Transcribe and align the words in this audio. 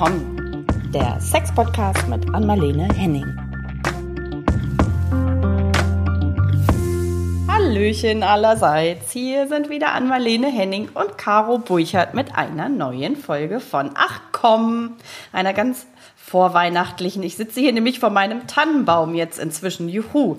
willkommen. 0.00 0.66
Der 0.94 1.20
Sex-Podcast 1.20 2.08
mit 2.08 2.34
Anmalene 2.34 2.88
Henning. 2.94 3.26
Hallöchen 7.46 8.22
allerseits. 8.22 9.12
Hier 9.12 9.46
sind 9.46 9.68
wieder 9.68 9.92
Anmalene 9.92 10.46
Henning 10.46 10.88
und 10.94 11.18
Caro 11.18 11.58
Burchardt 11.58 12.14
mit 12.14 12.34
einer 12.34 12.70
neuen 12.70 13.14
Folge 13.14 13.60
von 13.60 13.90
Ach 13.94 14.22
komm, 14.32 14.96
einer 15.32 15.52
ganz 15.52 15.86
vorweihnachtlichen. 16.30 17.24
Ich 17.24 17.36
sitze 17.36 17.58
hier 17.58 17.72
nämlich 17.72 17.98
vor 17.98 18.10
meinem 18.10 18.46
Tannenbaum 18.46 19.16
jetzt 19.16 19.40
inzwischen. 19.40 19.88
Juhu. 19.88 20.36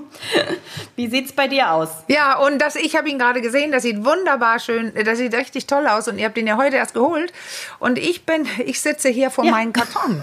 Wie 0.96 1.08
sieht's 1.08 1.32
bei 1.32 1.48
dir 1.48 1.72
aus? 1.72 1.88
Ja, 2.06 2.38
und 2.38 2.60
das, 2.60 2.76
ich 2.76 2.94
habe 2.96 3.08
ihn 3.08 3.18
gerade 3.18 3.40
gesehen, 3.40 3.72
das 3.72 3.82
sieht 3.82 4.04
wunderbar 4.04 4.60
schön, 4.60 4.92
das 5.04 5.18
sieht 5.18 5.34
richtig 5.34 5.66
toll 5.66 5.88
aus 5.88 6.06
und 6.06 6.18
ihr 6.18 6.26
habt 6.26 6.38
ihn 6.38 6.46
ja 6.46 6.56
heute 6.56 6.76
erst 6.76 6.94
geholt. 6.94 7.32
Und 7.80 7.98
ich 7.98 8.26
bin, 8.26 8.46
ich 8.64 8.80
sitze 8.80 9.08
hier 9.08 9.30
vor 9.30 9.44
ja. 9.44 9.50
meinem 9.50 9.72
Karton. 9.72 10.22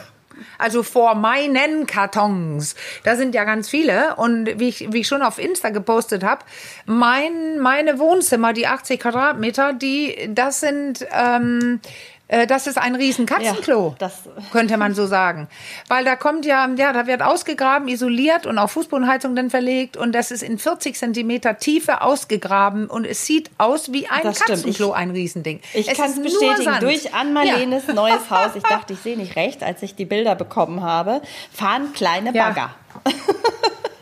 Also 0.57 0.83
vor 0.83 1.15
meinen 1.15 1.87
Kartons. 1.87 2.75
Da 3.03 3.15
sind 3.15 3.35
ja 3.35 3.43
ganz 3.43 3.69
viele. 3.69 4.15
Und 4.15 4.59
wie 4.59 4.69
ich, 4.69 4.91
wie 4.91 5.01
ich 5.01 5.07
schon 5.07 5.21
auf 5.21 5.39
Insta 5.39 5.69
gepostet 5.69 6.23
habe, 6.23 6.43
mein, 6.85 7.59
meine 7.59 7.99
Wohnzimmer, 7.99 8.53
die 8.53 8.67
80 8.67 8.99
Quadratmeter, 8.99 9.73
die, 9.73 10.29
das 10.33 10.59
sind 10.59 11.05
ähm, 11.11 11.79
äh, 11.83 11.89
das 12.27 12.65
ist 12.65 12.77
ein 12.77 12.95
riesen 12.95 13.27
Katzenklo, 13.27 13.89
ja, 13.89 13.95
das 13.99 14.23
könnte 14.51 14.77
man 14.77 14.95
so 14.95 15.05
sagen. 15.05 15.47
Weil 15.87 16.05
da 16.05 16.15
kommt 16.15 16.45
ja, 16.45 16.67
ja, 16.75 16.91
da 16.91 17.05
wird 17.05 17.21
ausgegraben, 17.21 17.87
isoliert 17.87 18.47
und 18.47 18.57
auf 18.57 18.71
Fußbodenheizung 18.71 19.35
dann 19.35 19.51
verlegt 19.51 19.95
und 19.95 20.13
das 20.13 20.31
ist 20.31 20.41
in 20.41 20.57
40 20.57 20.95
Zentimeter 20.95 21.57
Tiefe 21.57 22.01
ausgegraben 22.01 22.87
und 22.87 23.05
es 23.05 23.25
sieht 23.25 23.51
aus 23.59 23.91
wie 23.91 24.07
ein 24.07 24.23
das 24.23 24.39
Katzenklo, 24.39 24.89
ich, 24.89 24.95
ein 24.95 25.11
Riesending. 25.11 25.61
Ich 25.73 25.87
kann 25.87 26.09
es 26.09 26.21
bestätigen, 26.21 26.79
durch 26.79 27.13
Ann-Marlenes 27.13 27.87
ja. 27.87 27.93
neues 27.95 28.29
Haus, 28.31 28.55
ich 28.55 28.63
dachte, 28.63 28.93
ich 28.93 28.99
sehe 28.99 29.17
nicht 29.17 29.35
recht, 29.35 29.61
als 29.61 29.83
ich 29.83 29.95
die 29.95 30.05
Bilder 30.05 30.33
bekommen 30.35 30.81
habe, 30.81 31.21
fahren 31.53 31.93
kleine 31.93 32.33
Bagger. 32.33 32.71
Ja. 33.05 33.11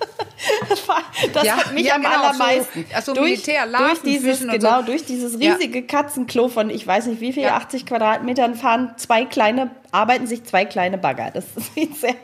Das 1.33 1.43
ja, 1.45 1.57
hat 1.57 1.73
mich 1.73 1.85
ja, 1.85 1.95
am 1.95 2.01
genau, 2.01 2.15
allermeisten. 2.15 2.85
So, 2.89 2.95
also 2.95 3.13
durch, 3.13 3.43
durch 3.43 4.01
dieses, 4.03 4.39
genau, 4.39 4.79
so. 4.79 4.85
durch 4.85 5.05
dieses 5.05 5.39
riesige 5.39 5.79
ja. 5.79 5.85
Katzenklo 5.85 6.49
von 6.49 6.69
ich 6.69 6.85
weiß 6.85 7.05
nicht 7.07 7.21
wie 7.21 7.33
viel, 7.33 7.45
80 7.45 7.85
Quadratmetern 7.85 8.55
fahren 8.55 8.93
zwei 8.97 9.25
kleine, 9.25 9.71
arbeiten 9.91 10.27
sich 10.27 10.43
zwei 10.43 10.65
kleine 10.65 10.97
Bagger. 10.97 11.31
Das 11.31 11.45
sieht 11.75 11.95
sehr 11.97 12.15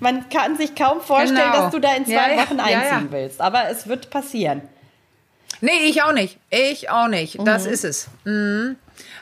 man 0.00 0.28
kann 0.28 0.56
sich 0.56 0.74
kaum 0.74 1.00
vorstellen, 1.00 1.52
genau. 1.52 1.64
dass 1.64 1.70
du 1.70 1.78
da 1.78 1.94
in 1.94 2.06
zwei 2.06 2.36
Wochen 2.38 2.60
einziehen 2.60 3.08
willst. 3.10 3.40
Aber 3.40 3.68
es 3.68 3.86
wird 3.86 4.10
passieren. 4.10 4.62
Nee, 5.60 5.86
ich 5.86 6.02
auch 6.02 6.12
nicht. 6.12 6.38
Ich 6.50 6.90
auch 6.90 7.08
nicht. 7.08 7.38
Das 7.46 7.66
mhm. 7.66 7.72
ist 7.72 7.84
es. 7.84 8.08
Mhm. 8.24 8.76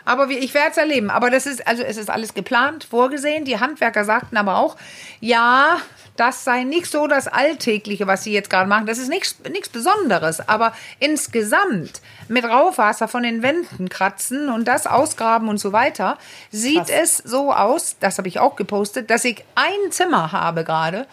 Aber 0.05 0.28
ich 0.28 0.55
werde 0.55 0.70
es 0.72 0.77
erleben. 0.77 1.10
Aber 1.10 1.30
das 1.30 1.46
ist, 1.46 1.66
also 1.66 1.83
es 1.83 1.96
ist 1.96 2.10
alles 2.10 2.34
geplant, 2.34 2.84
vorgesehen. 2.84 3.44
Die 3.44 3.60
Handwerker 3.60 4.05
sagten 4.05 4.36
aber 4.36 4.58
auch, 4.58 4.77
ja, 5.20 5.78
das 6.16 6.44
sei 6.44 6.64
nicht 6.64 6.86
so 6.86 7.06
das 7.06 7.28
Alltägliche, 7.28 8.06
was 8.06 8.24
sie 8.24 8.32
jetzt 8.32 8.50
gerade 8.50 8.68
machen. 8.68 8.86
Das 8.86 8.98
ist 8.98 9.08
nichts, 9.08 9.36
nichts 9.50 9.68
Besonderes. 9.68 10.46
Aber 10.48 10.72
insgesamt 10.98 12.02
mit 12.28 12.44
Rauchwasser 12.44 13.08
von 13.08 13.22
den 13.22 13.42
Wänden 13.42 13.88
kratzen 13.88 14.48
und 14.48 14.68
das 14.68 14.86
ausgraben 14.86 15.48
und 15.48 15.58
so 15.58 15.72
weiter, 15.72 16.18
sieht 16.50 16.86
Krass. 16.86 16.90
es 16.90 17.16
so 17.18 17.52
aus, 17.52 17.96
das 18.00 18.18
habe 18.18 18.28
ich 18.28 18.38
auch 18.40 18.56
gepostet, 18.56 19.10
dass 19.10 19.24
ich 19.24 19.44
ein 19.55 19.90
Zimmer 19.90 20.33
habe 20.33 20.64
gerade. 20.64 21.06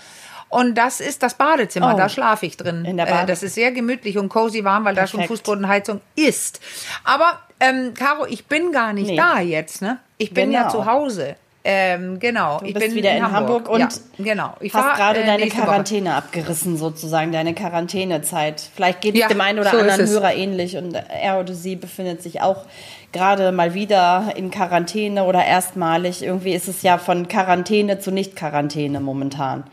Und 0.50 0.76
das 0.76 1.00
ist 1.00 1.22
das 1.22 1.36
Badezimmer, 1.36 1.94
oh. 1.94 1.98
da 1.98 2.10
schlafe 2.10 2.48
ich 2.48 2.58
drin. 2.58 2.84
In 2.84 2.98
der 2.98 3.06
Bade 3.06 3.24
äh, 3.24 3.26
das 3.28 3.44
ist 3.44 3.54
sehr 3.54 3.72
gemütlich 3.72 4.18
und 4.18 4.30
cozy 4.30 4.64
warm, 4.64 4.84
weil 4.84 4.96
Perfekt. 4.96 5.14
da 5.14 5.20
schon 5.20 5.28
Fußbodenheizung 5.28 6.02
ist. 6.16 6.60
Aber, 7.04 7.40
ähm, 7.60 7.94
Caro, 7.94 8.26
ich 8.26 8.48
bin 8.48 8.72
gar 8.72 8.94
nicht 8.94 9.12
nee. 9.12 9.16
da 9.16 9.40
jetzt, 9.40 9.84
ne? 9.84 10.00
Ich 10.18 10.34
bin 10.34 10.50
genau. 10.50 10.64
ja 10.64 10.70
zu 10.70 10.86
Hause. 10.86 11.36
Ähm, 11.72 12.20
genau. 12.20 12.60
Du 12.60 12.66
ich 12.66 12.74
bin 12.74 12.96
wieder 12.96 13.12
in, 13.12 13.18
in 13.18 13.32
Hamburg, 13.32 13.68
Hamburg, 13.68 13.70
und 13.70 13.80
ja, 13.80 13.90
genau. 14.18 14.54
Ich 14.60 14.74
hast 14.74 14.98
gerade 14.98 15.22
äh, 15.22 15.26
deine 15.26 15.48
Quarantäne 15.48 16.10
Woche. 16.10 16.18
abgerissen, 16.18 16.78
sozusagen, 16.78 17.32
deine 17.32 17.54
Quarantänezeit. 17.54 18.62
Vielleicht 18.76 19.02
geht 19.02 19.14
es 19.14 19.22
ja, 19.22 19.28
dem 19.28 19.42
einen 19.42 19.60
oder 19.60 19.70
so 19.70 19.78
anderen 19.78 20.08
Hörer 20.08 20.34
ähnlich 20.34 20.78
und 20.78 20.96
er 20.96 21.40
oder 21.40 21.54
sie 21.54 21.76
befindet 21.76 22.24
sich 22.24 22.42
auch 22.42 22.66
gerade 23.12 23.52
mal 23.52 23.74
wieder 23.74 24.34
in 24.36 24.50
Quarantäne 24.50 25.24
oder 25.26 25.46
erstmalig. 25.46 26.24
Irgendwie 26.24 26.54
ist 26.54 26.68
es 26.68 26.82
ja 26.82 26.98
von 26.98 27.28
Quarantäne 27.28 28.00
zu 28.00 28.12
Nicht-Quarantäne 28.12 29.00
momentan. 29.00 29.64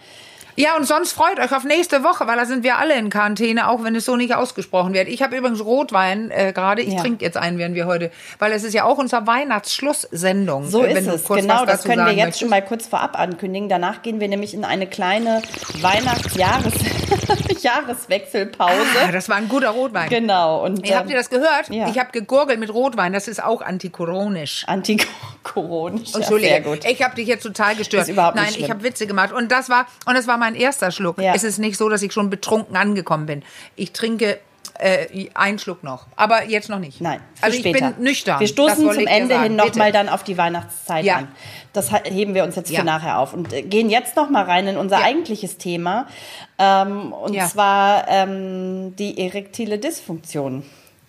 Ja, 0.57 0.75
und 0.77 0.87
sonst 0.87 1.13
freut 1.13 1.39
euch 1.39 1.53
auf 1.55 1.65
nächste 1.65 2.03
Woche, 2.03 2.27
weil 2.27 2.37
da 2.37 2.47
sind 2.47 2.65
wir 2.65 2.79
alle 2.79 2.97
in 2.97 3.11
Quarantäne, 3.11 3.69
auch 3.69 3.85
wenn 3.85 3.95
es 3.95 4.07
so 4.07 4.17
nicht 4.17 4.35
ausgesprochen 4.35 4.95
wird. 4.95 5.07
Ich 5.07 5.23
habe 5.23 5.37
übrigens 5.37 5.63
Rotwein 5.63 6.31
äh, 6.31 6.53
gerade. 6.55 6.81
Ich 6.81 6.95
ja. 6.95 7.01
trinke 7.01 7.23
jetzt 7.23 7.37
einen, 7.37 7.59
werden 7.59 7.75
wir 7.75 7.87
heute, 7.87 8.11
weil 8.39 8.53
es 8.53 8.65
ist 8.65 8.73
ja 8.73 8.85
auch 8.85 8.97
unsere 8.97 9.27
Weihnachtsschlusssendung. 9.27 10.67
So 10.69 10.83
äh, 10.83 10.99
ist 10.99 11.07
es, 11.07 11.29
genau. 11.29 11.67
Das 11.67 11.85
können 11.85 12.07
wir 12.07 12.13
jetzt 12.13 12.17
möchtest. 12.17 12.41
schon 12.41 12.49
mal 12.49 12.63
kurz 12.63 12.87
vorab 12.87 13.19
ankündigen. 13.19 13.69
Danach 13.69 14.01
gehen 14.01 14.19
wir 14.19 14.29
nämlich 14.29 14.55
in 14.55 14.65
eine 14.65 14.87
kleine 14.87 15.43
Weihnachtsjahres 15.81 16.75
Jahreswechselpause. 17.63 18.73
Ah, 19.07 19.13
das 19.13 19.29
war 19.29 19.37
ein 19.37 19.49
guter 19.49 19.71
Rotwein. 19.71 20.09
Genau. 20.09 20.65
Und, 20.65 20.89
ähm, 20.89 20.97
habt 20.97 21.11
ihr 21.11 21.17
das 21.17 21.31
gehört? 21.31 21.69
Ja. 21.69 21.89
Ich 21.89 21.99
habe 21.99 22.13
gegurgelt 22.13 22.61
mit 22.61 22.73
Rotwein. 22.73 23.13
Das 23.13 23.29
ist 23.29 23.43
auch 23.43 23.61
antikoronisch. 23.61 24.65
Antikoronisch. 24.67 26.15
Entschuldige, 26.15 26.49
ja, 26.49 26.63
sehr 26.63 26.77
gut. 26.77 26.85
ich 26.85 27.03
habe 27.03 27.15
dich 27.15 27.29
jetzt 27.29 27.43
total 27.43 27.77
gestört. 27.77 28.05
Ist 28.05 28.09
überhaupt 28.11 28.37
nicht 28.37 28.45
Nein, 28.45 28.53
schlimm. 28.55 28.65
ich 28.65 28.71
habe 28.71 28.83
Witze 28.83 29.07
gemacht. 29.07 29.33
Und 29.33 29.53
das 29.53 29.69
war, 29.69 29.87
und 30.07 30.15
das 30.15 30.27
war 30.27 30.39
mein 30.39 30.46
erster 30.55 30.91
Schluck. 30.91 31.21
Ja. 31.21 31.35
Es 31.35 31.45
ist 31.45 31.59
nicht 31.59 31.77
so, 31.77 31.89
dass 31.89 32.03
ich 32.03 32.13
schon 32.13 32.31
betrunken 32.31 32.77
angekommen 32.77 33.27
bin. 33.27 33.43
Ich 33.75 33.93
trinke 33.93 34.39
äh, 34.79 35.29
einen 35.35 35.59
Schluck 35.59 35.83
noch, 35.83 36.07
aber 36.17 36.45
jetzt 36.45 36.69
noch 36.69 36.79
nicht. 36.79 37.01
Nein, 37.01 37.21
also 37.41 37.57
ich 37.57 37.63
später. 37.63 37.93
bin 37.93 38.05
nüchtern. 38.05 38.41
Wir 38.41 38.47
stoßen 38.47 38.91
zum 38.91 39.07
Ende 39.07 39.41
hin 39.43 39.57
nochmal 39.57 39.93
dann 39.93 40.09
auf 40.09 40.25
die 40.25 40.37
Weihnachtszeit 40.37 41.05
ja. 41.05 41.17
an. 41.17 41.29
Das 41.73 41.93
heben 41.93 42.35
wir 42.35 42.45
uns 42.45 42.57
jetzt 42.57 42.71
ja. 42.71 42.81
für 42.81 42.87
nachher 42.87 43.19
auf 43.19 43.33
und 43.33 43.53
äh, 43.53 43.63
gehen 43.63 43.91
jetzt 43.91 44.17
noch 44.17 44.31
mal 44.31 44.45
rein 44.45 44.67
in 44.67 44.77
unser 44.77 44.99
ja. 45.01 45.07
eigentliches 45.07 45.59
Thema 45.59 46.07
ähm, 46.59 47.13
und 47.13 47.41
zwar 47.43 48.09
ähm, 48.09 48.95
die 48.97 49.19
erektile 49.19 49.79
Dysfunktion. 49.79 50.65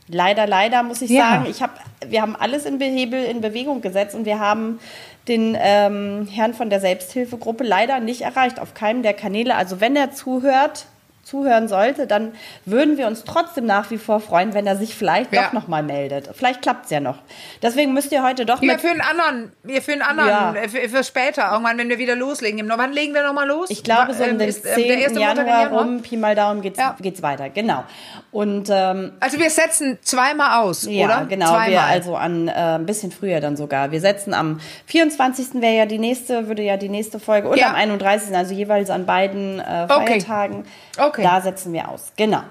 Leider, 0.10 0.48
leider 0.48 0.84
muss 0.84 1.02
ich 1.02 1.12
sagen, 1.12 1.48
ich 1.50 1.62
hab, 1.62 1.82
wir 2.06 2.22
haben 2.22 2.38
alles 2.38 2.66
in 2.66 2.78
Behebel 2.78 3.26
in 3.26 3.42
Bewegung 3.42 3.82
gesetzt 3.82 4.16
und 4.16 4.24
wir 4.24 4.40
haben 4.40 4.80
den 5.28 5.58
ähm, 5.60 6.28
Herrn 6.32 6.54
von 6.54 6.70
der 6.70 6.80
Selbsthilfegruppe 6.80 7.64
leider 7.64 8.00
nicht 8.00 8.22
erreicht 8.22 8.60
auf 8.60 8.74
keinem 8.74 9.04
der 9.04 9.14
Kanäle. 9.14 9.56
Also 9.56 9.82
wenn 9.82 9.96
er 9.96 10.12
zuhört, 10.12 10.86
zuhören 11.28 11.68
sollte, 11.68 12.08
dann 12.08 12.32
würden 12.64 12.98
wir 12.98 13.06
uns 13.06 13.26
trotzdem 13.26 13.66
nach 13.66 13.92
wie 13.92 13.98
vor 13.98 14.22
freuen, 14.22 14.54
wenn 14.54 14.66
er 14.66 14.78
sich 14.78 14.96
vielleicht 14.96 15.34
ja. 15.34 15.44
doch 15.44 15.54
noch 15.54 15.68
mal 15.68 15.84
meldet. 15.84 16.30
Vielleicht 16.34 16.62
klappt 16.62 16.86
es 16.86 16.92
ja 16.92 17.02
noch. 17.02 17.18
Deswegen 17.62 17.94
müsst 17.94 18.14
ihr 18.14 18.24
heute 18.24 18.46
doch 18.46 18.62
ja, 18.62 18.78
für 18.78 18.88
einen 18.88 19.02
anderen, 19.02 19.52
wir 19.64 19.82
für 19.82 19.92
einen 19.92 20.04
anderen, 20.04 20.30
ja. 20.30 20.54
Äh, 20.56 20.70
für, 20.70 20.88
für, 20.88 21.04
später 21.04 21.52
irgendwann, 21.52 21.78
wenn 21.78 21.90
wir 21.90 21.98
wieder 21.98 22.16
loslegen. 22.16 22.72
Wann 22.74 22.94
legen 22.94 23.14
wir 23.14 23.24
noch 23.24 23.34
mal 23.34 23.46
los? 23.46 23.70
Ich 23.70 23.84
glaube 23.84 24.14
so 24.14 24.24
um 24.24 24.40
den 24.40 24.52
10. 24.52 24.74
Ähm, 24.78 25.18
Januar, 25.18 25.46
Januar 25.46 25.68
rum, 25.74 26.02
Pi 26.02 26.16
mal 26.16 26.34
Daumen 26.34 26.62
geht's, 26.62 26.80
ja. 26.80 26.96
geht's 27.02 27.22
weiter. 27.22 27.50
Genau. 27.50 27.84
Und 28.32 28.70
ähm, 28.72 29.12
also 29.20 29.38
wir 29.38 29.50
setzen 29.50 29.98
zweimal 30.02 30.64
aus, 30.64 30.86
ja, 30.90 31.06
oder? 31.06 31.26
Genau, 31.28 31.48
zweimal. 31.48 31.72
wir 31.72 31.84
also 31.84 32.16
an 32.16 32.48
äh, 32.48 32.52
ein 32.52 32.86
bisschen 32.86 33.12
früher 33.12 33.42
dann 33.42 33.58
sogar. 33.58 33.92
Wir 33.92 34.00
setzen 34.00 34.34
am 34.34 34.62
24. 34.86 35.56
wäre 35.56 35.76
ja 35.76 35.86
die 35.86 36.00
nächste, 36.00 36.48
würde 36.48 36.64
ja 36.64 36.78
die 36.78 36.90
nächste 36.90 37.20
Folge 37.20 37.50
und 37.50 37.62
am 37.62 37.76
31. 37.76 38.34
also 38.34 38.54
jeweils 38.54 38.90
an 38.90 39.06
beiden 39.06 39.60
äh, 39.60 39.88
Feiertagen. 39.88 40.66
Okay. 40.98 41.06
okay. 41.17 41.17
Da 41.24 41.42
setzen 41.42 41.74
wir 41.74 41.90
aus. 41.90 42.12
Genau. 42.16 42.42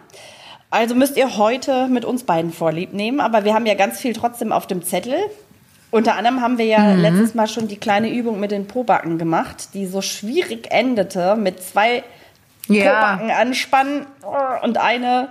Also 0.71 0.95
müsst 0.95 1.17
ihr 1.17 1.37
heute 1.37 1.89
mit 1.89 2.05
uns 2.05 2.25
beiden 2.25 2.53
Vorlieb 2.53 2.93
nehmen, 2.93 3.21
aber 3.21 3.45
wir 3.45 3.55
haben 3.55 3.67
ja 3.67 3.75
ganz 3.75 4.01
viel 4.01 4.13
trotzdem 4.13 4.53
auf 4.53 4.67
dem 4.67 4.83
Zettel. 4.83 5.17
Unter 5.91 6.17
anderem 6.17 6.41
haben 6.41 6.59
wir 6.59 6.67
ja 6.67 6.81
mhm. 6.81 7.01
letztes 7.01 7.35
Mal 7.35 7.47
schon 7.47 7.69
die 7.69 7.77
kleine 7.77 8.11
Übung 8.11 8.41
mit 8.41 8.51
den 8.51 8.67
Pobacken 8.67 9.19
gemacht, 9.19 9.69
die 9.75 9.87
so 9.87 10.03
schwierig 10.03 10.69
endete 10.71 11.37
mit 11.37 11.63
zwei 11.63 12.03
ja. 12.69 12.93
Pobacken 12.93 13.31
anspannen 13.31 14.07
und 14.63 14.79
eine 14.79 15.29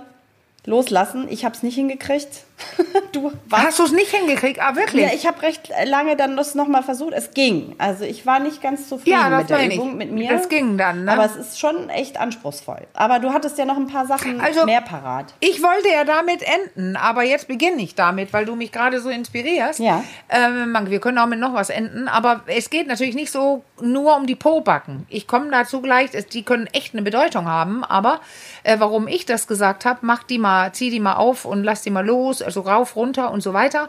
loslassen. 0.64 1.26
Ich 1.28 1.44
habe 1.44 1.54
es 1.54 1.62
nicht 1.62 1.74
hingekriegt. 1.74 2.44
du 3.12 3.32
warst 3.48 3.66
Hast 3.66 3.78
du 3.78 3.84
es 3.84 3.92
nicht 3.92 4.10
hingekriegt? 4.10 4.60
Ah, 4.60 4.74
wirklich? 4.76 5.02
Ja, 5.02 5.12
ich 5.12 5.26
habe 5.26 5.42
recht 5.42 5.70
lange 5.84 6.16
dann 6.16 6.36
das 6.36 6.54
nochmal 6.54 6.82
versucht. 6.82 7.12
Es 7.14 7.32
ging. 7.32 7.74
Also 7.78 8.04
ich 8.04 8.24
war 8.24 8.38
nicht 8.38 8.62
ganz 8.62 8.88
zufrieden 8.88 9.18
ja, 9.18 9.28
mit 9.28 9.50
der 9.50 9.72
Übung 9.72 9.90
ich. 9.90 9.96
mit 9.96 10.12
mir. 10.12 10.30
Das 10.30 10.48
ging 10.48 10.78
dann, 10.78 11.04
ne? 11.04 11.12
Aber 11.12 11.24
es 11.24 11.36
ist 11.36 11.60
schon 11.60 11.90
echt 11.90 12.18
anspruchsvoll. 12.18 12.86
Aber 12.94 13.18
du 13.18 13.32
hattest 13.32 13.58
ja 13.58 13.64
noch 13.64 13.76
ein 13.76 13.86
paar 13.86 14.06
Sachen 14.06 14.40
also, 14.40 14.64
mehr 14.64 14.80
parat. 14.80 15.34
Ich 15.40 15.62
wollte 15.62 15.88
ja 15.88 16.04
damit 16.04 16.42
enden, 16.42 16.96
aber 16.96 17.24
jetzt 17.24 17.48
beginne 17.48 17.82
ich 17.82 17.94
damit, 17.94 18.32
weil 18.32 18.46
du 18.46 18.56
mich 18.56 18.72
gerade 18.72 19.00
so 19.00 19.10
inspirierst. 19.10 19.80
Ja. 19.80 20.02
Ähm, 20.28 20.76
wir 20.86 21.00
können 21.00 21.18
auch 21.18 21.26
mit 21.26 21.38
noch 21.38 21.54
was 21.54 21.70
enden, 21.70 22.08
aber 22.08 22.42
es 22.46 22.70
geht 22.70 22.86
natürlich 22.86 23.14
nicht 23.14 23.32
so 23.32 23.64
nur 23.80 24.16
um 24.16 24.26
die 24.26 24.36
Po-Backen. 24.36 25.06
Ich 25.08 25.26
komme 25.26 25.50
dazu 25.50 25.82
gleich, 25.82 26.10
die 26.32 26.42
können 26.42 26.66
echt 26.72 26.94
eine 26.94 27.02
Bedeutung 27.02 27.46
haben, 27.46 27.84
aber 27.84 28.20
äh, 28.62 28.76
warum 28.78 29.08
ich 29.08 29.26
das 29.26 29.46
gesagt 29.46 29.84
habe, 29.84 30.00
mach 30.02 30.22
die 30.22 30.38
mal, 30.38 30.72
zieh 30.72 30.90
die 30.90 31.00
mal 31.00 31.14
auf 31.14 31.44
und 31.44 31.62
lass 31.62 31.82
die 31.82 31.90
mal 31.90 32.04
los 32.04 32.45
also 32.46 32.62
rauf, 32.62 32.96
runter 32.96 33.30
und 33.30 33.42
so 33.42 33.52
weiter. 33.52 33.88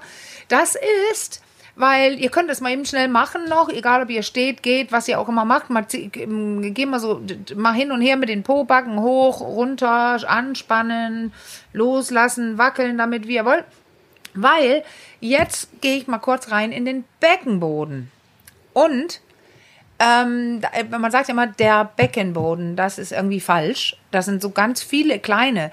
Das 0.50 0.76
ist, 1.12 1.42
weil 1.76 2.20
ihr 2.20 2.30
könnt 2.30 2.50
es 2.50 2.60
mal 2.60 2.72
eben 2.72 2.86
schnell 2.86 3.08
machen 3.08 3.46
noch, 3.48 3.70
egal 3.70 4.04
ob 4.04 4.10
ihr 4.10 4.24
steht, 4.24 4.64
geht, 4.64 4.92
was 4.92 5.08
ihr 5.08 5.20
auch 5.20 5.30
immer 5.30 5.46
macht. 5.46 5.70
Mal, 5.70 5.86
ähm, 5.94 6.74
geh 6.74 6.86
mal 6.86 7.00
so 7.00 7.22
mal 7.56 7.74
hin 7.74 7.92
und 7.92 8.02
her 8.02 8.18
mit 8.18 8.30
den 8.30 8.44
Pobacken 8.44 9.00
hoch, 9.00 9.42
runter, 9.42 10.20
anspannen, 10.28 11.32
loslassen, 11.72 12.58
wackeln 12.58 12.98
damit, 12.98 13.28
wie 13.28 13.36
ihr 13.36 13.46
wollt. 13.46 13.66
Weil 14.34 14.84
jetzt 15.20 15.82
gehe 15.82 15.98
ich 15.98 16.08
mal 16.08 16.20
kurz 16.20 16.52
rein 16.52 16.72
in 16.72 16.86
den 16.86 17.06
Beckenboden. 17.20 18.12
Und 18.74 19.22
ähm, 20.00 20.62
man 20.90 21.12
sagt 21.12 21.28
ja 21.28 21.34
immer, 21.34 21.48
der 21.48 21.86
Beckenboden, 21.96 22.76
das 22.76 23.00
ist 23.00 23.12
irgendwie 23.12 23.40
falsch. 23.40 23.98
Das 24.12 24.26
sind 24.26 24.42
so 24.42 24.52
ganz 24.52 24.82
viele 24.82 25.20
kleine, 25.20 25.72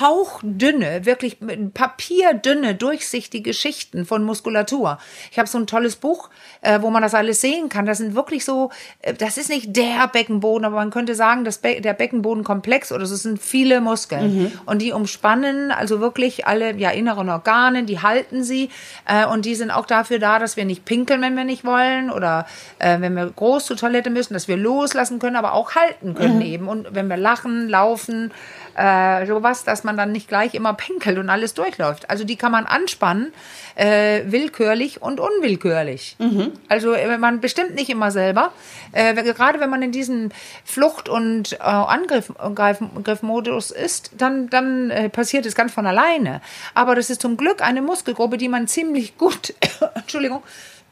hauchdünne, 0.00 1.06
wirklich 1.06 1.38
papierdünne, 1.74 2.74
durchsichtige 2.74 3.54
Schichten 3.54 4.04
von 4.04 4.22
Muskulatur. 4.24 4.98
Ich 5.30 5.38
habe 5.38 5.48
so 5.48 5.58
ein 5.58 5.66
tolles 5.66 5.96
Buch, 5.96 6.30
äh, 6.60 6.80
wo 6.82 6.90
man 6.90 7.02
das 7.02 7.14
alles 7.14 7.40
sehen 7.40 7.68
kann. 7.68 7.86
Das 7.86 7.98
sind 7.98 8.14
wirklich 8.14 8.44
so, 8.44 8.70
äh, 9.00 9.14
das 9.14 9.38
ist 9.38 9.48
nicht 9.48 9.76
der 9.76 10.08
Beckenboden, 10.08 10.64
aber 10.64 10.76
man 10.76 10.90
könnte 10.90 11.14
sagen, 11.14 11.44
das 11.44 11.58
Be 11.58 11.80
der 11.80 11.94
Beckenbodenkomplex 11.94 12.92
oder 12.92 13.06
so 13.06 13.16
sind 13.16 13.40
viele 13.40 13.80
Muskeln. 13.80 14.36
Mhm. 14.36 14.52
Und 14.66 14.82
die 14.82 14.92
umspannen 14.92 15.70
also 15.72 16.00
wirklich 16.00 16.46
alle 16.46 16.74
ja, 16.76 16.90
inneren 16.90 17.28
Organe, 17.30 17.84
die 17.84 18.00
halten 18.00 18.44
sie. 18.44 18.70
Äh, 19.06 19.26
und 19.26 19.44
die 19.44 19.54
sind 19.54 19.70
auch 19.70 19.86
dafür 19.86 20.18
da, 20.18 20.38
dass 20.38 20.56
wir 20.56 20.64
nicht 20.64 20.84
pinkeln, 20.84 21.22
wenn 21.22 21.36
wir 21.36 21.44
nicht 21.44 21.64
wollen 21.64 22.10
oder 22.10 22.46
äh, 22.78 23.00
wenn 23.00 23.14
wir 23.14 23.30
groß 23.30 23.66
zur 23.66 23.76
Toilette 23.76 24.10
müssen, 24.10 24.34
dass 24.34 24.48
wir 24.48 24.56
loslassen 24.56 25.18
können, 25.18 25.36
aber 25.36 25.54
auch 25.54 25.74
halten 25.74 26.14
können 26.14 26.36
mhm. 26.36 26.42
eben. 26.42 26.68
Und 26.68 26.94
wenn 26.94 27.08
wir 27.08 27.16
lachen, 27.16 27.69
Laufen, 27.70 28.32
äh, 28.76 29.26
sowas, 29.26 29.64
dass 29.64 29.84
man 29.84 29.96
dann 29.96 30.12
nicht 30.12 30.28
gleich 30.28 30.54
immer 30.54 30.74
pinkelt 30.74 31.18
und 31.18 31.28
alles 31.28 31.54
durchläuft. 31.54 32.10
Also 32.10 32.24
die 32.24 32.36
kann 32.36 32.52
man 32.52 32.66
anspannen, 32.66 33.32
äh, 33.74 34.22
willkürlich 34.26 35.02
und 35.02 35.20
unwillkürlich. 35.20 36.16
Mhm. 36.18 36.52
Also 36.68 36.92
äh, 36.92 37.18
man 37.18 37.40
bestimmt 37.40 37.74
nicht 37.74 37.90
immer 37.90 38.10
selber. 38.10 38.52
Äh, 38.92 39.14
gerade 39.14 39.60
wenn 39.60 39.70
man 39.70 39.82
in 39.82 39.92
diesem 39.92 40.30
Flucht- 40.64 41.08
und 41.08 41.54
äh, 41.54 41.56
Angriffmodus 41.58 43.70
ist, 43.70 44.12
dann, 44.16 44.48
dann 44.50 44.90
äh, 44.90 45.08
passiert 45.08 45.46
es 45.46 45.54
ganz 45.54 45.72
von 45.72 45.86
alleine. 45.86 46.40
Aber 46.74 46.94
das 46.94 47.10
ist 47.10 47.22
zum 47.22 47.36
Glück 47.36 47.62
eine 47.62 47.82
Muskelgruppe, 47.82 48.38
die 48.38 48.48
man 48.48 48.68
ziemlich 48.68 49.18
gut, 49.18 49.54
Entschuldigung, 49.94 50.42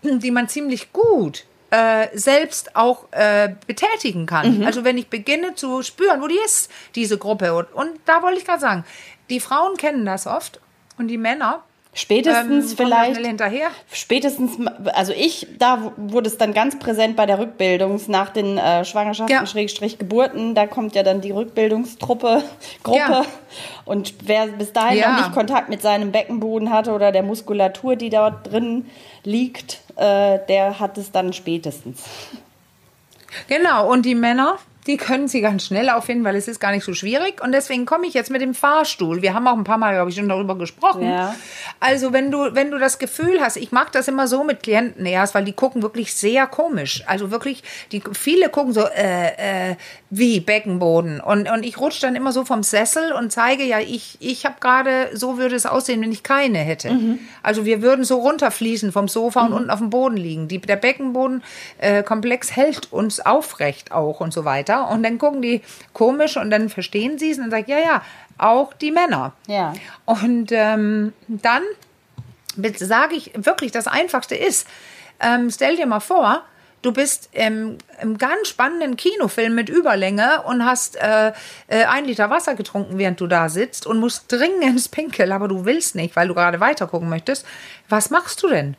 die 0.02 0.30
man 0.30 0.48
ziemlich 0.48 0.92
gut 0.92 1.44
äh, 1.70 2.08
selbst 2.14 2.76
auch 2.76 3.04
äh, 3.12 3.54
betätigen 3.66 4.26
kann. 4.26 4.58
Mhm. 4.58 4.66
Also 4.66 4.84
wenn 4.84 4.96
ich 4.96 5.08
beginne 5.08 5.54
zu 5.54 5.82
spüren, 5.82 6.22
wo 6.22 6.26
die 6.26 6.38
ist, 6.44 6.70
diese 6.94 7.18
Gruppe. 7.18 7.54
Und, 7.54 7.72
und 7.72 7.90
da 8.06 8.22
wollte 8.22 8.38
ich 8.38 8.44
gerade 8.44 8.60
sagen, 8.60 8.84
die 9.30 9.40
Frauen 9.40 9.76
kennen 9.76 10.06
das 10.06 10.26
oft 10.26 10.60
und 10.96 11.08
die 11.08 11.18
Männer. 11.18 11.62
Spätestens 11.94 12.70
ähm, 12.70 12.76
vielleicht. 12.76 13.26
hinterher. 13.26 13.68
Spätestens, 13.90 14.58
also 14.94 15.12
ich, 15.12 15.48
da 15.58 15.92
wurde 15.96 16.28
es 16.28 16.38
dann 16.38 16.54
ganz 16.54 16.78
präsent 16.78 17.16
bei 17.16 17.26
der 17.26 17.38
Rückbildung 17.38 18.00
nach 18.06 18.30
den 18.30 18.56
äh, 18.56 18.84
Schwangerschaften, 18.84 19.34
ja. 19.34 19.46
Schrägstrich 19.46 19.98
Geburten. 19.98 20.54
Da 20.54 20.66
kommt 20.66 20.94
ja 20.94 21.02
dann 21.02 21.20
die 21.20 21.32
Rückbildungstruppe, 21.32 22.44
Gruppe. 22.84 22.98
Ja. 22.98 23.24
Und 23.84 24.14
wer 24.24 24.46
bis 24.46 24.72
dahin 24.72 24.98
ja. 24.98 25.12
noch 25.12 25.18
nicht 25.18 25.32
Kontakt 25.32 25.70
mit 25.70 25.82
seinem 25.82 26.12
Beckenboden 26.12 26.70
hatte 26.70 26.92
oder 26.92 27.10
der 27.10 27.24
Muskulatur, 27.24 27.96
die 27.96 28.10
dort 28.10 28.52
drin 28.52 28.86
liegt, 29.24 29.80
äh, 29.98 30.38
der 30.48 30.78
hat 30.78 30.96
es 30.96 31.10
dann 31.12 31.32
spätestens. 31.32 32.04
Genau, 33.48 33.90
und 33.90 34.06
die 34.06 34.14
Männer, 34.14 34.58
die 34.88 34.96
können 34.96 35.29
sie 35.29 35.43
ganz 35.43 35.67
schnell 35.67 35.90
auffinden, 35.90 36.25
weil 36.25 36.35
es 36.35 36.49
ist 36.49 36.61
gar 36.61 36.73
nicht 36.73 36.82
so 36.82 36.94
schwierig. 36.94 37.43
Und 37.43 37.52
deswegen 37.52 37.85
komme 37.85 38.06
ich 38.06 38.14
jetzt 38.14 38.31
mit 38.31 38.40
dem 38.40 38.55
Fahrstuhl. 38.55 39.20
Wir 39.20 39.35
haben 39.35 39.46
auch 39.46 39.56
ein 39.56 39.64
paar 39.64 39.76
Mal, 39.76 39.93
glaube 39.93 40.08
ich, 40.08 40.17
schon 40.17 40.31
darüber 40.31 40.56
gesprochen. 40.56 41.02
Ja. 41.02 41.35
Also 41.79 42.14
wenn 42.14 42.31
du, 42.31 42.55
wenn 42.55 42.70
du 42.70 42.79
das 42.79 42.99
Gefühl 42.99 43.38
hast, 43.43 43.58
ich 43.58 43.70
mag 43.70 43.93
das 43.93 44.08
immer 44.08 44.26
so 44.26 44.44
mit 44.44 44.62
Klienten 44.62 45.05
erst, 45.05 45.35
weil 45.35 45.44
die 45.44 45.52
gucken 45.52 45.82
wirklich 45.82 46.14
sehr 46.14 46.46
komisch. 46.46 47.05
Also 47.06 47.31
wirklich, 47.31 47.62
die 47.93 48.02
viele 48.12 48.49
gucken 48.49 48.73
so, 48.73 48.81
äh, 48.81 49.73
äh, 49.73 49.76
wie 50.08 50.40
Beckenboden. 50.40 51.20
Und, 51.20 51.50
und 51.50 51.64
ich 51.64 51.79
rutsche 51.79 52.00
dann 52.00 52.17
immer 52.17 52.32
so 52.32 52.46
vom 52.46 52.62
Sessel 52.62 53.12
und 53.12 53.31
zeige, 53.31 53.64
ja, 53.64 53.81
ich, 53.81 54.17
ich 54.20 54.46
habe 54.46 54.56
gerade, 54.58 55.11
so 55.12 55.37
würde 55.37 55.55
es 55.55 55.67
aussehen, 55.67 56.00
wenn 56.00 56.12
ich 56.12 56.23
keine 56.23 56.61
hätte. 56.61 56.90
Mhm. 56.90 57.19
Also 57.43 57.67
wir 57.67 57.82
würden 57.82 58.06
so 58.06 58.20
runterfließen 58.20 58.90
vom 58.93 59.06
Sofa 59.06 59.43
mhm. 59.43 59.49
und 59.49 59.52
unten 59.52 59.70
auf 59.70 59.81
dem 59.81 59.90
Boden 59.90 60.17
liegen. 60.17 60.49
Die, 60.49 60.58
der 60.62 60.76
Beckenbodenkomplex 60.76 62.49
äh, 62.49 62.55
hält 62.55 62.90
uns 62.90 63.20
aufrecht 63.20 63.93
auch 63.93 64.20
und 64.20 64.32
so 64.32 64.46
weiter. 64.46 64.77
Und 64.82 65.02
dann 65.02 65.19
gucken 65.19 65.42
die 65.42 65.62
komisch 65.92 66.36
und 66.36 66.50
dann 66.50 66.69
verstehen 66.69 67.19
sie 67.19 67.30
es 67.30 67.38
und 67.38 67.44
dann 67.44 67.50
sagt, 67.50 67.69
ja, 67.69 67.78
ja, 67.78 68.02
auch 68.38 68.72
die 68.72 68.92
Männer. 68.92 69.32
Ja. 69.46 69.72
Und 70.04 70.52
ähm, 70.52 71.12
dann 71.26 71.62
sage 72.76 73.14
ich 73.14 73.32
wirklich, 73.34 73.72
das 73.72 73.86
Einfachste 73.86 74.34
ist, 74.34 74.66
ähm, 75.20 75.50
stell 75.50 75.76
dir 75.76 75.86
mal 75.86 76.00
vor, 76.00 76.44
du 76.82 76.92
bist 76.92 77.28
im, 77.32 77.78
im, 78.00 78.19
ganz 78.19 78.48
spannenden 78.48 78.96
Kinofilm 78.96 79.54
mit 79.54 79.69
Überlänge 79.69 80.42
und 80.42 80.64
hast 80.64 80.96
äh, 80.96 81.32
äh, 81.66 81.84
ein 81.84 82.04
Liter 82.04 82.30
Wasser 82.30 82.54
getrunken, 82.54 82.98
während 82.98 83.20
du 83.20 83.26
da 83.26 83.48
sitzt 83.48 83.86
und 83.86 83.98
musst 83.98 84.30
dringend 84.30 84.64
ins 84.64 84.88
Pinkel, 84.88 85.32
aber 85.32 85.48
du 85.48 85.64
willst 85.64 85.94
nicht, 85.94 86.14
weil 86.16 86.28
du 86.28 86.34
gerade 86.34 86.60
weiter 86.60 86.86
gucken 86.86 87.08
möchtest. 87.08 87.44
Was 87.88 88.10
machst 88.10 88.42
du 88.42 88.48
denn 88.48 88.76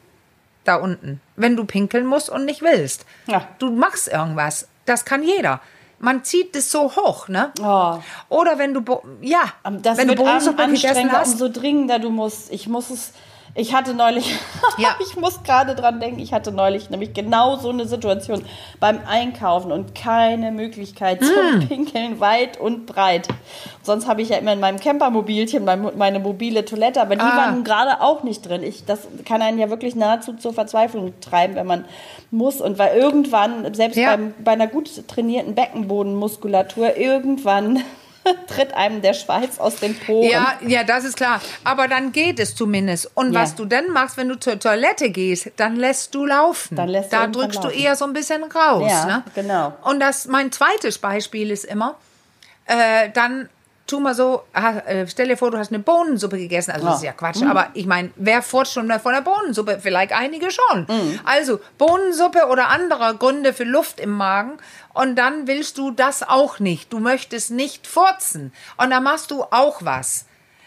da 0.63 0.75
unten, 0.75 1.21
wenn 1.35 1.55
du 1.55 1.65
pinkeln 1.65 2.05
musst 2.05 2.29
und 2.29 2.45
nicht 2.45 2.61
willst? 2.61 3.05
Ja. 3.27 3.47
Du 3.59 3.71
machst 3.71 4.07
irgendwas. 4.07 4.67
Das 4.85 5.05
kann 5.05 5.23
jeder 5.23 5.61
man 5.99 6.23
zieht 6.23 6.55
es 6.55 6.71
so 6.71 6.95
hoch, 6.95 7.27
ne? 7.27 7.51
Oh. 7.61 7.99
Oder 8.29 8.57
wenn 8.57 8.73
du, 8.73 8.83
ja, 9.21 9.43
das 9.81 9.97
wenn 9.97 10.07
du 10.07 10.15
Bohnensuppe 10.15 10.65
gegessen 10.67 11.11
hast. 11.11 11.33
umso 11.33 11.49
dringender 11.49 11.99
du 11.99 12.09
musst. 12.09 12.51
Ich 12.51 12.67
muss 12.67 12.89
es 12.89 13.13
ich 13.55 13.73
hatte 13.73 13.93
neulich, 13.93 14.35
ja. 14.77 14.95
ich 15.01 15.15
muss 15.15 15.43
gerade 15.43 15.75
dran 15.75 15.99
denken, 15.99 16.19
ich 16.19 16.33
hatte 16.33 16.51
neulich 16.51 16.89
nämlich 16.89 17.13
genau 17.13 17.57
so 17.57 17.69
eine 17.69 17.87
Situation 17.87 18.43
beim 18.79 18.99
Einkaufen 19.07 19.71
und 19.71 19.95
keine 19.95 20.51
Möglichkeit 20.51 21.23
zum 21.23 21.59
mm. 21.59 21.67
Pinkeln 21.67 22.19
weit 22.19 22.59
und 22.59 22.85
breit. 22.85 23.27
Sonst 23.81 24.07
habe 24.07 24.21
ich 24.21 24.29
ja 24.29 24.37
immer 24.37 24.53
in 24.53 24.59
meinem 24.59 24.79
Campermobilchen 24.79 25.65
meine 25.65 26.19
mobile 26.19 26.65
Toilette, 26.65 27.01
aber 27.01 27.15
die 27.15 27.21
ah. 27.21 27.37
waren 27.37 27.63
gerade 27.63 28.01
auch 28.01 28.23
nicht 28.23 28.47
drin. 28.47 28.63
Ich, 28.63 28.85
das 28.85 29.07
kann 29.25 29.41
einen 29.41 29.57
ja 29.57 29.69
wirklich 29.69 29.95
nahezu 29.95 30.33
zur 30.33 30.53
Verzweiflung 30.53 31.13
treiben, 31.21 31.55
wenn 31.55 31.67
man 31.67 31.85
muss. 32.31 32.61
Und 32.61 32.77
weil 32.77 32.97
irgendwann, 32.97 33.73
selbst 33.73 33.97
ja. 33.97 34.15
beim, 34.15 34.33
bei 34.43 34.51
einer 34.51 34.67
gut 34.67 35.07
trainierten 35.07 35.55
Beckenbodenmuskulatur, 35.55 36.97
irgendwann 36.97 37.83
tritt 38.47 38.73
einem 38.73 39.01
der 39.01 39.13
Schweiß 39.13 39.59
aus 39.59 39.77
den 39.77 39.97
Poren. 39.97 40.29
Ja, 40.29 40.57
ja, 40.65 40.83
das 40.83 41.03
ist 41.03 41.17
klar. 41.17 41.41
Aber 41.63 41.87
dann 41.87 42.11
geht 42.11 42.39
es 42.39 42.55
zumindest. 42.55 43.11
Und 43.15 43.33
ja. 43.33 43.41
was 43.41 43.55
du 43.55 43.65
dann 43.65 43.91
machst, 43.91 44.17
wenn 44.17 44.29
du 44.29 44.39
zur 44.39 44.59
Toilette 44.59 45.09
gehst, 45.09 45.51
dann 45.57 45.75
lässt 45.75 46.13
du 46.15 46.25
laufen. 46.25 46.75
Dann 46.75 46.89
lässt 46.89 47.13
da 47.13 47.27
drückst 47.27 47.63
laufen. 47.63 47.75
du 47.75 47.83
eher 47.83 47.95
so 47.95 48.05
ein 48.05 48.13
bisschen 48.13 48.43
raus. 48.43 48.89
Ja, 48.89 49.05
ne? 49.05 49.23
genau. 49.35 49.73
Und 49.83 49.99
das, 49.99 50.27
mein 50.27 50.51
zweites 50.51 50.97
Beispiel 50.97 51.51
ist 51.51 51.65
immer, 51.65 51.95
äh, 52.65 53.09
dann 53.13 53.49
tu 53.89 53.99
mal 53.99 54.13
so, 54.13 54.43
äh, 54.53 55.05
stell 55.07 55.27
dir 55.27 55.37
vor, 55.37 55.51
du 55.51 55.57
hast 55.57 55.71
eine 55.71 55.79
Bohnensuppe 55.79 56.37
gegessen. 56.37 56.71
Also, 56.71 56.85
das 56.85 56.97
ist 56.97 57.03
ja 57.03 57.13
Quatsch. 57.13 57.41
Mhm. 57.41 57.49
Aber 57.49 57.67
ich 57.73 57.85
meine, 57.85 58.11
wer 58.15 58.41
fährt 58.41 58.67
schon 58.67 58.87
mal 58.87 58.99
von 58.99 59.13
der 59.13 59.21
Bohnensuppe? 59.21 59.79
Vielleicht 59.81 60.13
einige 60.13 60.49
schon. 60.51 60.85
Mhm. 60.87 61.19
Also, 61.23 61.59
Bohnensuppe 61.77 62.47
oder 62.47 62.69
andere 62.69 63.15
Gründe 63.15 63.53
für 63.53 63.63
Luft 63.63 63.99
im 63.99 64.11
Magen. 64.11 64.57
Und 64.93 65.15
dann 65.15 65.47
willst 65.47 65.77
du 65.77 65.91
das 65.91 66.23
auch 66.23 66.59
nicht. 66.59 66.93
Du 66.93 66.99
möchtest 66.99 67.51
nicht 67.51 67.87
furzen. 67.87 68.53
Und 68.77 68.91
dann 68.91 69.03
machst 69.03 69.31
du 69.31 69.43
auch 69.43 69.83
was. 69.83 70.25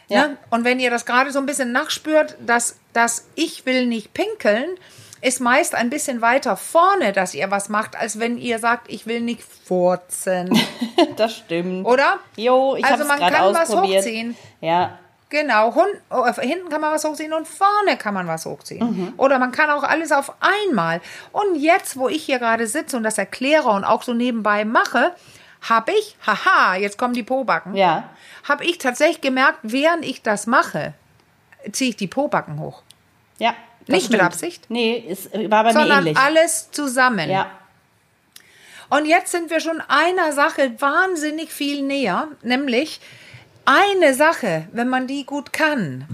Ja. 0.08 0.28
Ne? 0.28 0.36
Und 0.50 0.64
wenn 0.64 0.80
ihr 0.80 0.90
das 0.90 1.06
gerade 1.06 1.30
so 1.30 1.38
ein 1.38 1.46
bisschen 1.46 1.72
nachspürt, 1.72 2.36
dass, 2.40 2.76
dass 2.92 3.26
ich 3.34 3.64
will 3.66 3.86
nicht 3.86 4.12
pinkeln, 4.12 4.66
ist 5.22 5.40
meist 5.40 5.74
ein 5.74 5.88
bisschen 5.88 6.20
weiter 6.20 6.56
vorne, 6.56 7.12
dass 7.12 7.32
ihr 7.32 7.50
was 7.50 7.68
macht, 7.68 7.96
als 7.96 8.18
wenn 8.18 8.38
ihr 8.38 8.58
sagt, 8.58 8.90
ich 8.90 9.06
will 9.06 9.20
nicht 9.20 9.42
furzen. 9.42 10.50
das 11.16 11.36
stimmt. 11.36 11.86
Oder? 11.86 12.18
Jo, 12.36 12.74
ich 12.76 12.84
Also 12.84 13.04
man 13.04 13.20
kann 13.20 13.54
was 13.54 13.70
hochziehen. 13.70 14.36
Ja. 14.60 14.98
Genau, 15.28 15.72
oh, 16.10 16.26
hinten 16.40 16.68
kann 16.68 16.82
man 16.82 16.92
was 16.92 17.04
hochziehen 17.04 17.32
und 17.32 17.48
vorne 17.48 17.96
kann 17.96 18.12
man 18.12 18.26
was 18.26 18.44
hochziehen. 18.44 18.84
Mhm. 18.84 19.14
Oder 19.16 19.38
man 19.38 19.50
kann 19.50 19.70
auch 19.70 19.84
alles 19.84 20.12
auf 20.12 20.34
einmal. 20.40 21.00
Und 21.30 21.54
jetzt, 21.54 21.96
wo 21.96 22.08
ich 22.08 22.24
hier 22.24 22.38
gerade 22.38 22.66
sitze 22.66 22.98
und 22.98 23.02
das 23.02 23.16
erkläre 23.16 23.70
und 23.70 23.84
auch 23.84 24.02
so 24.02 24.12
nebenbei 24.12 24.66
mache, 24.66 25.14
habe 25.62 25.92
ich, 25.92 26.16
haha, 26.26 26.74
jetzt 26.74 26.98
kommen 26.98 27.14
die 27.14 27.22
Pobacken. 27.22 27.76
Ja. 27.76 28.10
Habe 28.46 28.64
ich 28.64 28.76
tatsächlich 28.78 29.22
gemerkt, 29.22 29.60
während 29.62 30.04
ich 30.04 30.20
das 30.20 30.46
mache, 30.46 30.92
ziehe 31.70 31.90
ich 31.90 31.96
die 31.96 32.08
Pobacken 32.08 32.58
hoch. 32.58 32.82
Ja. 33.42 33.56
Nicht 33.88 34.06
stimmt. 34.06 34.12
mit 34.12 34.20
Absicht? 34.22 34.66
Nee, 34.68 35.04
es 35.08 35.28
war 35.32 35.64
bei 35.64 35.72
sondern 35.72 36.04
mir 36.04 36.10
ähnlich. 36.10 36.16
alles 36.16 36.70
zusammen. 36.70 37.28
Ja. 37.28 37.50
Und 38.88 39.06
jetzt 39.06 39.32
sind 39.32 39.50
wir 39.50 39.58
schon 39.58 39.80
einer 39.80 40.32
Sache 40.32 40.80
wahnsinnig 40.80 41.50
viel 41.50 41.82
näher, 41.82 42.28
nämlich 42.42 43.00
eine 43.64 44.14
Sache, 44.14 44.68
wenn 44.72 44.88
man 44.88 45.08
die 45.08 45.24
gut 45.26 45.52
kann, 45.52 46.06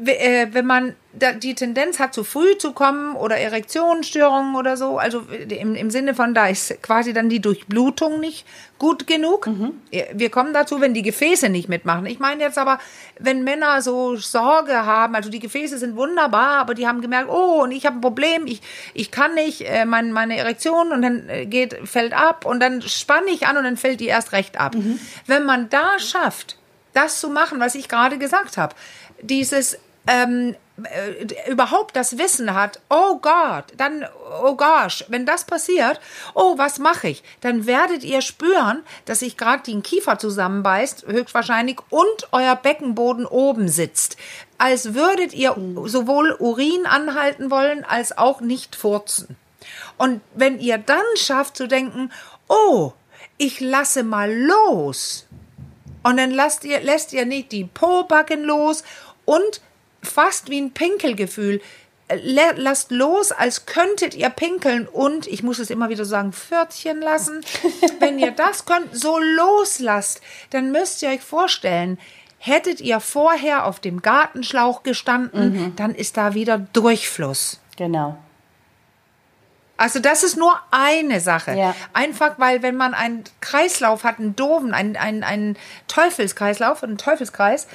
wenn 0.00 0.66
man 0.66 0.94
die 1.42 1.54
Tendenz 1.54 2.00
hat, 2.00 2.12
zu 2.12 2.24
früh 2.24 2.58
zu 2.58 2.72
kommen 2.72 3.14
oder 3.14 3.36
Erektionsstörungen 3.36 4.56
oder 4.56 4.76
so, 4.76 4.98
also 4.98 5.20
im, 5.20 5.74
im 5.74 5.90
Sinne 5.90 6.14
von, 6.14 6.34
da 6.34 6.48
ist 6.48 6.82
quasi 6.82 7.12
dann 7.12 7.28
die 7.28 7.40
Durchblutung 7.40 8.18
nicht 8.20 8.46
gut 8.78 9.06
genug. 9.06 9.46
Mhm. 9.46 9.74
Wir 10.12 10.30
kommen 10.30 10.52
dazu, 10.52 10.80
wenn 10.80 10.92
die 10.92 11.02
Gefäße 11.02 11.48
nicht 11.48 11.68
mitmachen. 11.68 12.06
Ich 12.06 12.18
meine 12.18 12.42
jetzt 12.42 12.58
aber, 12.58 12.78
wenn 13.18 13.44
Männer 13.44 13.80
so 13.80 14.16
Sorge 14.16 14.84
haben, 14.84 15.14
also 15.14 15.30
die 15.30 15.38
Gefäße 15.38 15.78
sind 15.78 15.96
wunderbar, 15.96 16.58
aber 16.58 16.74
die 16.74 16.86
haben 16.86 17.00
gemerkt, 17.00 17.30
oh, 17.30 17.62
und 17.62 17.70
ich 17.70 17.86
habe 17.86 17.98
ein 17.98 18.00
Problem, 18.00 18.46
ich, 18.46 18.60
ich 18.92 19.10
kann 19.10 19.34
nicht, 19.34 19.62
äh, 19.62 19.84
mein, 19.84 20.12
meine 20.12 20.36
Erektion 20.36 20.90
und 20.90 21.02
dann 21.02 21.28
äh, 21.28 21.46
geht, 21.46 21.76
fällt 21.84 22.12
ab 22.12 22.44
und 22.44 22.60
dann 22.60 22.82
spanne 22.82 23.30
ich 23.30 23.46
an 23.46 23.56
und 23.56 23.64
dann 23.64 23.76
fällt 23.76 24.00
die 24.00 24.06
erst 24.06 24.32
recht 24.32 24.58
ab. 24.58 24.74
Mhm. 24.74 24.98
Wenn 25.26 25.44
man 25.44 25.68
da 25.68 25.98
schafft, 25.98 26.58
das 26.92 27.20
zu 27.20 27.28
machen, 27.28 27.60
was 27.60 27.74
ich 27.74 27.88
gerade 27.88 28.18
gesagt 28.18 28.56
habe, 28.56 28.74
dieses 29.20 29.78
ähm, 30.06 30.56
äh, 30.82 31.50
überhaupt 31.50 31.94
das 31.94 32.18
Wissen 32.18 32.52
hat, 32.52 32.80
oh 32.90 33.18
Gott, 33.18 33.66
dann, 33.76 34.04
oh 34.42 34.56
gosh, 34.56 35.04
wenn 35.08 35.24
das 35.24 35.44
passiert, 35.44 36.00
oh, 36.34 36.58
was 36.58 36.80
mache 36.80 37.08
ich? 37.08 37.22
Dann 37.40 37.66
werdet 37.66 38.02
ihr 38.02 38.20
spüren, 38.22 38.82
dass 39.04 39.20
sich 39.20 39.36
gerade 39.36 39.62
den 39.62 39.84
Kiefer 39.84 40.18
zusammenbeißt, 40.18 41.06
höchstwahrscheinlich, 41.06 41.78
und 41.90 42.28
euer 42.32 42.56
Beckenboden 42.56 43.24
oben 43.24 43.68
sitzt. 43.68 44.16
Als 44.58 44.94
würdet 44.94 45.32
ihr 45.32 45.56
sowohl 45.84 46.32
Urin 46.32 46.86
anhalten 46.86 47.50
wollen, 47.52 47.84
als 47.84 48.18
auch 48.18 48.40
nicht 48.40 48.74
furzen. 48.74 49.36
Und 49.96 50.22
wenn 50.34 50.58
ihr 50.58 50.78
dann 50.78 51.04
schafft 51.16 51.56
zu 51.56 51.68
denken, 51.68 52.10
oh, 52.48 52.92
ich 53.38 53.60
lasse 53.60 54.02
mal 54.02 54.32
los. 54.32 55.26
Und 56.02 56.16
dann 56.18 56.32
lasst 56.32 56.64
ihr, 56.64 56.80
lässt 56.80 57.12
ihr 57.12 57.26
nicht 57.26 57.52
die 57.52 57.64
Pobacken 57.64 58.42
los 58.42 58.82
und 59.24 59.60
fast 60.04 60.50
wie 60.50 60.60
ein 60.60 60.72
Pinkelgefühl. 60.72 61.60
Äh, 62.08 62.52
lasst 62.56 62.90
los, 62.90 63.32
als 63.32 63.66
könntet 63.66 64.14
ihr 64.14 64.30
pinkeln 64.30 64.86
und, 64.86 65.26
ich 65.26 65.42
muss 65.42 65.58
es 65.58 65.70
immer 65.70 65.88
wieder 65.88 66.04
sagen, 66.04 66.32
Pförtchen 66.32 67.00
lassen. 67.00 67.40
Wenn 68.00 68.18
ihr 68.18 68.30
das 68.30 68.66
könnt, 68.66 68.94
so 68.96 69.18
loslasst, 69.18 70.20
dann 70.50 70.70
müsst 70.70 71.02
ihr 71.02 71.08
euch 71.08 71.22
vorstellen, 71.22 71.98
hättet 72.38 72.80
ihr 72.80 73.00
vorher 73.00 73.64
auf 73.64 73.80
dem 73.80 74.02
Gartenschlauch 74.02 74.82
gestanden, 74.82 75.52
mhm. 75.52 75.76
dann 75.76 75.94
ist 75.94 76.16
da 76.18 76.34
wieder 76.34 76.58
Durchfluss. 76.58 77.60
Genau. 77.76 78.18
Also 79.76 79.98
das 79.98 80.22
ist 80.22 80.36
nur 80.36 80.54
eine 80.70 81.20
Sache. 81.20 81.54
Ja. 81.54 81.74
Einfach 81.94 82.38
weil, 82.38 82.62
wenn 82.62 82.76
man 82.76 82.94
einen 82.94 83.24
Kreislauf 83.40 84.04
hat, 84.04 84.18
einen 84.18 84.36
doofen, 84.36 84.72
einen, 84.72 84.96
einen, 84.96 85.24
einen 85.24 85.56
Teufelskreislauf, 85.88 86.84
einen 86.84 86.98
Teufelskreis, 86.98 87.66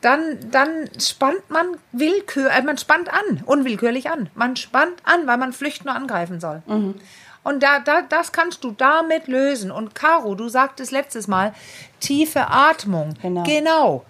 dann, 0.00 0.38
dann 0.50 0.88
spannt 1.00 1.48
man 1.50 1.66
willkür, 1.92 2.50
äh, 2.50 2.62
man 2.62 2.78
spannt 2.78 3.08
an, 3.12 3.42
unwillkürlich 3.46 4.10
an. 4.10 4.28
Man 4.34 4.56
spannt 4.56 5.00
an, 5.04 5.26
weil 5.26 5.38
man 5.38 5.52
flüchten 5.52 5.88
oder 5.88 5.96
angreifen 5.96 6.40
soll. 6.40 6.62
Mhm. 6.66 6.94
Und 7.42 7.62
da, 7.62 7.78
da, 7.78 8.02
das 8.02 8.32
kannst 8.32 8.64
du 8.64 8.72
damit 8.72 9.28
lösen. 9.28 9.70
Und 9.70 9.94
Caro, 9.94 10.34
du 10.34 10.48
sagtest 10.48 10.90
letztes 10.90 11.28
Mal, 11.28 11.54
tiefe 12.00 12.48
Atmung. 12.50 13.14
Genau. 13.22 13.42
genau. 13.44 14.04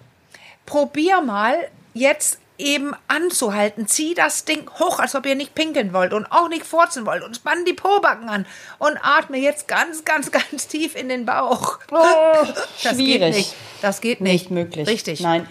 Probier 0.65 1.21
mal 1.21 1.55
jetzt 1.93 2.39
eben 2.57 2.93
anzuhalten. 3.07 3.87
Zieh 3.87 4.13
das 4.13 4.45
Ding 4.45 4.69
hoch, 4.79 4.99
als 4.99 5.15
ob 5.15 5.25
ihr 5.25 5.35
nicht 5.35 5.55
pinkeln 5.55 5.93
wollt 5.93 6.13
und 6.13 6.25
auch 6.31 6.49
nicht 6.49 6.65
furzen 6.65 7.05
wollt 7.05 7.23
und 7.23 7.35
spann 7.35 7.65
die 7.65 7.73
Pobacken 7.73 8.29
an 8.29 8.45
und 8.79 8.97
atme 9.01 9.37
jetzt 9.37 9.67
ganz, 9.67 10.03
ganz, 10.03 10.31
ganz 10.51 10.67
tief 10.67 10.95
in 10.95 11.09
den 11.09 11.25
Bauch. 11.25 11.79
Oh, 11.91 11.95
das 12.83 12.95
schwierig. 12.95 13.19
Geht 13.19 13.35
nicht. 13.35 13.55
Das 13.81 14.01
geht 14.01 14.21
nicht. 14.21 14.33
Nicht 14.33 14.51
möglich. 14.51 14.87
Richtig. 14.87 15.21
Nein. 15.21 15.47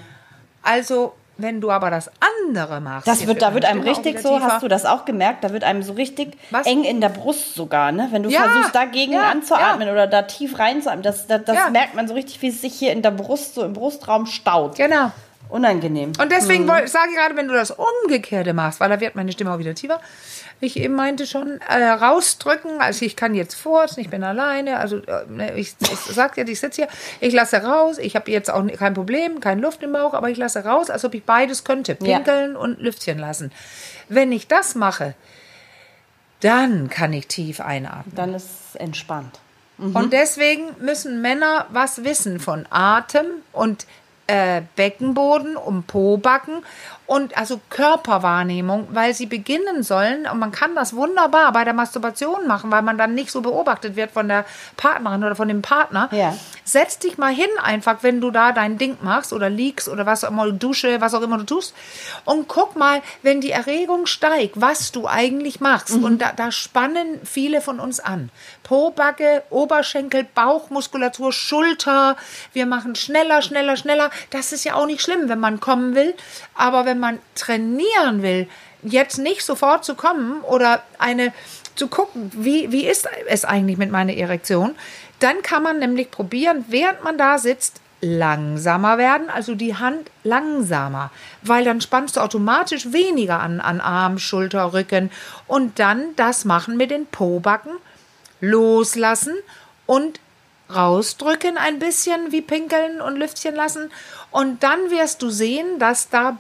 Also, 0.66 1.14
wenn 1.38 1.61
du 1.61 1.70
aber 1.70 1.90
das 1.90 2.11
andere 2.44 2.80
machst. 2.80 3.06
Das 3.06 3.26
wird, 3.26 3.42
da 3.42 3.52
wird 3.52 3.64
einem 3.66 3.82
richtig 3.82 4.20
so, 4.20 4.35
tiefer. 4.35 4.46
hast 4.46 4.62
du 4.62 4.68
das 4.68 4.87
auch 4.87 5.04
gemerkt, 5.04 5.44
da 5.44 5.52
wird 5.52 5.64
einem 5.64 5.82
so 5.82 5.92
richtig 5.92 6.37
Was? 6.50 6.66
eng 6.66 6.85
in 6.85 7.00
der 7.00 7.11
Brust 7.11 7.54
sogar, 7.54 7.92
ne? 7.92 8.08
Wenn 8.11 8.23
du 8.23 8.30
ja, 8.30 8.44
versuchst, 8.44 8.75
dagegen 8.75 9.12
ja, 9.12 9.30
anzuatmen 9.30 9.87
ja. 9.87 9.92
oder 9.92 10.06
da 10.06 10.23
tief 10.23 10.58
reinzuatmen, 10.58 11.02
das, 11.02 11.26
das, 11.26 11.44
das 11.44 11.70
merkt 11.70 11.94
man 11.94 12.08
so 12.08 12.14
richtig, 12.14 12.40
wie 12.42 12.49
es 12.49 12.62
sich 12.62 12.75
hier 12.75 12.92
in 12.92 13.02
der 13.02 13.11
Brust, 13.11 13.54
so 13.54 13.62
im 13.64 13.75
Brustraum 13.75 14.26
staut. 14.26 14.76
Genau. 14.76 15.12
Unangenehm. 15.49 16.12
Und 16.21 16.33
deswegen 16.33 16.65
mhm. 16.65 16.87
sage 16.87 17.11
ich 17.11 17.17
gerade, 17.17 17.37
wenn 17.37 17.49
du 17.49 17.55
das 17.55 17.71
Umgekehrte 17.71 18.53
machst, 18.53 18.81
weil 18.81 18.88
da 18.88 19.00
wird 19.00 19.15
meine 19.15 19.33
Stimme 19.33 19.53
auch 19.53 19.59
wieder 19.59 19.75
tiefer, 19.75 20.00
wie 20.61 20.67
ich 20.67 20.79
eben 20.79 20.95
meinte 20.95 21.26
schon, 21.26 21.61
äh, 21.69 21.85
rausdrücken, 21.85 22.81
also 22.81 23.05
ich 23.05 23.17
kann 23.17 23.35
jetzt 23.35 23.55
furzen, 23.55 24.00
ich 24.00 24.09
bin 24.09 24.25
alleine, 24.25 24.79
also 24.79 24.99
äh, 24.99 25.59
ich, 25.59 25.75
ich 25.81 25.99
sag 26.15 26.35
dir, 26.35 26.49
ich 26.49 26.61
sitze 26.61 26.83
hier, 26.83 26.88
ich 27.21 27.35
lasse 27.35 27.59
raus, 27.62 27.99
ich 27.99 28.17
habe 28.17 28.31
jetzt 28.31 28.50
auch 28.50 28.67
kein 28.76 28.95
Problem, 28.95 29.41
keine 29.41 29.61
Luft 29.61 29.83
im 29.83 29.93
Bauch, 29.93 30.15
aber 30.15 30.31
ich 30.31 30.38
lasse 30.38 30.65
raus, 30.65 30.91
als 30.91 31.05
ob 31.05 31.15
ich 31.15 31.25
beides 31.25 31.65
könnte, 31.65 31.95
pinkeln 31.95 32.53
ja. 32.53 32.59
und 32.59 32.81
Lüftchen 32.81 33.19
lassen. 33.19 33.53
Wenn 34.09 34.33
ich 34.33 34.49
das 34.49 34.75
mache, 34.75 35.15
dann 36.41 36.88
kann 36.88 37.12
ich 37.12 37.26
tief 37.29 37.61
einatmen. 37.61 38.15
Dann 38.15 38.35
ist 38.35 38.49
es 38.71 38.76
entspannt. 38.76 39.41
Mhm. 39.79 39.95
Und 39.95 40.12
deswegen 40.12 40.65
müssen 40.81 41.21
Männer 41.21 41.67
was 41.71 42.05
wissen 42.05 42.41
von 42.41 42.67
Atem 42.71 43.26
und 43.53 43.87
äh, 44.26 44.62
Beckenboden, 44.75 45.56
um 45.56 45.83
Pobacken 45.85 46.64
und 47.06 47.36
also 47.36 47.60
Körperwahrnehmung, 47.70 48.88
weil 48.90 49.14
sie 49.14 49.26
beginnen 49.26 49.82
sollen 49.82 50.26
und 50.26 50.38
man 50.38 50.52
kann 50.52 50.75
das 50.75 50.94
wunderbar 50.94 51.52
bei 51.52 51.64
der 51.64 51.72
Masturbation 51.72 52.46
machen, 52.46 52.70
weil 52.70 52.82
man 52.82 52.98
dann 52.98 53.14
nicht 53.14 53.30
so 53.30 53.40
beobachtet 53.40 53.96
wird 53.96 54.10
von 54.10 54.28
der 54.28 54.44
Partnerin 54.76 55.22
oder 55.22 55.36
von 55.36 55.48
dem 55.48 55.62
Partner. 55.62 56.08
Ja. 56.12 56.36
Setz 56.64 56.98
dich 56.98 57.16
mal 57.16 57.32
hin 57.32 57.48
einfach, 57.62 57.98
wenn 58.02 58.20
du 58.20 58.30
da 58.30 58.52
dein 58.52 58.78
Ding 58.78 58.98
machst 59.02 59.32
oder 59.32 59.48
liegst 59.48 59.88
oder 59.88 60.04
was 60.06 60.25
auch 60.25 60.30
immer, 60.30 60.50
Dusche, 60.50 61.00
was 61.00 61.14
auch 61.14 61.22
immer 61.22 61.38
du 61.38 61.44
tust 61.44 61.75
und 62.25 62.48
guck 62.48 62.76
mal, 62.76 63.02
wenn 63.22 63.40
die 63.40 63.50
Erregung 63.50 64.06
steigt, 64.06 64.60
was 64.60 64.92
du 64.92 65.06
eigentlich 65.06 65.60
machst 65.60 65.96
mhm. 65.96 66.04
und 66.04 66.22
da, 66.22 66.32
da 66.34 66.50
spannen 66.50 67.20
viele 67.25 67.60
von 67.60 67.80
uns 67.80 68.00
an. 68.00 68.30
Pobacke, 68.64 69.44
Oberschenkel, 69.50 70.26
Bauchmuskulatur, 70.34 71.32
Schulter, 71.32 72.16
wir 72.52 72.66
machen 72.66 72.96
schneller, 72.96 73.40
schneller, 73.40 73.76
schneller. 73.76 74.10
Das 74.30 74.50
ist 74.50 74.64
ja 74.64 74.75
auch 74.75 74.86
nicht 74.86 75.02
schlimm, 75.02 75.28
wenn 75.28 75.38
man 75.38 75.60
kommen 75.60 75.94
will, 75.94 76.14
aber 76.54 76.84
wenn 76.84 76.96
wenn 76.97 77.00
man 77.00 77.19
trainieren 77.35 78.23
will, 78.23 78.49
jetzt 78.83 79.19
nicht 79.19 79.43
sofort 79.43 79.85
zu 79.85 79.95
kommen 79.95 80.41
oder 80.43 80.83
eine 80.99 81.33
zu 81.75 81.88
gucken, 81.88 82.31
wie, 82.35 82.73
wie 82.73 82.87
ist 82.87 83.07
es 83.29 83.45
eigentlich 83.45 83.76
mit 83.76 83.91
meiner 83.91 84.15
Erektion, 84.15 84.75
dann 85.21 85.43
kann 85.43 85.62
man 85.62 85.79
nämlich 85.79 86.11
probieren, 86.11 86.65
während 86.69 87.05
man 87.05 87.19
da 87.19 87.38
sitzt, 87.38 87.81
langsamer 88.00 88.99
werden, 88.99 89.31
also 89.31 89.55
die 89.55 89.76
Hand 89.76 90.11
langsamer, 90.23 91.11
weil 91.43 91.65
dann 91.65 91.81
spannst 91.81 92.17
du 92.17 92.21
automatisch 92.21 92.93
weniger 92.93 93.41
an, 93.41 93.61
an 93.61 93.81
Arm, 93.81 94.19
Schulter, 94.19 94.73
Rücken 94.73 95.11
und 95.47 95.79
dann 95.79 96.15
das 96.17 96.45
machen 96.45 96.76
mit 96.76 96.91
den 96.91 97.07
Pobacken, 97.07 97.73
loslassen 98.41 99.35
und 99.87 100.21
rausdrücken 100.75 101.57
ein 101.59 101.79
bisschen 101.79 102.33
wie 102.33 102.43
pinkeln 102.43 103.00
und 103.00 103.17
Lüftchen 103.17 103.55
lassen 103.55 103.91
und 104.31 104.62
dann 104.62 104.91
wirst 104.91 105.23
du 105.23 105.31
sehen, 105.31 105.79
dass 105.79 106.11
da 106.11 106.38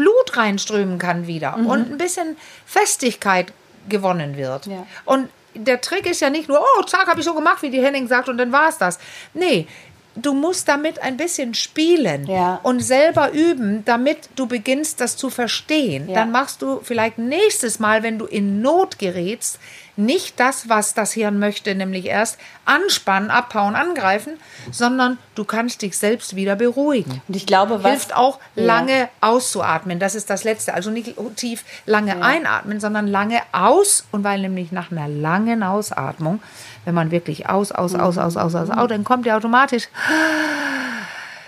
Blut 0.00 0.36
reinströmen 0.36 0.98
kann 0.98 1.26
wieder 1.26 1.56
mhm. 1.58 1.66
und 1.66 1.92
ein 1.92 1.98
bisschen 1.98 2.36
Festigkeit 2.64 3.52
gewonnen 3.88 4.36
wird. 4.36 4.66
Ja. 4.66 4.86
Und 5.04 5.28
der 5.54 5.80
Trick 5.80 6.06
ist 6.06 6.20
ja 6.20 6.30
nicht 6.30 6.48
nur, 6.48 6.60
oh, 6.60 6.82
zack, 6.84 7.06
habe 7.06 7.20
ich 7.20 7.26
so 7.26 7.34
gemacht, 7.34 7.62
wie 7.62 7.70
die 7.70 7.82
Henning 7.82 8.06
sagt, 8.06 8.28
und 8.28 8.38
dann 8.38 8.50
war 8.50 8.68
es 8.68 8.78
das. 8.78 8.98
Nee, 9.34 9.66
du 10.14 10.32
musst 10.32 10.68
damit 10.68 11.02
ein 11.02 11.16
bisschen 11.16 11.54
spielen 11.54 12.26
ja. 12.26 12.60
und 12.62 12.80
selber 12.80 13.32
üben, 13.32 13.84
damit 13.84 14.30
du 14.36 14.46
beginnst, 14.46 15.00
das 15.00 15.16
zu 15.16 15.28
verstehen. 15.28 16.08
Ja. 16.08 16.14
Dann 16.14 16.30
machst 16.30 16.62
du 16.62 16.80
vielleicht 16.82 17.18
nächstes 17.18 17.78
Mal, 17.78 18.02
wenn 18.02 18.18
du 18.18 18.26
in 18.26 18.62
Not 18.62 18.98
gerätst, 18.98 19.58
nicht 20.00 20.40
das, 20.40 20.68
was 20.68 20.94
das 20.94 21.12
Hirn 21.12 21.38
möchte, 21.38 21.74
nämlich 21.74 22.06
erst 22.06 22.38
anspannen, 22.64 23.30
abhauen, 23.30 23.74
angreifen, 23.74 24.34
sondern 24.70 25.18
du 25.34 25.44
kannst 25.44 25.82
dich 25.82 25.96
selbst 25.96 26.36
wieder 26.36 26.56
beruhigen. 26.56 27.22
Und 27.28 27.36
ich 27.36 27.46
glaube, 27.46 27.82
was 27.82 27.90
hilft 27.90 28.16
auch 28.16 28.38
lange 28.54 28.98
ja. 28.98 29.08
auszuatmen. 29.20 29.98
Das 29.98 30.14
ist 30.14 30.30
das 30.30 30.44
Letzte. 30.44 30.74
Also 30.74 30.90
nicht 30.90 31.14
tief 31.36 31.64
lange 31.86 32.16
ja. 32.16 32.20
einatmen, 32.20 32.80
sondern 32.80 33.06
lange 33.06 33.40
aus. 33.52 34.06
Und 34.10 34.24
weil 34.24 34.40
nämlich 34.40 34.72
nach 34.72 34.90
einer 34.90 35.08
langen 35.08 35.62
Ausatmung, 35.62 36.42
wenn 36.84 36.94
man 36.94 37.10
wirklich 37.10 37.48
aus, 37.48 37.72
aus, 37.72 37.94
aus, 37.94 38.18
aus, 38.18 38.36
aus, 38.36 38.54
aus, 38.54 38.70
aus, 38.70 38.88
dann 38.88 39.04
kommt 39.04 39.26
ja 39.26 39.36
automatisch 39.36 39.88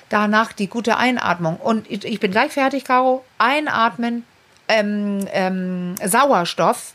danach 0.09 0.53
die 0.53 0.69
gute 0.69 0.97
Einatmung. 0.97 1.57
Und 1.57 1.91
ich 1.91 2.21
bin 2.21 2.31
gleich 2.31 2.53
fertig, 2.53 2.85
Caro. 2.85 3.25
Einatmen, 3.39 4.25
ähm, 4.69 5.27
ähm, 5.33 5.95
Sauerstoff 6.05 6.95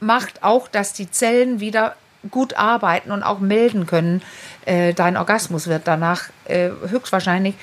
macht 0.00 0.42
auch, 0.42 0.68
dass 0.68 0.92
die 0.92 1.10
Zellen 1.10 1.60
wieder 1.60 1.96
gut 2.30 2.54
arbeiten 2.54 3.10
und 3.10 3.22
auch 3.22 3.38
melden 3.38 3.86
können. 3.86 4.22
Äh, 4.64 4.94
dein 4.94 5.16
Orgasmus 5.16 5.66
wird 5.68 5.82
danach 5.86 6.24
äh, 6.46 6.70
höchstwahrscheinlich 6.88 7.54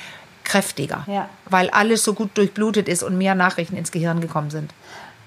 kräftiger, 0.43 1.03
ja. 1.07 1.27
weil 1.49 1.69
alles 1.71 2.03
so 2.03 2.13
gut 2.13 2.31
durchblutet 2.35 2.87
ist 2.87 3.03
und 3.03 3.17
mehr 3.17 3.35
Nachrichten 3.35 3.75
ins 3.75 3.91
Gehirn 3.91 4.21
gekommen 4.21 4.51
sind. 4.51 4.71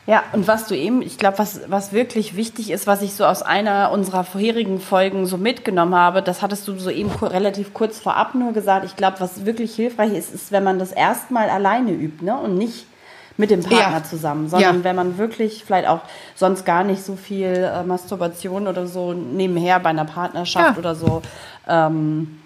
Ja, 0.07 0.23
und 0.33 0.49
was 0.49 0.67
du 0.67 0.75
eben, 0.75 1.03
ich 1.03 1.19
glaube, 1.19 1.39
was, 1.39 1.61
was 1.67 1.93
wirklich 1.93 2.35
wichtig 2.35 2.71
ist, 2.71 2.87
was 2.87 3.03
ich 3.03 3.13
so 3.13 3.27
aus 3.27 3.43
einer 3.43 3.91
unserer 3.93 4.25
vorherigen 4.25 4.81
Folgen 4.81 5.27
so 5.27 5.37
mitgenommen 5.37 5.95
habe, 5.95 6.23
das 6.23 6.41
hattest 6.41 6.67
du 6.67 6.79
so 6.79 6.89
eben 6.89 7.11
relativ 7.11 7.75
kurz 7.75 7.99
vorab 7.99 8.35
nur 8.35 8.55
gesagt. 8.55 8.87
Ich 8.87 8.97
glaube, 8.97 9.21
was 9.21 9.45
wirklich 9.45 9.75
hilfreich 9.75 10.15
ist, 10.15 10.33
ist, 10.33 10.51
wenn 10.51 10.65
man 10.65 10.79
das 10.79 10.93
erstmal 10.93 11.51
alleine 11.51 11.93
übt 11.93 12.25
ne? 12.25 12.39
und 12.39 12.57
nicht 12.57 12.87
mit 13.39 13.51
dem 13.51 13.63
Partner 13.63 13.99
ja. 13.99 14.05
zusammen, 14.05 14.49
sondern 14.49 14.79
ja. 14.79 14.85
wenn 14.85 14.97
man 14.97 15.17
wirklich 15.17 15.65
vielleicht 15.65 15.89
auch 15.89 16.01
sonst 16.35 16.67
gar 16.67 16.85
nicht 16.85 17.03
so 17.03 17.17
viel 17.17 17.47
äh, 17.47 17.85
Masturbation 17.85 18.67
oder 18.67 18.87
so 18.87 19.13
nebenher 19.15 19.81
bei 19.81 19.91
einer 19.91 20.05
Partnerschaft 20.05 20.73
ja. 20.75 20.79
oder 20.79 20.95
so 20.95 21.23
ähm, 21.67 22.41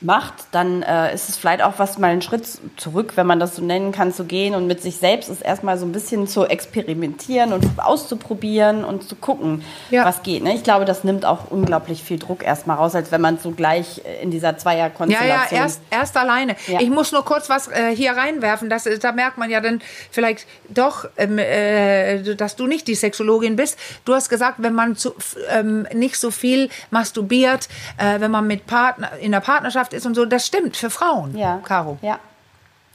macht, 0.00 0.34
dann 0.52 0.82
äh, 0.82 1.12
ist 1.12 1.28
es 1.28 1.36
vielleicht 1.36 1.62
auch 1.62 1.74
was 1.78 1.98
mal 1.98 2.08
einen 2.08 2.22
Schritt 2.22 2.46
zurück, 2.76 3.12
wenn 3.16 3.26
man 3.26 3.40
das 3.40 3.56
so 3.56 3.62
nennen 3.62 3.90
kann, 3.90 4.12
zu 4.12 4.24
gehen 4.24 4.54
und 4.54 4.66
mit 4.66 4.80
sich 4.80 4.96
selbst 4.96 5.28
ist 5.28 5.42
erstmal 5.42 5.76
so 5.76 5.86
ein 5.86 5.92
bisschen 5.92 6.28
zu 6.28 6.46
experimentieren 6.46 7.52
und 7.52 7.64
auszuprobieren 7.78 8.84
und 8.84 9.08
zu 9.08 9.16
gucken, 9.16 9.64
ja. 9.90 10.04
was 10.04 10.22
geht. 10.22 10.44
Ne? 10.44 10.54
Ich 10.54 10.62
glaube, 10.62 10.84
das 10.84 11.02
nimmt 11.02 11.24
auch 11.24 11.50
unglaublich 11.50 12.02
viel 12.02 12.18
Druck 12.18 12.44
erstmal 12.44 12.76
raus, 12.76 12.94
als 12.94 13.10
wenn 13.10 13.20
man 13.20 13.38
so 13.38 13.50
gleich 13.50 14.00
in 14.22 14.30
dieser 14.30 14.56
Zweierkonstellation. 14.56 15.28
Ja, 15.28 15.56
ja, 15.56 15.64
erst, 15.64 15.80
erst 15.90 16.16
alleine. 16.16 16.54
Ja. 16.68 16.80
Ich 16.80 16.90
muss 16.90 17.10
nur 17.10 17.24
kurz 17.24 17.48
was 17.48 17.68
äh, 17.68 17.94
hier 17.94 18.12
reinwerfen, 18.12 18.70
das, 18.70 18.84
da 19.00 19.12
merkt 19.12 19.38
man 19.38 19.50
ja 19.50 19.60
dann 19.60 19.80
vielleicht 20.10 20.46
doch, 20.68 21.08
ähm, 21.16 21.38
äh, 21.38 22.34
dass 22.36 22.54
du 22.54 22.66
nicht 22.66 22.86
die 22.86 22.94
Sexologin 22.94 23.56
bist. 23.56 23.78
Du 24.04 24.14
hast 24.14 24.28
gesagt, 24.28 24.56
wenn 24.58 24.74
man 24.74 24.94
zu, 24.94 25.14
ähm, 25.50 25.88
nicht 25.92 26.16
so 26.16 26.30
viel 26.30 26.68
masturbiert, 26.90 27.68
äh, 27.96 28.20
wenn 28.20 28.30
man 28.30 28.46
mit 28.46 28.66
Partner 28.66 29.10
in 29.20 29.32
der 29.32 29.40
Partnerschaft 29.40 29.87
Partnerschaft 29.88 29.92
ist 29.92 30.06
und 30.06 30.14
so, 30.14 30.24
das 30.24 30.46
stimmt 30.46 30.76
für 30.76 30.90
Frauen, 30.90 31.36
ja. 31.36 31.60
Caro. 31.64 31.98
Ja. 32.02 32.18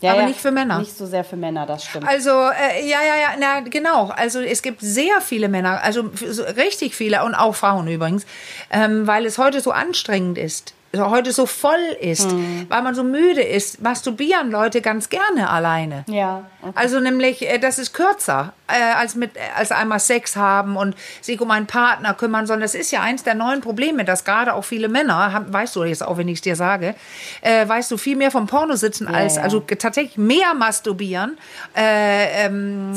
Ja, 0.02 0.12
aber 0.12 0.22
ja. 0.22 0.28
nicht 0.28 0.42
für 0.42 0.52
Männer. 0.52 0.80
Nicht 0.80 0.98
so 0.98 1.06
sehr 1.06 1.24
für 1.24 1.38
Männer, 1.38 1.66
das 1.66 1.86
stimmt. 1.86 2.06
Also, 2.06 2.30
äh, 2.30 2.86
ja, 2.86 3.02
ja, 3.02 3.16
ja, 3.16 3.30
na, 3.40 3.62
genau. 3.62 4.10
Also, 4.10 4.42
es 4.42 4.62
gibt 4.62 4.82
sehr 4.82 5.22
viele 5.22 5.48
Männer, 5.48 5.82
also 5.82 6.12
so, 6.30 6.44
richtig 6.44 6.94
viele 6.94 7.24
und 7.24 7.36
auch 7.36 7.56
Frauen 7.56 7.88
übrigens, 7.88 8.26
ähm, 8.70 9.08
weil 9.08 9.26
es 9.26 9.38
heute 9.38 9.62
so 9.62 9.72
anstrengend 9.72 10.38
ist 10.38 10.74
heute 10.96 11.32
so 11.32 11.46
voll 11.46 11.80
ist, 12.00 12.32
mhm. 12.32 12.68
weil 12.70 12.82
man 12.84 12.94
so 12.94 13.04
müde 13.04 13.42
ist, 13.42 13.82
masturbieren 13.82 14.52
Leute 14.52 14.82
ganz 14.82 15.10
gerne 15.10 15.50
alleine. 15.50 16.06
Ja. 16.08 16.46
Okay. 16.62 16.72
Also 16.76 17.00
nämlich, 17.00 17.50
äh, 17.50 17.58
das 17.58 17.80
ist 17.80 17.94
kürzer 17.94 18.54
äh, 18.68 18.94
als 18.94 19.16
mit 19.16 19.32
als 19.56 19.72
einmal 19.72 20.00
Sex 20.00 20.36
haben 20.36 20.78
und 20.78 20.96
sich 21.22 21.42
um 21.42 21.50
einen 21.52 21.66
Partner 21.66 22.14
kümmern, 22.14 22.46
sondern 22.46 22.62
das 22.62 22.76
ist 22.76 22.92
ja 22.92 23.02
eins 23.02 23.24
der 23.24 23.34
neuen 23.34 23.62
Probleme, 23.62 24.06
dass 24.06 24.24
gerade 24.24 24.54
auch 24.54 24.64
viele 24.64 24.88
Männer, 24.88 25.34
haben, 25.34 25.52
weißt 25.52 25.76
du 25.76 25.84
jetzt 25.84 26.06
auch, 26.06 26.18
wenn 26.18 26.28
ich 26.28 26.36
es 26.36 26.42
dir 26.42 26.56
sage, 26.56 26.96
äh, 27.42 27.68
weißt 27.68 27.90
du 27.90 27.98
viel 27.98 28.16
mehr 28.16 28.32
vom 28.32 28.46
Porno 28.46 28.76
sitzen 28.76 29.08
ja, 29.10 29.18
als 29.18 29.38
ja. 29.38 29.42
also 29.42 29.60
tatsächlich 29.62 30.18
mehr 30.18 30.54
masturbieren. 30.54 31.38
Äh, 31.76 32.46
ähm, 32.46 32.94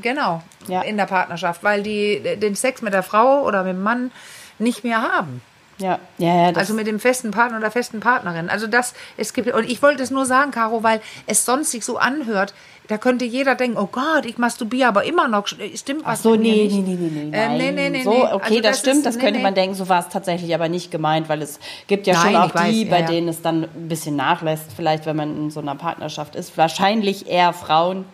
genau. 0.00 0.42
Ja. 0.68 0.82
In 0.82 0.96
der 0.96 1.06
Partnerschaft, 1.06 1.64
weil 1.64 1.82
die 1.82 2.22
den 2.36 2.54
Sex 2.54 2.80
mit 2.82 2.92
der 2.92 3.02
Frau 3.02 3.42
oder 3.42 3.64
mit 3.64 3.72
dem 3.72 3.82
Mann 3.82 4.12
nicht 4.58 4.84
mehr 4.84 5.02
haben. 5.02 5.42
Ja, 5.80 5.98
ja, 6.18 6.50
ja. 6.50 6.56
also 6.56 6.74
mit 6.74 6.86
dem 6.86 7.00
festen 7.00 7.30
Partner 7.30 7.58
oder 7.58 7.70
festen 7.70 8.00
Partnerin. 8.00 8.50
Also 8.50 8.66
das, 8.66 8.94
es 9.16 9.32
gibt, 9.32 9.52
und 9.52 9.68
ich 9.68 9.82
wollte 9.82 10.02
es 10.02 10.10
nur 10.10 10.26
sagen, 10.26 10.50
Caro, 10.50 10.82
weil 10.82 11.00
es 11.26 11.44
sonst 11.44 11.70
sich 11.70 11.84
so 11.84 11.96
anhört, 11.96 12.54
da 12.90 12.98
könnte 12.98 13.24
jeder 13.24 13.54
denken, 13.54 13.78
oh 13.78 13.86
Gott, 13.86 14.26
ich 14.26 14.36
masturbiere 14.36 14.88
aber 14.88 15.04
immer 15.04 15.28
noch. 15.28 15.46
Stimmt 15.46 16.04
was? 16.04 16.18
Ach 16.18 16.22
so, 16.22 16.34
nee, 16.34 16.68
nee, 16.68 16.80
nee, 16.80 16.96
nee, 16.96 17.24
nee, 17.24 17.30
ähm, 17.32 17.56
nee, 17.56 17.70
nee, 17.70 17.88
nee. 17.88 18.02
So, 18.02 18.10
okay, 18.10 18.40
also 18.40 18.54
das, 18.56 18.62
das, 18.62 18.78
stimmt, 18.80 18.96
ist, 18.96 19.06
das 19.06 19.18
könnte 19.20 19.36
nee, 19.38 19.42
man 19.44 19.54
denken, 19.54 19.76
so 19.76 19.88
war 19.88 20.00
es 20.00 20.08
tatsächlich 20.08 20.52
aber 20.54 20.68
nicht 20.68 20.90
gemeint, 20.90 21.28
weil 21.28 21.40
es 21.40 21.60
gibt 21.86 22.08
ja 22.08 22.14
Nein, 22.14 22.32
schon 22.32 22.36
auch 22.36 22.50
die, 22.50 22.56
weiß, 22.56 22.90
bei 22.90 23.00
ja, 23.00 23.06
denen 23.06 23.28
es 23.28 23.42
dann 23.42 23.62
ein 23.62 23.88
bisschen 23.88 24.16
nachlässt, 24.16 24.72
vielleicht, 24.74 25.06
wenn 25.06 25.14
man 25.14 25.36
in 25.36 25.50
so 25.50 25.60
einer 25.60 25.76
Partnerschaft 25.76 26.34
ist. 26.34 26.58
Wahrscheinlich 26.58 27.28
eher 27.28 27.52
Frauen, 27.52 28.06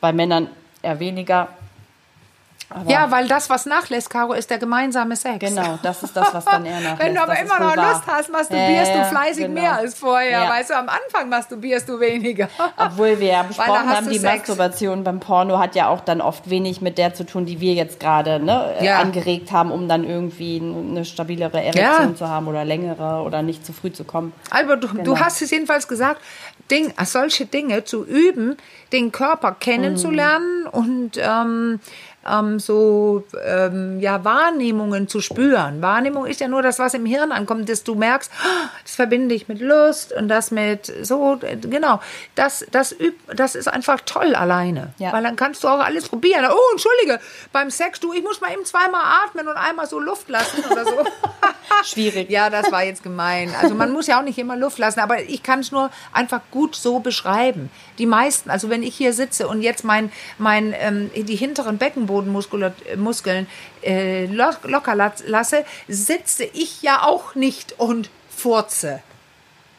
bei 0.00 0.12
Männern 0.12 0.48
eher 0.82 1.00
weniger. 1.00 1.48
Aber 2.70 2.90
ja, 2.90 3.10
weil 3.10 3.28
das, 3.28 3.50
was 3.50 3.66
nachlässt, 3.66 4.10
Caro, 4.10 4.32
ist 4.32 4.50
der 4.50 4.58
gemeinsame 4.58 5.16
Sex. 5.16 5.38
Genau, 5.38 5.78
das 5.82 6.02
ist 6.02 6.16
das, 6.16 6.32
was 6.32 6.44
dann 6.44 6.64
eher 6.64 6.80
nachlässt. 6.80 7.00
Wenn 7.00 7.14
du 7.14 7.22
aber 7.22 7.38
immer 7.38 7.60
noch 7.60 7.76
Lust 7.76 8.02
hast, 8.06 8.32
masturbierst 8.32 8.90
ja, 8.90 8.96
ja, 8.96 9.02
du 9.02 9.10
fleißig 9.10 9.46
genau. 9.46 9.60
mehr 9.60 9.72
als 9.74 9.94
vorher. 9.94 10.42
Ja. 10.42 10.50
Weißt 10.50 10.70
du, 10.70 10.74
am 10.74 10.88
Anfang 10.88 11.28
masturbierst 11.28 11.88
du 11.88 12.00
weniger. 12.00 12.48
Obwohl 12.76 13.20
wir 13.20 13.28
ja 13.28 13.42
besprochen 13.42 13.88
haben, 13.88 14.08
die 14.08 14.18
Sex. 14.18 14.48
Masturbation 14.48 15.04
beim 15.04 15.20
Porno 15.20 15.58
hat 15.58 15.74
ja 15.74 15.88
auch 15.88 16.00
dann 16.00 16.20
oft 16.20 16.50
wenig 16.50 16.80
mit 16.80 16.98
der 16.98 17.14
zu 17.14 17.24
tun, 17.24 17.46
die 17.46 17.60
wir 17.60 17.74
jetzt 17.74 18.00
gerade 18.00 18.40
ne, 18.40 18.74
angeregt 18.96 19.52
haben, 19.52 19.70
um 19.70 19.88
dann 19.88 20.04
irgendwie 20.04 20.60
eine 20.60 21.04
stabilere 21.04 21.62
Erektion 21.62 22.16
zu 22.16 22.28
haben 22.28 22.48
oder 22.48 22.64
längere 22.64 23.22
oder 23.22 23.42
nicht 23.42 23.64
zu 23.64 23.72
früh 23.72 23.92
zu 23.92 24.04
kommen. 24.04 24.32
Albert, 24.50 24.84
du, 24.84 24.88
genau. 24.88 25.04
du 25.04 25.18
hast 25.18 25.42
es 25.42 25.50
jedenfalls 25.50 25.88
gesagt, 25.88 26.20
Ding, 26.70 26.92
solche 27.04 27.46
Dinge 27.46 27.84
zu 27.84 28.04
üben, 28.04 28.56
den 28.92 29.12
Körper 29.12 29.52
kennenzulernen 29.52 30.62
mhm. 30.62 30.68
und 30.70 31.10
ähm, 31.18 31.80
ähm, 32.28 32.58
so 32.58 33.24
ähm, 33.44 34.00
ja, 34.00 34.24
Wahrnehmungen 34.24 35.08
zu 35.08 35.20
spüren. 35.20 35.82
Wahrnehmung 35.82 36.26
ist 36.26 36.40
ja 36.40 36.48
nur 36.48 36.62
das, 36.62 36.78
was 36.78 36.94
im 36.94 37.06
Hirn 37.06 37.32
ankommt, 37.32 37.68
dass 37.68 37.84
du 37.84 37.94
merkst, 37.94 38.30
oh, 38.44 38.68
das 38.82 38.94
verbinde 38.94 39.34
ich 39.34 39.48
mit 39.48 39.60
Lust 39.60 40.12
und 40.12 40.28
das 40.28 40.50
mit 40.50 40.92
so, 41.02 41.38
genau. 41.62 42.00
Das, 42.34 42.64
das, 42.70 42.92
üb, 42.92 43.14
das 43.34 43.54
ist 43.54 43.68
einfach 43.68 44.00
toll 44.04 44.34
alleine. 44.34 44.92
Ja. 44.98 45.12
Weil 45.12 45.22
dann 45.22 45.36
kannst 45.36 45.64
du 45.64 45.68
auch 45.68 45.80
alles 45.80 46.08
probieren. 46.08 46.44
Oh, 46.50 46.72
entschuldige, 46.72 47.20
beim 47.52 47.70
Sex, 47.70 48.00
du, 48.00 48.12
ich 48.12 48.22
muss 48.22 48.40
mal 48.40 48.52
eben 48.52 48.64
zweimal 48.64 49.02
atmen 49.24 49.48
und 49.48 49.56
einmal 49.56 49.86
so 49.86 50.00
Luft 50.00 50.28
lassen 50.28 50.64
oder 50.70 50.84
so. 50.84 50.92
Schwierig. 51.84 52.30
Ja, 52.30 52.50
das 52.50 52.70
war 52.70 52.84
jetzt 52.84 53.02
gemein. 53.02 53.54
Also 53.60 53.74
man 53.74 53.90
muss 53.92 54.06
ja 54.06 54.18
auch 54.18 54.24
nicht 54.24 54.38
immer 54.38 54.56
Luft 54.56 54.78
lassen, 54.78 55.00
aber 55.00 55.22
ich 55.22 55.42
kann 55.42 55.60
es 55.60 55.72
nur 55.72 55.90
einfach 56.12 56.40
gut 56.50 56.74
so 56.76 57.00
beschreiben. 57.00 57.70
Die 57.98 58.06
meisten, 58.06 58.50
also 58.50 58.70
wenn 58.70 58.82
ich 58.82 58.96
hier 58.96 59.12
sitze 59.12 59.48
und 59.48 59.62
jetzt 59.62 59.84
mein, 59.84 60.12
mein, 60.38 60.74
ähm, 60.78 61.10
die 61.14 61.36
hinteren 61.36 61.78
Beckenbodenmuskeln 62.22 63.46
äh, 63.82 64.26
locker 64.26 64.94
lasse, 64.94 65.64
sitze 65.88 66.44
ich 66.44 66.82
ja 66.82 67.02
auch 67.02 67.34
nicht 67.34 67.78
und 67.78 68.10
furze. 68.30 69.02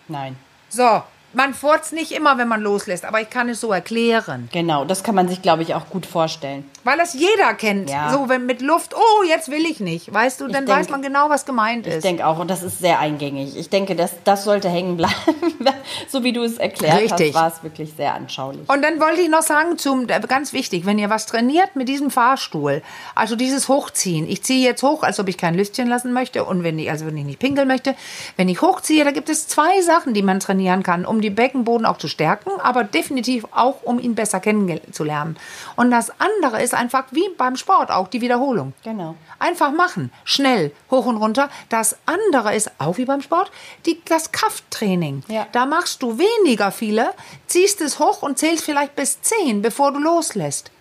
Nein. 0.07 0.35
So, 0.69 1.03
man 1.35 1.53
furzt 1.53 1.93
nicht 1.93 2.11
immer, 2.11 2.37
wenn 2.37 2.47
man 2.47 2.61
loslässt, 2.61 3.05
aber 3.05 3.21
ich 3.21 3.29
kann 3.29 3.49
es 3.49 3.61
so 3.61 3.71
erklären. 3.71 4.49
Genau, 4.51 4.85
das 4.85 5.03
kann 5.03 5.15
man 5.15 5.27
sich, 5.27 5.41
glaube 5.41 5.63
ich, 5.63 5.75
auch 5.75 5.89
gut 5.89 6.05
vorstellen. 6.05 6.69
Weil 6.83 6.97
das 6.97 7.13
jeder 7.13 7.53
kennt. 7.53 7.89
Ja. 7.89 8.11
So, 8.11 8.29
wenn 8.29 8.45
mit 8.45 8.61
Luft, 8.61 8.93
oh, 8.95 9.23
jetzt 9.23 9.49
will 9.49 9.65
ich 9.65 9.79
nicht. 9.79 10.13
Weißt 10.13 10.39
du, 10.39 10.47
dann 10.47 10.65
denk, 10.65 10.79
weiß 10.79 10.89
man 10.89 11.01
genau, 11.01 11.29
was 11.29 11.45
gemeint 11.45 11.87
ist. 11.87 11.97
Ich 11.97 12.01
denke 12.03 12.25
auch, 12.25 12.39
und 12.39 12.49
das 12.49 12.63
ist 12.63 12.79
sehr 12.79 12.99
eingängig. 12.99 13.57
Ich 13.57 13.69
denke, 13.69 13.95
das, 13.95 14.11
das 14.23 14.43
sollte 14.43 14.69
hängen 14.69 14.95
bleiben. 14.95 15.13
so 16.07 16.23
wie 16.23 16.31
du 16.31 16.43
es 16.43 16.57
erklärt 16.57 17.01
Richtig. 17.01 17.35
hast, 17.35 17.41
war 17.41 17.47
es 17.47 17.63
wirklich 17.63 17.93
sehr 17.95 18.13
anschaulich. 18.13 18.69
Und 18.69 18.81
dann 18.81 18.99
wollte 18.99 19.21
ich 19.21 19.29
noch 19.29 19.41
sagen, 19.41 19.77
zum, 19.77 20.07
ganz 20.07 20.53
wichtig, 20.53 20.85
wenn 20.85 20.99
ihr 20.99 21.09
was 21.09 21.25
trainiert 21.25 21.75
mit 21.75 21.89
diesem 21.89 22.11
Fahrstuhl, 22.11 22.81
also 23.15 23.35
dieses 23.35 23.67
Hochziehen. 23.67 24.29
Ich 24.29 24.43
ziehe 24.43 24.63
jetzt 24.63 24.83
hoch, 24.83 25.03
als 25.03 25.19
ob 25.19 25.27
ich 25.27 25.37
kein 25.37 25.55
Lüftchen 25.55 25.87
lassen 25.87 26.13
möchte. 26.13 26.45
Und 26.45 26.63
wenn 26.63 26.77
ich, 26.79 26.89
also 26.89 27.05
wenn 27.05 27.17
ich 27.17 27.25
nicht 27.25 27.39
pinkeln 27.39 27.67
möchte, 27.67 27.95
wenn 28.37 28.47
ich 28.47 28.61
hochziehe, 28.61 29.03
da 29.03 29.11
gibt 29.11 29.29
es 29.29 29.47
zwei 29.47 29.81
Sachen, 29.81 30.13
die 30.13 30.21
man 30.21 30.39
trainieren 30.39 30.83
kann, 30.83 31.05
um 31.05 31.21
die 31.25 31.31
Beckenboden 31.31 31.85
auch 31.85 31.97
zu 31.97 32.07
stärken, 32.07 32.51
aber 32.61 32.83
definitiv 32.83 33.45
auch, 33.51 33.81
um 33.83 33.99
ihn 33.99 34.15
besser 34.15 34.39
kennenzulernen. 34.39 35.38
Und 35.75 35.91
das 35.91 36.11
andere 36.19 36.61
ist 36.61 36.73
einfach 36.73 37.05
wie 37.11 37.27
beim 37.38 37.55
Sport 37.55 37.89
auch 37.89 38.07
die 38.07 38.21
Wiederholung. 38.21 38.73
Genau. 38.83 39.15
Einfach 39.39 39.71
machen, 39.71 40.11
schnell, 40.23 40.71
hoch 40.91 41.07
und 41.07 41.17
runter. 41.17 41.49
Das 41.69 41.97
andere 42.05 42.55
ist 42.55 42.71
auch 42.77 42.97
wie 42.97 43.05
beim 43.05 43.21
Sport 43.21 43.51
die, 43.85 43.99
das 44.05 44.31
Krafttraining. 44.31 45.23
Ja. 45.27 45.47
Da 45.51 45.65
machst 45.65 46.03
du 46.03 46.19
weniger 46.19 46.71
viele, 46.71 47.09
ziehst 47.47 47.81
es 47.81 47.99
hoch 47.99 48.21
und 48.21 48.38
zählst 48.38 48.63
vielleicht 48.63 48.95
bis 48.95 49.21
zehn, 49.21 49.61
bevor 49.61 49.91
du 49.91 49.99
loslässt. 49.99 50.71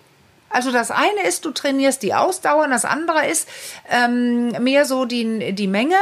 Also 0.51 0.71
das 0.71 0.93
eine 0.93 1.27
ist, 1.27 1.45
du 1.45 1.51
trainierst 1.51 2.03
die 2.03 2.15
Ausdauer, 2.15 2.69
das 2.69 2.85
andere 2.85 3.27
ist 3.27 3.49
ähm, 3.91 4.51
mehr 4.63 4.85
so 4.85 5.05
die, 5.05 5.53
die 5.53 5.67
Menge, 5.67 5.97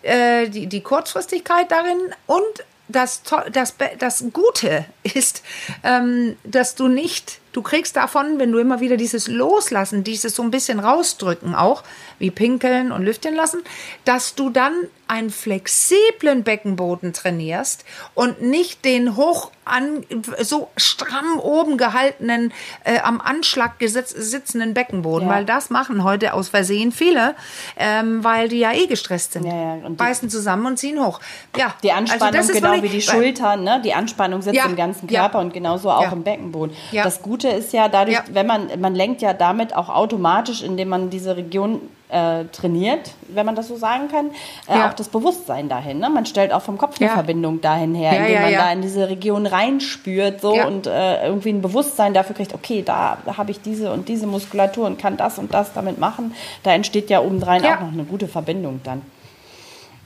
äh, 0.00 0.48
die, 0.48 0.66
die 0.66 0.80
Kurzfristigkeit 0.82 1.70
darin 1.70 1.98
und 2.26 2.64
das, 2.88 3.22
das, 3.52 3.74
das 3.98 4.24
Gute 4.32 4.84
ist, 5.02 5.42
ähm, 5.84 6.36
dass 6.44 6.74
du 6.74 6.88
nicht, 6.88 7.40
du 7.52 7.62
kriegst 7.62 7.96
davon, 7.96 8.38
wenn 8.38 8.52
du 8.52 8.58
immer 8.58 8.80
wieder 8.80 8.96
dieses 8.96 9.28
Loslassen, 9.28 10.04
dieses 10.04 10.34
so 10.34 10.42
ein 10.42 10.50
bisschen 10.50 10.80
rausdrücken 10.80 11.54
auch, 11.54 11.82
wie 12.18 12.30
pinkeln 12.30 12.92
und 12.92 13.02
lüften 13.02 13.34
lassen, 13.34 13.62
dass 14.04 14.34
du 14.34 14.50
dann 14.50 14.72
einen 15.06 15.30
flexiblen 15.30 16.42
Beckenboden 16.44 17.14
trainierst 17.14 17.84
und 18.14 18.42
nicht 18.42 18.84
den 18.84 19.16
hoch 19.16 19.50
an, 19.64 20.04
so 20.40 20.68
stramm 20.76 21.38
oben 21.40 21.78
gehaltenen, 21.78 22.52
äh, 22.84 23.00
am 23.00 23.20
Anschlag 23.20 23.78
gesitz, 23.78 24.10
sitzenden 24.10 24.74
Beckenboden, 24.74 25.28
ja. 25.28 25.34
weil 25.34 25.44
das 25.44 25.70
machen 25.70 26.04
heute 26.04 26.34
aus 26.34 26.48
Versehen 26.48 26.92
viele, 26.92 27.34
ähm, 27.76 28.24
weil 28.24 28.48
die 28.48 28.58
ja 28.58 28.72
eh 28.72 28.86
gestresst 28.86 29.32
sind. 29.32 29.46
Ja, 29.46 29.76
ja. 29.76 29.88
Beißen 29.88 30.30
zusammen 30.30 30.66
und 30.66 30.78
ziehen 30.78 31.02
hoch. 31.02 31.20
Ja, 31.56 31.74
die 31.82 31.90
also 31.92 32.12
Anspannung, 32.12 32.40
also 32.40 32.52
genau 32.52 32.82
wie 32.82 32.88
die 32.88 33.02
Schultern, 33.02 33.64
ne? 33.64 33.80
die 33.82 33.94
Anspannung 33.94 34.42
sitzt 34.42 34.64
im 34.64 34.76
ganzen 34.76 35.06
Körper 35.06 35.38
und 35.38 35.52
genauso 35.52 35.90
auch 35.90 36.12
im 36.12 36.22
Beckenboden. 36.22 36.74
Das 36.92 37.22
Gute 37.22 37.37
ist 37.46 37.72
ja 37.72 37.88
dadurch, 37.88 38.18
wenn 38.32 38.46
man, 38.46 38.68
man 38.80 38.94
lenkt 38.94 39.22
ja 39.22 39.32
damit 39.32 39.76
auch 39.76 39.88
automatisch, 39.88 40.62
indem 40.62 40.88
man 40.88 41.10
diese 41.10 41.36
Region 41.36 41.80
äh, 42.08 42.44
trainiert, 42.46 43.10
wenn 43.28 43.44
man 43.46 43.54
das 43.54 43.68
so 43.68 43.76
sagen 43.76 44.08
kann, 44.08 44.30
äh, 44.66 44.78
ja. 44.78 44.88
auch 44.88 44.94
das 44.94 45.08
Bewusstsein 45.08 45.68
dahin. 45.68 45.98
Ne? 45.98 46.08
Man 46.08 46.26
stellt 46.26 46.52
auch 46.52 46.62
vom 46.62 46.78
Kopf 46.78 47.00
eine 47.00 47.08
ja. 47.08 47.14
Verbindung 47.14 47.60
dahin 47.60 47.94
her, 47.94 48.14
ja, 48.14 48.26
indem 48.26 48.42
man 48.42 48.52
da 48.52 48.72
in 48.72 48.82
diese 48.82 49.08
Region 49.08 49.46
reinspürt 49.46 50.40
so 50.40 50.54
und 50.54 50.86
äh, 50.86 51.26
irgendwie 51.26 51.50
ein 51.50 51.62
Bewusstsein 51.62 52.14
dafür 52.14 52.34
kriegt, 52.34 52.54
okay, 52.54 52.82
da, 52.82 53.18
da 53.24 53.36
habe 53.36 53.50
ich 53.50 53.60
diese 53.60 53.92
und 53.92 54.08
diese 54.08 54.26
Muskulatur 54.26 54.86
und 54.86 54.98
kann 54.98 55.16
das 55.16 55.38
und 55.38 55.52
das 55.52 55.72
damit 55.74 55.98
machen. 55.98 56.34
Da 56.62 56.72
entsteht 56.72 57.10
ja 57.10 57.20
obendrein 57.20 57.64
auch 57.64 57.80
noch 57.80 57.92
eine 57.92 58.04
gute 58.04 58.28
Verbindung 58.28 58.80
dann. 58.84 59.02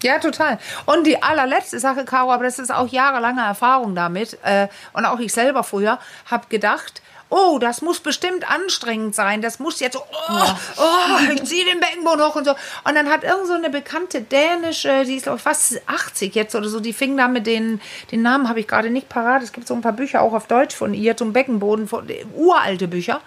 Ja, 0.03 0.18
total. 0.18 0.59
Und 0.87 1.07
die 1.07 1.23
allerletzte 1.23 1.79
Sache, 1.79 2.05
Caro, 2.05 2.33
aber 2.33 2.45
das 2.45 2.59
ist 2.59 2.75
auch 2.75 2.88
jahrelange 2.88 3.42
Erfahrung 3.42 3.95
damit, 3.95 4.37
äh, 4.42 4.66
und 4.92 5.05
auch 5.05 5.21
ich 5.21 5.33
selber 5.33 5.62
früher, 5.62 5.99
habe 6.29 6.47
gedacht, 6.49 7.03
oh, 7.33 7.59
das 7.59 7.81
muss 7.81 8.01
bestimmt 8.01 8.49
anstrengend 8.49 9.14
sein, 9.14 9.40
das 9.40 9.59
muss 9.59 9.81
jetzt, 9.81 9.95
so, 9.95 10.01
oh, 10.01 10.55
oh 10.77 11.33
ich 11.33 11.42
ziehe 11.45 11.64
den 11.64 11.81
Beckenboden 11.81 12.25
hoch 12.25 12.37
und 12.37 12.45
so. 12.45 12.53
Und 12.85 12.95
dann 12.95 13.09
hat 13.09 13.25
irgend 13.25 13.47
so 13.47 13.55
eine 13.55 13.71
bekannte 13.71 14.21
dänische, 14.21 15.05
die 15.07 15.16
ist 15.16 15.25
glaube 15.25 15.38
ich 15.38 15.42
fast 15.42 15.81
80 15.87 16.35
jetzt 16.35 16.55
oder 16.55 16.68
so, 16.68 16.79
die 16.79 16.92
fing 16.92 17.16
da 17.16 17.29
mit 17.29 17.47
den, 17.47 17.81
den 18.11 18.23
Namen 18.23 18.49
habe 18.49 18.61
ich 18.61 18.68
gerade 18.68 18.90
nicht 18.90 19.09
parat, 19.09 19.42
es 19.42 19.53
gibt 19.53 19.66
so 19.66 19.75
ein 19.75 19.81
paar 19.81 19.92
Bücher 19.92 20.21
auch 20.21 20.35
auf 20.35 20.47
Deutsch 20.47 20.77
von 20.77 20.92
ihr 20.92 21.16
zum 21.16 21.33
Beckenboden, 21.33 21.88
von, 21.88 22.07
uralte 22.35 22.87
Bücher. 22.87 23.21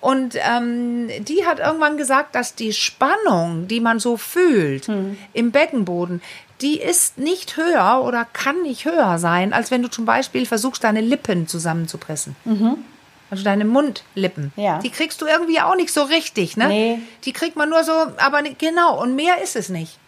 Und 0.00 0.36
ähm, 0.36 1.08
die 1.20 1.46
hat 1.46 1.60
irgendwann 1.60 1.96
gesagt, 1.96 2.34
dass 2.34 2.54
die 2.54 2.74
Spannung, 2.74 3.68
die 3.68 3.80
man 3.80 3.98
so 3.98 4.18
fühlt 4.18 4.86
hm. 4.86 5.16
im 5.32 5.50
Beckenboden, 5.50 6.20
die 6.60 6.78
ist 6.78 7.18
nicht 7.18 7.56
höher 7.56 8.02
oder 8.04 8.26
kann 8.32 8.62
nicht 8.62 8.84
höher 8.84 9.18
sein, 9.18 9.52
als 9.52 9.70
wenn 9.70 9.82
du 9.82 9.88
zum 9.88 10.04
Beispiel 10.04 10.46
versuchst, 10.46 10.84
deine 10.84 11.00
Lippen 11.00 11.48
zusammenzupressen. 11.48 12.36
Mhm. 12.44 12.84
Also 13.34 13.44
deine 13.44 13.64
Mundlippen. 13.64 14.52
Ja. 14.54 14.78
Die 14.78 14.90
kriegst 14.90 15.20
du 15.20 15.26
irgendwie 15.26 15.60
auch 15.60 15.74
nicht 15.74 15.92
so 15.92 16.04
richtig, 16.04 16.56
ne? 16.56 16.68
Nee. 16.68 16.98
Die 17.24 17.32
kriegt 17.32 17.56
man 17.56 17.68
nur 17.68 17.82
so, 17.82 17.92
aber 18.18 18.42
nicht, 18.42 18.60
genau, 18.60 19.00
und 19.00 19.16
mehr 19.16 19.42
ist 19.42 19.56
es 19.56 19.70
nicht. 19.70 19.98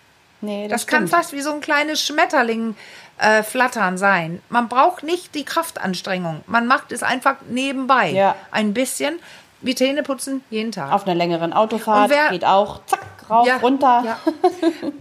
Nee, 0.41 0.69
das, 0.69 0.83
das 0.83 0.87
kann 0.87 1.09
fast 1.09 1.33
wie 1.33 1.41
so 1.41 1.53
ein 1.53 1.61
kleines 1.61 2.01
Schmetterling 2.03 2.77
äh, 3.19 3.43
flattern 3.43 3.99
sein. 3.99 4.41
Man 4.49 4.69
braucht 4.69 5.03
nicht 5.03 5.35
die 5.35 5.45
Kraftanstrengung. 5.45 6.43
Man 6.47 6.69
macht 6.69 6.93
es 6.93 7.03
einfach 7.03 7.37
nebenbei. 7.49 8.11
Ja. 8.11 8.37
Ein 8.53 8.75
bisschen 8.75 9.19
wie 9.61 9.75
Zähne 9.75 10.05
putzen 10.05 10.45
jeden 10.51 10.71
Tag. 10.71 10.93
Auf 10.93 11.05
einer 11.05 11.17
längeren 11.17 11.53
Autofahrt 11.53 12.11
wer, 12.11 12.29
geht 12.31 12.45
auch 12.45 12.81
zack, 12.87 13.01
rauf, 13.29 13.47
ja, 13.47 13.57
runter. 13.57 14.03
Ja. 14.05 14.19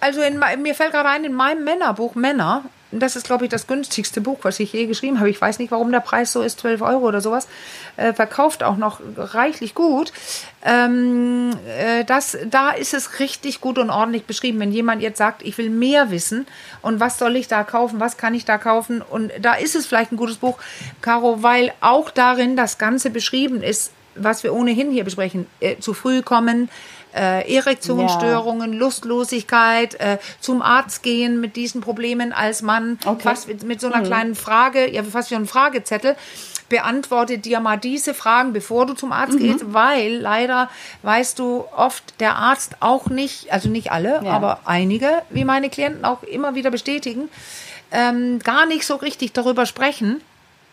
Also 0.00 0.22
in, 0.22 0.40
mir 0.62 0.76
fällt 0.76 0.92
gerade 0.92 1.08
ein, 1.08 1.24
in 1.24 1.32
meinem 1.32 1.64
Männerbuch 1.64 2.14
Männer, 2.14 2.62
das 2.90 3.16
ist, 3.16 3.26
glaube 3.26 3.44
ich, 3.44 3.50
das 3.50 3.66
günstigste 3.66 4.20
Buch, 4.20 4.38
was 4.42 4.60
ich 4.60 4.72
je 4.72 4.86
geschrieben 4.86 5.18
habe. 5.18 5.28
Ich 5.28 5.40
weiß 5.40 5.58
nicht, 5.58 5.70
warum 5.70 5.92
der 5.92 6.00
Preis 6.00 6.32
so 6.32 6.42
ist, 6.42 6.60
12 6.60 6.80
Euro 6.80 7.06
oder 7.06 7.20
sowas. 7.20 7.48
Äh, 7.96 8.14
verkauft 8.14 8.62
auch 8.62 8.76
noch 8.76 9.00
reichlich 9.16 9.74
gut. 9.74 10.12
Ähm, 10.64 11.50
äh, 11.66 12.04
das, 12.04 12.38
da 12.50 12.70
ist 12.70 12.94
es 12.94 13.20
richtig 13.20 13.60
gut 13.60 13.78
und 13.78 13.90
ordentlich 13.90 14.24
beschrieben. 14.24 14.60
Wenn 14.60 14.72
jemand 14.72 15.02
jetzt 15.02 15.18
sagt, 15.18 15.42
ich 15.42 15.58
will 15.58 15.70
mehr 15.70 16.10
wissen 16.10 16.46
und 16.80 16.98
was 16.98 17.18
soll 17.18 17.36
ich 17.36 17.46
da 17.46 17.62
kaufen, 17.62 18.00
was 18.00 18.16
kann 18.16 18.34
ich 18.34 18.44
da 18.44 18.56
kaufen 18.56 19.02
und 19.02 19.32
da 19.40 19.54
ist 19.54 19.76
es 19.76 19.86
vielleicht 19.86 20.12
ein 20.12 20.16
gutes 20.16 20.38
Buch, 20.38 20.58
Caro, 21.02 21.42
weil 21.42 21.72
auch 21.80 22.10
darin 22.10 22.56
das 22.56 22.78
Ganze 22.78 23.10
beschrieben 23.10 23.62
ist, 23.62 23.92
was 24.14 24.42
wir 24.42 24.52
ohnehin 24.52 24.90
hier 24.90 25.04
besprechen. 25.04 25.46
Äh, 25.60 25.78
zu 25.78 25.94
früh 25.94 26.22
kommen, 26.22 26.68
äh, 27.14 27.54
Erektionsstörungen, 27.54 28.72
ja. 28.72 28.78
Lustlosigkeit, 28.78 29.94
äh, 30.00 30.18
zum 30.40 30.62
Arzt 30.62 31.02
gehen 31.02 31.40
mit 31.40 31.56
diesen 31.56 31.80
Problemen 31.80 32.32
als 32.32 32.62
Mann, 32.62 32.98
okay. 33.04 33.22
fast 33.22 33.48
mit, 33.48 33.62
mit 33.62 33.80
so 33.80 33.86
einer 33.88 33.98
mhm. 33.98 34.06
kleinen 34.06 34.34
Frage, 34.34 34.90
ja 34.90 35.02
fast 35.02 35.30
wie 35.30 35.36
ein 35.36 35.46
Fragezettel, 35.46 36.16
beantworte 36.68 37.38
dir 37.38 37.60
mal 37.60 37.76
diese 37.76 38.14
Fragen, 38.14 38.52
bevor 38.52 38.86
du 38.86 38.94
zum 38.94 39.12
Arzt 39.12 39.34
mhm. 39.34 39.38
gehst, 39.38 39.72
weil 39.72 40.16
leider 40.16 40.68
weißt 41.02 41.38
du 41.38 41.64
oft 41.74 42.20
der 42.20 42.36
Arzt 42.36 42.76
auch 42.80 43.08
nicht, 43.08 43.52
also 43.52 43.68
nicht 43.68 43.90
alle, 43.90 44.20
ja. 44.24 44.32
aber 44.32 44.60
einige, 44.64 45.22
wie 45.30 45.44
meine 45.44 45.70
Klienten 45.70 46.04
auch 46.04 46.22
immer 46.22 46.54
wieder 46.54 46.70
bestätigen, 46.70 47.28
ähm, 47.90 48.38
gar 48.40 48.66
nicht 48.66 48.86
so 48.86 48.96
richtig 48.96 49.32
darüber 49.32 49.66
sprechen. 49.66 50.20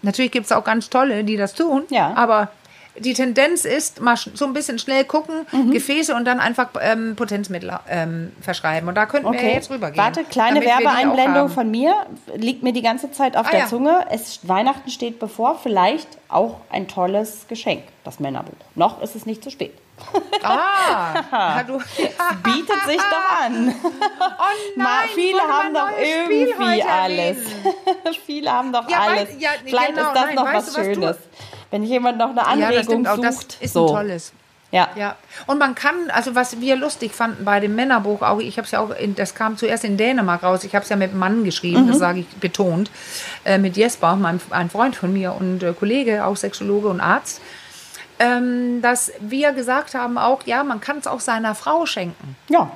Natürlich 0.01 0.31
gibt 0.31 0.45
es 0.45 0.51
auch 0.51 0.63
ganz 0.63 0.89
tolle, 0.89 1.23
die 1.23 1.37
das 1.37 1.53
tun, 1.53 1.83
ja. 1.89 2.13
aber 2.15 2.49
die 2.97 3.13
Tendenz 3.13 3.65
ist, 3.65 4.01
mal 4.01 4.15
so 4.15 4.45
ein 4.45 4.53
bisschen 4.53 4.79
schnell 4.79 5.03
gucken, 5.03 5.45
mhm. 5.51 5.71
Gefäße 5.71 6.15
und 6.15 6.25
dann 6.25 6.39
einfach 6.39 6.69
ähm, 6.81 7.15
Potenzmittel 7.15 7.77
ähm, 7.89 8.31
verschreiben. 8.41 8.87
Und 8.87 8.95
da 8.95 9.05
könnten 9.05 9.27
okay. 9.27 9.41
wir 9.41 9.53
jetzt 9.53 9.69
rübergehen. 9.69 10.03
Warte, 10.03 10.23
kleine 10.23 10.61
Werbeeinblendung 10.61 11.49
von 11.49 11.69
mir. 11.69 11.93
Liegt 12.35 12.63
mir 12.63 12.73
die 12.73 12.81
ganze 12.81 13.11
Zeit 13.11 13.35
auf 13.37 13.47
ah, 13.47 13.51
der 13.51 13.59
ja. 13.61 13.67
Zunge. 13.67 14.05
Es, 14.11 14.47
Weihnachten 14.47 14.89
steht 14.89 15.19
bevor. 15.19 15.59
Vielleicht 15.61 16.07
auch 16.29 16.57
ein 16.69 16.87
tolles 16.87 17.47
Geschenk, 17.47 17.83
das 18.03 18.19
Männerbuch. 18.19 18.53
Noch 18.75 19.01
ist 19.01 19.15
es 19.15 19.25
nicht 19.25 19.43
zu 19.43 19.49
spät. 19.49 19.73
Ah, 20.43 21.63
du, 21.67 21.77
bietet 22.43 22.81
sich 22.85 22.97
doch 22.97 23.41
an. 23.41 23.75
Oh 24.37 24.79
nein, 24.81 25.09
viele 25.13 25.39
haben 25.39 25.73
doch 25.73 25.89
irgendwie 25.97 26.83
alles. 26.83 27.37
viele 28.25 28.51
haben 28.51 28.73
doch 28.73 28.89
ja, 28.89 28.99
alles. 28.99 29.29
Weiß, 29.29 29.35
ja, 29.39 29.49
Vielleicht 29.63 29.95
genau, 29.95 30.07
ist 30.09 30.15
das 30.15 30.25
nein, 30.25 30.35
noch 30.35 30.53
was 30.53 30.75
Schönes. 30.75 31.17
Du, 31.17 31.54
wenn 31.71 31.83
jemand 31.83 32.17
noch 32.17 32.29
eine 32.29 32.45
Anregung 32.45 33.03
ja, 33.03 33.15
das 33.15 33.35
sucht. 33.35 33.45
Auch 33.45 33.51
das 33.51 33.61
ist 33.61 33.73
so. 33.73 33.87
ein 33.87 33.93
tolles. 33.93 34.33
Ja. 34.71 34.89
ja. 34.95 35.15
Und 35.47 35.59
man 35.59 35.73
kann, 35.73 36.09
also 36.09 36.35
was 36.35 36.59
wir 36.59 36.75
lustig 36.75 37.13
fanden 37.13 37.45
bei 37.45 37.59
dem 37.59 37.75
Männerbuch, 37.75 38.21
auch 38.21 38.39
ich 38.39 38.57
habe 38.57 38.65
es 38.65 38.71
ja 38.71 38.81
auch, 38.81 38.89
in, 38.89 39.15
das 39.15 39.33
kam 39.35 39.57
zuerst 39.57 39.85
in 39.85 39.95
Dänemark 39.95 40.43
raus, 40.43 40.63
ich 40.63 40.75
habe 40.75 40.83
es 40.83 40.89
ja 40.89 40.95
mit 40.95 41.13
Mann 41.15 41.43
geschrieben, 41.43 41.83
mhm. 41.83 41.87
das 41.87 41.99
sage 41.99 42.19
ich 42.19 42.27
betont, 42.41 42.91
äh, 43.45 43.57
mit 43.57 43.77
Jesper, 43.77 44.15
mein, 44.15 44.41
ein 44.49 44.69
Freund 44.69 44.95
von 44.95 45.13
mir 45.13 45.33
und 45.33 45.63
äh, 45.63 45.73
Kollege, 45.73 46.25
auch 46.25 46.35
Sexologe 46.35 46.89
und 46.89 46.99
Arzt, 46.99 47.41
ähm, 48.19 48.81
dass 48.81 49.13
wir 49.19 49.53
gesagt 49.53 49.93
haben 49.93 50.17
auch, 50.17 50.43
ja, 50.45 50.63
man 50.63 50.81
kann 50.81 50.97
es 50.97 51.07
auch 51.07 51.19
seiner 51.19 51.55
Frau 51.55 51.85
schenken. 51.85 52.35
Ja. 52.49 52.71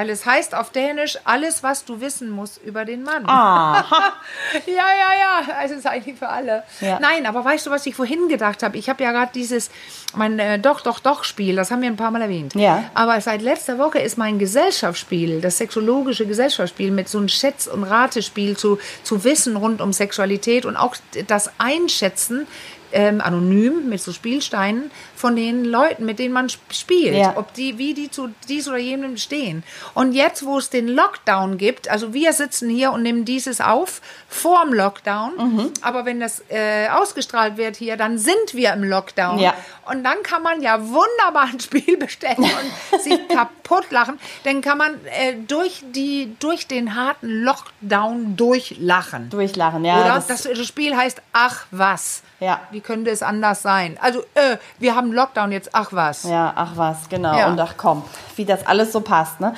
Weil 0.00 0.08
es 0.08 0.24
heißt 0.24 0.54
auf 0.54 0.70
Dänisch, 0.70 1.18
alles, 1.24 1.62
was 1.62 1.84
du 1.84 2.00
wissen 2.00 2.30
musst 2.30 2.58
über 2.64 2.86
den 2.86 3.02
Mann. 3.02 3.22
Ah. 3.26 3.84
ja, 4.66 4.72
ja, 4.72 5.42
ja. 5.44 5.62
Es 5.62 5.72
ist 5.72 5.86
eigentlich 5.86 6.18
für 6.18 6.30
alle. 6.30 6.62
Ja. 6.80 6.98
Nein, 6.98 7.26
aber 7.26 7.44
weißt 7.44 7.66
du, 7.66 7.70
was 7.70 7.84
ich 7.84 7.94
vorhin 7.94 8.26
gedacht 8.30 8.62
habe? 8.62 8.78
Ich 8.78 8.88
habe 8.88 9.04
ja 9.04 9.12
gerade 9.12 9.30
dieses, 9.34 9.68
mein 10.16 10.38
äh, 10.38 10.58
Doch, 10.58 10.80
Doch, 10.80 11.00
Doch-Spiel, 11.00 11.54
das 11.54 11.70
haben 11.70 11.82
wir 11.82 11.90
ein 11.90 11.98
paar 11.98 12.10
Mal 12.12 12.22
erwähnt. 12.22 12.54
Ja. 12.54 12.84
Aber 12.94 13.20
seit 13.20 13.42
letzter 13.42 13.76
Woche 13.76 13.98
ist 13.98 14.16
mein 14.16 14.38
Gesellschaftsspiel, 14.38 15.42
das 15.42 15.58
sexologische 15.58 16.24
Gesellschaftsspiel 16.24 16.92
mit 16.92 17.10
so 17.10 17.18
einem 17.18 17.28
Schätz- 17.28 17.66
und 17.66 17.84
Ratespiel 17.84 18.56
zu, 18.56 18.78
zu 19.02 19.22
Wissen 19.24 19.54
rund 19.54 19.82
um 19.82 19.92
Sexualität 19.92 20.64
und 20.64 20.78
auch 20.78 20.96
das 21.26 21.50
Einschätzen 21.58 22.46
ähm, 22.92 23.20
anonym 23.20 23.88
mit 23.88 24.00
so 24.00 24.12
Spielsteinen 24.12 24.90
von 25.14 25.36
den 25.36 25.64
Leuten, 25.64 26.04
mit 26.04 26.18
denen 26.18 26.32
man 26.32 26.48
spielt, 26.48 27.14
ja. 27.14 27.36
ob 27.36 27.52
die, 27.54 27.78
wie 27.78 27.94
die 27.94 28.10
zu 28.10 28.30
dies 28.48 28.68
oder 28.68 28.78
jenem 28.78 29.16
stehen. 29.16 29.62
Und 29.94 30.12
jetzt, 30.12 30.44
wo 30.44 30.58
es 30.58 30.70
den 30.70 30.88
Lockdown 30.88 31.58
gibt, 31.58 31.88
also 31.88 32.12
wir 32.14 32.32
sitzen 32.32 32.68
hier 32.70 32.92
und 32.92 33.02
nehmen 33.02 33.24
dieses 33.24 33.60
auf 33.60 34.00
vorm 34.28 34.72
Lockdown, 34.72 35.32
mhm. 35.36 35.72
aber 35.82 36.04
wenn 36.04 36.20
das 36.20 36.42
äh, 36.48 36.88
ausgestrahlt 36.88 37.56
wird 37.56 37.76
hier, 37.76 37.96
dann 37.96 38.18
sind 38.18 38.54
wir 38.54 38.72
im 38.72 38.84
Lockdown. 38.84 39.38
Ja. 39.38 39.54
Und 39.90 40.04
dann 40.04 40.22
kann 40.22 40.42
man 40.42 40.62
ja 40.62 40.80
wunderbar 40.80 41.48
ein 41.52 41.58
Spiel 41.60 41.96
bestellen 41.96 42.38
und 42.38 43.00
sich 43.02 43.28
kaputt 43.28 43.90
lachen. 43.90 44.20
Dann 44.44 44.60
kann 44.60 44.78
man 44.78 44.94
äh, 45.06 45.34
durch, 45.46 45.82
die, 45.82 46.36
durch 46.38 46.66
den 46.66 46.94
harten 46.94 47.42
Lockdown 47.42 48.36
durchlachen. 48.36 49.30
Durchlachen, 49.30 49.84
ja. 49.84 50.00
Oder? 50.00 50.24
Das, 50.26 50.44
das 50.44 50.66
Spiel 50.66 50.96
heißt 50.96 51.22
Ach 51.32 51.66
was. 51.70 52.22
Ja. 52.38 52.60
Wie 52.80 52.82
könnte 52.82 53.10
es 53.10 53.22
anders 53.22 53.60
sein? 53.60 53.98
Also, 54.00 54.20
äh, 54.32 54.56
wir 54.78 54.96
haben 54.96 55.12
Lockdown 55.12 55.52
jetzt, 55.52 55.70
ach 55.74 55.92
was. 55.92 56.24
Ja, 56.24 56.54
ach 56.56 56.72
was, 56.76 57.10
genau. 57.10 57.36
Ja. 57.36 57.48
Und 57.48 57.60
ach 57.60 57.74
komm, 57.76 58.02
wie 58.36 58.46
das 58.46 58.66
alles 58.66 58.90
so 58.90 59.02
passt, 59.02 59.38
ne? 59.38 59.54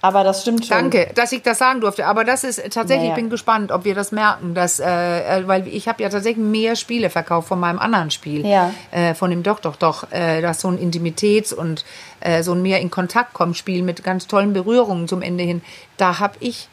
Aber 0.00 0.24
das 0.24 0.40
stimmt 0.40 0.64
schon. 0.64 0.74
Danke, 0.74 1.10
dass 1.14 1.32
ich 1.32 1.42
das 1.42 1.58
sagen 1.58 1.82
durfte. 1.82 2.06
Aber 2.06 2.24
das 2.24 2.44
ist 2.44 2.56
tatsächlich, 2.56 2.96
naja. 2.96 3.10
ich 3.10 3.14
bin 3.14 3.28
gespannt, 3.28 3.70
ob 3.70 3.84
wir 3.84 3.94
das 3.94 4.10
merken, 4.10 4.54
dass, 4.54 4.80
äh, 4.80 4.86
äh, 4.86 5.46
weil 5.46 5.68
ich 5.68 5.86
habe 5.86 6.02
ja 6.02 6.08
tatsächlich 6.08 6.42
mehr 6.42 6.76
Spiele 6.76 7.10
verkauft 7.10 7.48
von 7.48 7.60
meinem 7.60 7.78
anderen 7.78 8.10
Spiel, 8.10 8.46
ja. 8.46 8.72
äh, 8.90 9.12
von 9.12 9.28
dem 9.28 9.42
Doch, 9.42 9.60
Doch, 9.60 9.76
Doch, 9.76 10.10
äh, 10.10 10.40
das 10.40 10.62
so 10.62 10.68
ein 10.68 10.78
Intimitäts- 10.78 11.52
und 11.52 11.84
äh, 12.20 12.42
so 12.42 12.52
ein 12.52 12.62
mehr 12.62 12.80
in 12.80 12.90
Kontakt 12.90 13.34
kommen 13.34 13.54
Spiel 13.54 13.82
mit 13.82 14.02
ganz 14.02 14.26
tollen 14.26 14.54
Berührungen 14.54 15.08
zum 15.08 15.20
Ende 15.20 15.44
hin. 15.44 15.60
Da 15.98 16.20
habe 16.20 16.36
ich 16.40 16.68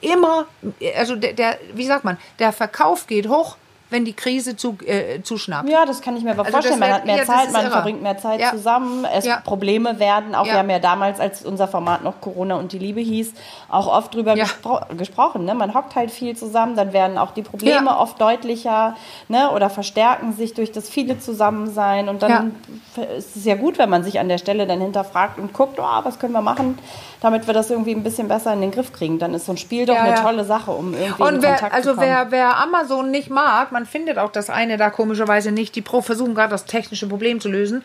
immer, 0.00 0.46
also 0.96 1.16
der, 1.16 1.34
der, 1.34 1.58
wie 1.74 1.86
sagt 1.86 2.04
man, 2.04 2.16
der 2.38 2.52
Verkauf 2.52 3.06
geht 3.06 3.28
hoch 3.28 3.58
wenn 3.90 4.04
die 4.04 4.12
Krise 4.12 4.56
zu, 4.56 4.76
äh, 4.84 5.22
zuschnappt. 5.22 5.68
Ja, 5.68 5.86
das 5.86 6.02
kann 6.02 6.16
ich 6.16 6.22
mir 6.22 6.32
aber 6.32 6.44
also 6.44 6.52
vorstellen. 6.52 6.78
Man 6.78 6.92
hat 6.92 7.06
mehr 7.06 7.18
ja, 7.18 7.24
Zeit, 7.24 7.52
man 7.52 7.62
irre. 7.62 7.72
verbringt 7.72 8.02
mehr 8.02 8.18
Zeit 8.18 8.40
ja. 8.40 8.50
zusammen. 8.50 9.04
Es 9.04 9.24
ja. 9.24 9.40
Probleme 9.40 9.98
werden 9.98 10.34
auch, 10.34 10.44
wir 10.44 10.54
haben 10.54 10.70
ja 10.70 10.78
damals, 10.78 11.20
als 11.20 11.44
unser 11.44 11.68
Format 11.68 12.04
noch 12.04 12.20
Corona 12.20 12.56
und 12.56 12.72
die 12.72 12.78
Liebe 12.78 13.00
hieß, 13.00 13.32
auch 13.68 13.86
oft 13.86 14.14
drüber 14.14 14.34
gespro 14.34 14.80
gesprochen. 14.96 15.44
Ne? 15.44 15.54
Man 15.54 15.74
hockt 15.74 15.94
halt 15.96 16.10
viel 16.10 16.36
zusammen, 16.36 16.76
dann 16.76 16.92
werden 16.92 17.16
auch 17.18 17.32
die 17.32 17.42
Probleme 17.42 17.96
oft 17.98 18.20
deutlicher 18.20 18.96
ne? 19.28 19.50
oder 19.52 19.70
verstärken 19.70 20.32
sich 20.34 20.54
durch 20.54 20.72
das 20.72 20.88
viele 20.88 21.18
Zusammensein. 21.18 22.08
Und 22.08 22.22
dann 22.22 22.56
ist 23.16 23.36
es 23.36 23.44
ja 23.44 23.54
gut, 23.54 23.78
wenn 23.78 23.88
man 23.88 24.04
sich 24.04 24.20
an 24.20 24.28
der 24.28 24.38
Stelle 24.38 24.66
dann 24.66 24.80
hinterfragt 24.80 25.38
und 25.38 25.52
guckt, 25.52 25.78
oh, 25.78 26.00
was 26.02 26.18
können 26.18 26.32
wir 26.32 26.42
machen, 26.42 26.78
damit 27.20 27.46
wir 27.46 27.54
das 27.54 27.70
irgendwie 27.70 27.92
ein 27.92 28.02
bisschen 28.02 28.28
besser 28.28 28.52
in 28.52 28.60
den 28.60 28.70
Griff 28.70 28.92
kriegen. 28.92 29.18
Dann 29.18 29.34
ist 29.34 29.46
so 29.46 29.52
ein 29.52 29.58
Spiel 29.58 29.86
doch 29.86 29.96
eine 29.96 30.14
tolle 30.16 30.44
Sache, 30.44 30.70
um 30.70 30.94
irgendwie 30.94 31.22
und 31.22 31.36
in 31.36 31.42
wer, 31.42 31.50
Kontakt 31.52 31.74
also 31.74 31.90
zu 31.90 31.96
kommen. 31.96 32.10
Also 32.10 32.30
wer, 32.30 32.38
wer 32.38 32.58
Amazon 32.58 33.10
nicht 33.10 33.30
mag, 33.30 33.72
man 33.78 33.86
findet 33.86 34.18
auch 34.18 34.32
das 34.32 34.50
eine 34.50 34.76
da 34.76 34.90
komischerweise 34.90 35.52
nicht. 35.52 35.76
Die 35.76 35.82
Pro 35.82 36.00
versuchen 36.00 36.34
gerade 36.34 36.50
das 36.50 36.64
technische 36.64 37.06
Problem 37.06 37.40
zu 37.40 37.48
lösen. 37.48 37.84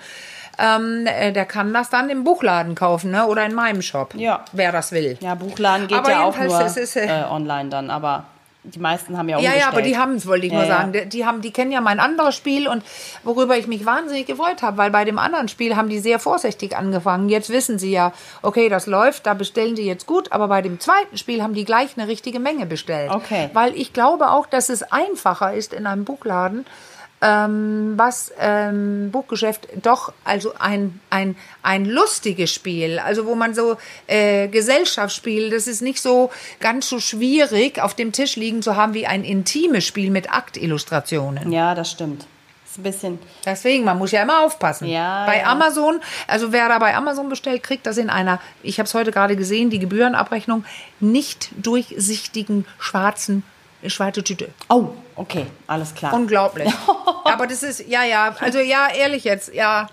Ähm, 0.58 1.06
äh, 1.06 1.32
der 1.32 1.46
kann 1.46 1.72
das 1.72 1.92
dann 1.92 2.10
im 2.10 2.24
Buchladen 2.24 2.74
kaufen, 2.74 3.12
ne? 3.12 3.28
Oder 3.28 3.46
in 3.46 3.54
meinem 3.54 3.84
Shop. 3.84 4.16
Ja. 4.16 4.44
Wer 4.54 4.72
das 4.72 4.92
will. 4.92 5.18
Ja, 5.20 5.36
Buchladen 5.36 5.88
geht 5.88 6.00
aber 6.00 6.10
ja 6.10 6.24
auch 6.24 6.36
nur 6.36 6.66
ist, 6.66 6.96
äh, 6.96 7.06
äh, 7.06 7.26
online 7.30 7.70
dann, 7.70 7.92
aber 7.92 8.26
die 8.64 8.80
meisten 8.80 9.18
haben 9.18 9.28
ja 9.28 9.38
umgestellt. 9.38 9.62
Ja, 9.62 9.68
ja, 9.68 9.72
aber 9.72 9.82
die 9.82 9.98
haben 9.98 10.16
es, 10.16 10.26
wollte 10.26 10.46
ich 10.46 10.54
ja, 10.54 10.60
nur 10.60 10.68
sagen. 10.68 10.94
Die, 10.94 11.06
die, 11.08 11.26
haben, 11.26 11.42
die 11.42 11.52
kennen 11.52 11.72
ja 11.72 11.82
mein 11.82 12.00
anderes 12.00 12.36
Spiel 12.36 12.68
und 12.68 12.84
worüber 13.24 13.58
ich 13.58 13.68
mich 13.68 13.86
wahnsinnig 13.86 14.26
gefreut 14.26 14.62
habe, 14.62 14.78
weil 14.78 14.90
bei 14.90 15.04
dem 15.04 15.20
anderen 15.20 15.50
Spiel 15.50 15.76
haben 15.76 15.90
die 15.90 16.00
sehr 16.00 16.20
vorsichtig 16.20 16.78
angefangen. 16.78 17.28
Jetzt 17.28 17.50
wissen 17.50 17.78
sie 17.78 17.92
ja, 17.92 18.14
okay, 18.42 18.70
das 18.70 18.88
läuft, 18.88 19.26
da 19.26 19.34
bestellen 19.34 19.76
die 19.76 19.86
jetzt 19.86 20.06
gut, 20.06 20.32
aber 20.32 20.48
bei 20.48 20.62
dem 20.62 20.80
zweiten 20.80 21.18
Spiel 21.18 21.44
haben 21.44 21.54
die 21.54 21.66
gleich 21.66 21.98
eine 21.98 22.08
richtige 22.08 22.40
Menge 22.40 22.66
bestellt. 22.66 23.12
Okay. 23.12 23.50
Weil 23.54 23.76
ich 23.76 23.92
glaube 23.92 24.30
auch, 24.32 24.46
dass 24.46 24.70
es 24.70 24.84
einfacher 24.84 25.54
ist 25.54 25.74
in 25.74 25.86
einem 25.86 26.06
Buchladen, 26.06 26.66
ähm, 27.24 27.94
was 27.96 28.34
ähm, 28.38 29.10
Buchgeschäft 29.12 29.70
doch 29.82 30.12
also 30.26 30.54
ein, 30.60 31.00
ein, 31.10 31.36
ein 31.62 31.86
lustiges 31.86 32.54
Spiel, 32.54 33.00
also 33.00 33.26
wo 33.26 33.34
man 33.34 33.56
so 33.56 33.78
äh, 34.08 34.50
Gesellschaftsspiel, 34.50 35.50
das 35.50 35.68
ist 35.68 35.82
nicht 35.82 36.02
so 36.02 36.32
ganz 36.60 36.90
so 36.90 37.00
schwierig 37.00 37.82
auf 37.82 37.94
dem 37.94 38.12
Tisch 38.12 38.36
liegen 38.36 38.62
zu 38.62 38.76
haben 38.76 38.94
wie 38.94 39.08
ein 39.08 39.24
intimes 39.24 39.86
Spiel 39.86 40.12
mit 40.12 40.34
Aktillustrationen. 40.34 41.52
Ja, 41.52 41.74
das 41.76 41.92
stimmt. 41.92 42.28
Ist 42.66 42.80
ein 42.80 42.84
bisschen. 42.84 43.20
Deswegen, 43.46 43.86
man 43.86 43.98
muss 43.98 44.12
ja 44.12 44.24
immer 44.24 44.44
aufpassen. 44.44 44.88
Ja, 44.88 45.26
bei 45.26 45.40
ja. 45.40 45.46
Amazon, 45.46 46.02
also 46.28 46.52
wer 46.52 46.68
da 46.68 46.80
bei 46.80 46.94
Amazon 46.96 47.30
bestellt, 47.30 47.64
kriegt 47.64 47.86
das 47.86 47.98
in 47.98 48.10
einer, 48.10 48.42
ich 48.64 48.80
habe 48.80 48.88
es 48.88 48.94
heute 48.94 49.12
gerade 49.12 49.38
gesehen, 49.38 49.70
die 49.70 49.80
Gebührenabrechnung 49.80 50.66
nicht 51.00 51.52
durchsichtigen 51.56 52.66
schwarzen 52.80 53.44
schwarze 53.90 54.24
Tüte. 54.24 54.50
Oh, 54.70 54.90
okay, 55.16 55.46
alles 55.68 55.94
klar. 55.94 56.14
Unglaublich. 56.14 56.72
Aber 57.26 57.48
das 57.48 57.64
ist, 57.64 57.88
ja, 57.88 58.04
ja, 58.04 58.36
also 58.40 58.60
ja, 58.60 58.88
ehrlich 58.90 59.24
jetzt, 59.24 59.54
ja. 59.54 59.88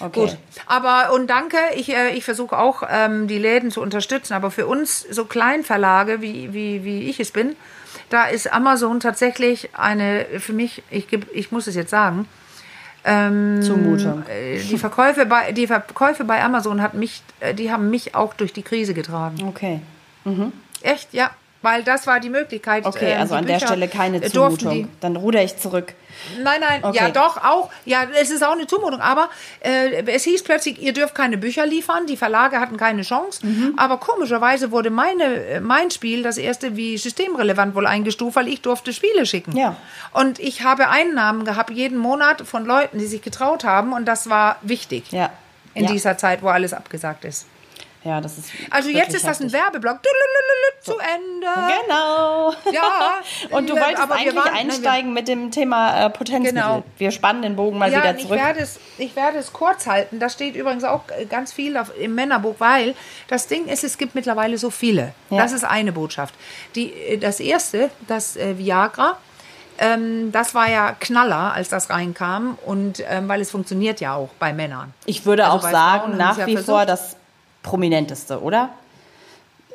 Okay. 0.00 0.20
Gut. 0.20 0.38
Aber 0.66 1.12
und 1.14 1.28
danke, 1.28 1.56
ich, 1.76 1.88
äh, 1.90 2.10
ich 2.10 2.24
versuche 2.24 2.58
auch 2.58 2.82
ähm, 2.88 3.28
die 3.28 3.38
Läden 3.38 3.70
zu 3.70 3.80
unterstützen, 3.80 4.34
aber 4.34 4.50
für 4.50 4.66
uns 4.66 5.00
so 5.00 5.24
Kleinverlage, 5.24 6.20
wie, 6.20 6.52
wie, 6.52 6.84
wie 6.84 7.08
ich 7.08 7.20
es 7.20 7.30
bin, 7.30 7.54
da 8.10 8.26
ist 8.26 8.52
Amazon 8.52 9.00
tatsächlich 9.00 9.70
eine, 9.74 10.26
für 10.38 10.52
mich, 10.52 10.82
ich, 10.90 11.06
ich 11.32 11.52
muss 11.52 11.68
es 11.68 11.74
jetzt 11.76 11.90
sagen, 11.90 12.28
ähm, 13.04 13.62
Zumutung. 13.62 14.24
äh, 14.26 14.58
die 14.58 14.78
Verkäufe 14.78 15.26
bei 15.26 15.52
die 15.52 15.66
Verkäufe 15.66 16.24
bei 16.24 16.42
Amazon 16.42 16.80
hat 16.80 16.94
mich, 16.94 17.22
äh, 17.40 17.54
die 17.54 17.70
haben 17.70 17.90
mich 17.90 18.14
auch 18.14 18.34
durch 18.34 18.52
die 18.52 18.62
Krise 18.62 18.94
getragen. 18.94 19.36
Okay. 19.46 19.80
Echt, 20.80 21.12
ja, 21.12 21.30
weil 21.64 21.82
das 21.82 22.06
war 22.06 22.20
die 22.20 22.30
Möglichkeit. 22.30 22.84
Okay, 22.86 23.12
ähm, 23.12 23.20
also 23.22 23.34
an 23.34 23.46
der 23.46 23.54
Bücher, 23.54 23.66
Stelle 23.66 23.88
keine 23.88 24.18
äh, 24.18 24.30
Zumutung. 24.30 24.88
Dann 25.00 25.16
ruder 25.16 25.42
ich 25.42 25.56
zurück. 25.56 25.94
Nein, 26.42 26.60
nein, 26.60 26.84
Okay. 26.84 26.98
ja 26.98 27.10
doch, 27.10 27.38
auch. 27.42 27.70
Ja, 27.84 28.06
es 28.20 28.30
ist 28.30 28.44
auch 28.44 28.52
eine 28.52 28.66
Zumutung. 28.66 29.00
Aber 29.00 29.28
äh, 29.60 30.04
es 30.06 30.24
hieß 30.24 30.44
plötzlich, 30.44 30.80
ihr 30.80 30.92
dürft 30.92 31.14
keine 31.14 31.38
Bücher 31.38 31.66
liefern. 31.66 32.06
Die 32.06 32.16
Verlage 32.16 32.60
hatten 32.60 32.76
keine 32.76 33.02
Chance. 33.02 33.44
Mhm. 33.44 33.74
Aber 33.76 33.98
komischerweise 33.98 34.70
wurde 34.70 34.90
meine, 34.90 35.24
äh, 35.24 35.60
mein 35.60 35.90
Spiel, 35.90 36.22
das 36.22 36.38
erste, 36.38 36.76
wie 36.76 36.96
systemrelevant 36.98 37.74
wohl 37.74 37.86
eingestuft, 37.86 38.36
weil 38.36 38.48
ich 38.48 38.60
durfte 38.60 38.92
Spiele 38.92 39.26
schicken. 39.26 39.56
Ja. 39.56 39.76
Und 40.12 40.38
ich 40.38 40.62
habe 40.62 40.88
Einnahmen 40.88 41.44
gehabt 41.44 41.70
jeden 41.70 41.98
Monat 41.98 42.42
von 42.42 42.64
Leuten, 42.64 42.98
die 42.98 43.06
sich 43.06 43.22
getraut 43.22 43.64
haben. 43.64 43.92
Und 43.92 44.04
das 44.06 44.28
war 44.30 44.56
wichtig 44.62 45.10
Ja. 45.10 45.30
in 45.74 45.84
ja. 45.84 45.90
dieser 45.92 46.16
Zeit, 46.18 46.42
wo 46.42 46.48
alles 46.48 46.72
abgesagt 46.74 47.24
ist. 47.24 47.46
Ja, 48.04 48.20
das 48.20 48.36
ist. 48.38 48.50
Also 48.70 48.90
jetzt 48.90 49.14
ist 49.14 49.26
das 49.26 49.40
ein. 49.40 49.50
Werbeblock. 49.52 49.98
Zu 50.82 50.98
Ende. 50.98 51.46
Genau. 51.86 52.52
Ja. 52.70 53.14
Und 53.56 53.70
du 53.70 53.74
Ja, 53.74 53.82
wolltest 53.82 54.02
aber 54.02 54.14
eigentlich 54.16 54.36
waren- 54.36 54.52
nein, 54.52 54.70
einsteigen 54.70 55.12
mit 55.14 55.28
dem 55.28 55.50
Thema 55.50 56.04
äh, 56.06 56.10
Potenzmittel. 56.10 56.52
Genau. 56.52 56.82
Wir 56.98 57.10
spannen 57.10 57.40
den 57.40 57.56
Bogen 57.56 57.78
mal 57.78 57.90
ja, 57.90 58.00
wieder 58.00 58.10
und 58.10 58.16
ich 58.16 58.26
zurück. 58.26 58.38
werde, 58.38 58.60
es, 58.60 58.78
ich 58.98 59.16
werde 59.16 59.38
es 59.38 59.52
kurz 59.54 59.86
halten. 59.86 60.18
Da 60.18 60.28
steht 60.28 60.54
übrigens 60.56 60.84
auch 60.84 61.00
äh, 61.18 61.24
ganz 61.24 61.52
viel 61.54 61.78
auf, 61.78 61.90
im 61.98 62.14
Männerbuch, 62.14 62.56
weil 62.58 62.94
das 63.28 63.46
Ding 63.46 63.66
ist, 63.66 63.82
es 63.84 63.96
gibt 63.96 64.14
mittlerweile 64.14 64.58
so 64.58 64.68
viele. 64.68 65.14
Ja. 65.30 65.38
Das 65.38 65.52
ist 65.52 65.64
eine 65.64 65.92
Botschaft. 65.92 66.34
Die, 66.74 66.92
äh, 66.92 67.16
das 67.16 67.40
erste, 67.40 67.90
das 68.06 68.36
äh, 68.36 68.58
Viagra, 68.58 69.16
ähm, 69.78 70.30
das 70.32 70.54
war 70.54 70.68
ja 70.68 70.92
Knaller, 71.00 71.54
als 71.54 71.70
das 71.70 71.88
reinkam. 71.88 72.58
Und 72.66 73.02
ähm, 73.08 73.26
weil 73.28 73.40
es 73.40 73.50
funktioniert 73.50 74.00
ja 74.00 74.14
auch 74.14 74.28
bei 74.38 74.52
Männern. 74.52 74.92
Ich 75.06 75.24
würde 75.24 75.46
Also 75.46 75.66
auch 75.66 75.70
sagen, 75.70 76.02
Frauen 76.08 76.16
nach 76.18 76.36
ja 76.38 76.46
wie 76.46 76.52
versucht. 76.52 76.70
vor 76.70 76.84
das 76.86 77.16
prominenteste, 77.64 78.40
oder? 78.40 78.70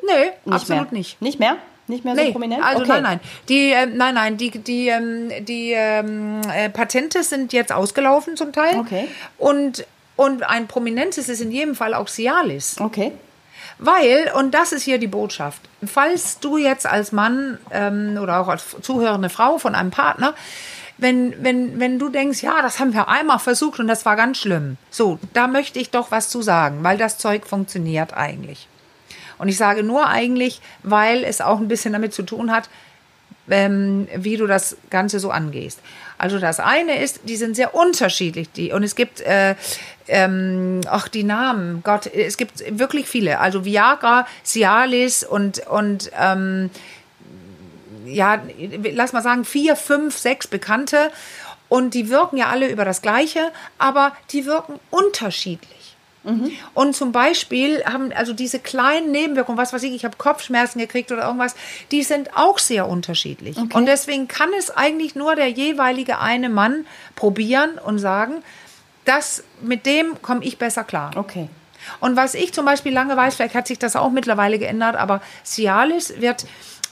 Nö, 0.02 0.08
Nicht 0.46 0.54
absolut 0.62 0.92
mehr. 0.92 0.98
nicht. 0.98 1.20
Nicht 1.20 1.38
mehr? 1.38 1.56
Nicht 1.86 2.04
mehr 2.04 2.14
so 2.14 2.22
Nee, 2.22 2.30
prominent? 2.32 2.64
also 2.64 2.82
okay. 2.82 2.92
nein, 2.92 3.02
nein. 3.02 3.20
Die, 3.48 3.72
äh, 3.72 3.86
nein, 3.86 4.14
nein, 4.14 4.36
die, 4.38 4.50
die, 4.50 4.88
ähm, 4.88 5.30
die 5.44 5.72
ähm, 5.72 6.40
äh, 6.54 6.70
Patente 6.70 7.22
sind 7.22 7.52
jetzt 7.52 7.72
ausgelaufen 7.72 8.36
zum 8.36 8.52
Teil. 8.52 8.78
Okay. 8.78 9.08
Und, 9.36 9.84
und 10.16 10.44
ein 10.44 10.68
prominentes 10.68 11.28
ist 11.28 11.40
in 11.40 11.50
jedem 11.50 11.74
Fall 11.74 11.92
auch 11.92 12.08
Cialis. 12.08 12.80
Okay. 12.80 13.12
Weil, 13.78 14.30
und 14.36 14.52
das 14.52 14.72
ist 14.72 14.84
hier 14.84 14.98
die 14.98 15.06
Botschaft, 15.06 15.62
falls 15.84 16.38
du 16.38 16.58
jetzt 16.58 16.86
als 16.86 17.12
Mann 17.12 17.58
ähm, 17.72 18.18
oder 18.22 18.40
auch 18.40 18.48
als 18.48 18.76
zuhörende 18.82 19.28
Frau 19.28 19.58
von 19.58 19.74
einem 19.74 19.90
Partner, 19.90 20.34
wenn, 21.00 21.42
wenn, 21.42 21.80
wenn 21.80 21.98
du 21.98 22.08
denkst, 22.08 22.42
ja, 22.42 22.62
das 22.62 22.78
haben 22.78 22.92
wir 22.92 23.08
einmal 23.08 23.38
versucht 23.38 23.80
und 23.80 23.88
das 23.88 24.04
war 24.04 24.16
ganz 24.16 24.38
schlimm. 24.38 24.76
So, 24.90 25.18
da 25.32 25.46
möchte 25.46 25.78
ich 25.78 25.90
doch 25.90 26.10
was 26.10 26.28
zu 26.28 26.42
sagen, 26.42 26.82
weil 26.82 26.98
das 26.98 27.18
Zeug 27.18 27.46
funktioniert 27.46 28.14
eigentlich. 28.14 28.68
Und 29.38 29.48
ich 29.48 29.56
sage 29.56 29.82
nur 29.82 30.06
eigentlich, 30.06 30.60
weil 30.82 31.24
es 31.24 31.40
auch 31.40 31.58
ein 31.58 31.68
bisschen 31.68 31.94
damit 31.94 32.12
zu 32.12 32.22
tun 32.22 32.52
hat, 32.52 32.68
ähm, 33.48 34.06
wie 34.14 34.36
du 34.36 34.46
das 34.46 34.76
Ganze 34.90 35.18
so 35.18 35.30
angehst. 35.30 35.80
Also 36.18 36.38
das 36.38 36.60
eine 36.60 37.02
ist, 37.02 37.20
die 37.24 37.36
sind 37.36 37.56
sehr 37.56 37.74
unterschiedlich, 37.74 38.52
die 38.52 38.72
und 38.72 38.82
es 38.82 38.94
gibt 38.94 39.22
äh, 39.22 39.54
ähm, 40.08 40.82
ach 40.86 41.08
die 41.08 41.24
Namen, 41.24 41.82
Gott, 41.82 42.06
es 42.06 42.36
gibt 42.36 42.62
wirklich 42.78 43.08
viele. 43.08 43.38
Also 43.38 43.64
Viagra, 43.64 44.26
Cialis 44.44 45.24
und 45.24 45.66
und 45.66 46.10
ähm, 46.20 46.70
ja, 48.06 48.42
lass 48.92 49.12
mal 49.12 49.22
sagen 49.22 49.44
vier, 49.44 49.76
fünf, 49.76 50.16
sechs 50.16 50.46
Bekannte 50.46 51.10
und 51.68 51.94
die 51.94 52.08
wirken 52.08 52.36
ja 52.36 52.46
alle 52.46 52.68
über 52.68 52.84
das 52.84 53.02
Gleiche, 53.02 53.52
aber 53.78 54.12
die 54.30 54.46
wirken 54.46 54.80
unterschiedlich. 54.90 55.96
Und 56.74 56.94
zum 56.94 57.12
Beispiel 57.12 57.82
haben 57.84 58.12
also 58.12 58.34
diese 58.34 58.58
kleinen 58.58 59.10
Nebenwirkungen, 59.10 59.58
was 59.58 59.72
weiß 59.72 59.82
ich, 59.84 59.94
ich 59.94 60.04
habe 60.04 60.16
Kopfschmerzen 60.18 60.78
gekriegt 60.78 61.10
oder 61.12 61.24
irgendwas, 61.24 61.54
die 61.90 62.02
sind 62.02 62.36
auch 62.36 62.58
sehr 62.58 62.88
unterschiedlich. 62.88 63.56
Und 63.56 63.86
deswegen 63.86 64.28
kann 64.28 64.50
es 64.58 64.70
eigentlich 64.70 65.14
nur 65.14 65.34
der 65.34 65.48
jeweilige 65.48 66.18
eine 66.18 66.50
Mann 66.50 66.84
probieren 67.16 67.78
und 67.78 67.98
sagen, 67.98 68.42
das, 69.06 69.42
mit 69.62 69.86
dem 69.86 70.20
komme 70.20 70.44
ich 70.44 70.58
besser 70.58 70.84
klar. 70.84 71.12
Okay. 71.16 71.48
Und 72.00 72.16
was 72.16 72.34
ich 72.34 72.52
zum 72.52 72.66
Beispiel 72.66 72.92
lange 72.92 73.16
weiß, 73.16 73.36
vielleicht 73.36 73.54
hat 73.54 73.66
sich 73.66 73.78
das 73.78 73.96
auch 73.96 74.10
mittlerweile 74.10 74.58
geändert, 74.58 74.96
aber 74.96 75.22
Cialis 75.44 76.20
wird 76.20 76.44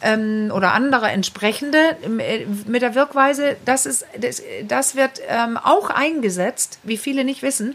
ähm, 0.02 0.50
oder 0.54 0.72
andere 0.72 1.08
entsprechende 1.08 1.96
äh, 2.02 2.46
mit 2.66 2.82
der 2.82 2.94
Wirkweise, 2.94 3.56
das, 3.64 3.86
ist, 3.86 4.06
das, 4.18 4.42
das 4.66 4.94
wird 4.96 5.20
ähm, 5.28 5.56
auch 5.56 5.90
eingesetzt, 5.90 6.78
wie 6.82 6.96
viele 6.96 7.24
nicht 7.24 7.42
wissen, 7.42 7.74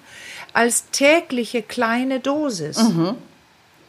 als 0.53 0.89
tägliche 0.91 1.61
kleine 1.61 2.19
Dosis. 2.19 2.77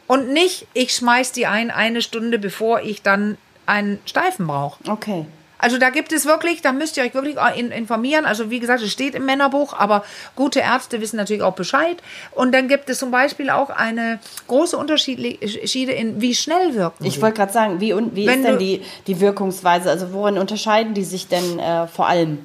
Und 0.07 0.29
nicht, 0.31 0.67
ich 0.75 0.93
schmeiß 0.93 1.33
die 1.33 1.47
ein 1.47 1.71
eine 1.71 2.03
Stunde, 2.03 2.39
bevor 2.39 2.81
ich 2.81 3.03
dann 3.03 3.39
einen 3.67 4.01
Steifen 4.05 4.47
brauche. 4.47 4.79
Okay. 4.91 5.27
Also 5.65 5.79
da 5.79 5.89
gibt 5.89 6.13
es 6.13 6.27
wirklich, 6.27 6.61
da 6.61 6.73
müsst 6.73 6.99
ihr 6.99 7.05
euch 7.05 7.15
wirklich 7.15 7.37
in- 7.57 7.71
informieren. 7.71 8.27
Also 8.27 8.51
wie 8.51 8.61
gesagt, 8.61 8.83
es 8.83 8.93
steht 8.93 9.15
im 9.15 9.25
Männerbuch, 9.25 9.73
aber 9.73 10.05
gute 10.37 10.61
Ärzte 10.61 11.01
wissen 11.01 11.17
natürlich 11.17 11.41
auch 11.43 11.55
Bescheid. 11.55 11.97
Und 12.33 12.53
dann 12.53 12.69
gibt 12.69 12.91
es 12.91 12.99
zum 12.99 13.11
Beispiel 13.11 13.49
auch 13.49 13.71
eine 13.71 14.19
große 14.47 14.77
Unterschiede 14.77 15.93
in, 15.93 16.21
wie 16.21 16.35
schnell 16.35 16.75
wirken 16.75 17.07
Ich 17.07 17.23
wollte 17.23 17.39
gerade 17.39 17.53
sagen, 17.55 17.81
wie, 17.81 17.95
und, 17.95 18.15
wie 18.15 18.27
Wenn 18.27 18.41
ist 18.41 18.47
denn 18.47 18.59
die, 18.59 18.83
die 19.07 19.21
Wirkungsweise? 19.21 19.89
Also 19.89 20.13
worin 20.13 20.37
unterscheiden 20.37 20.93
die 20.93 21.05
sich 21.05 21.29
denn 21.29 21.59
äh, 21.59 21.87
vor 21.87 22.09
allem? 22.09 22.45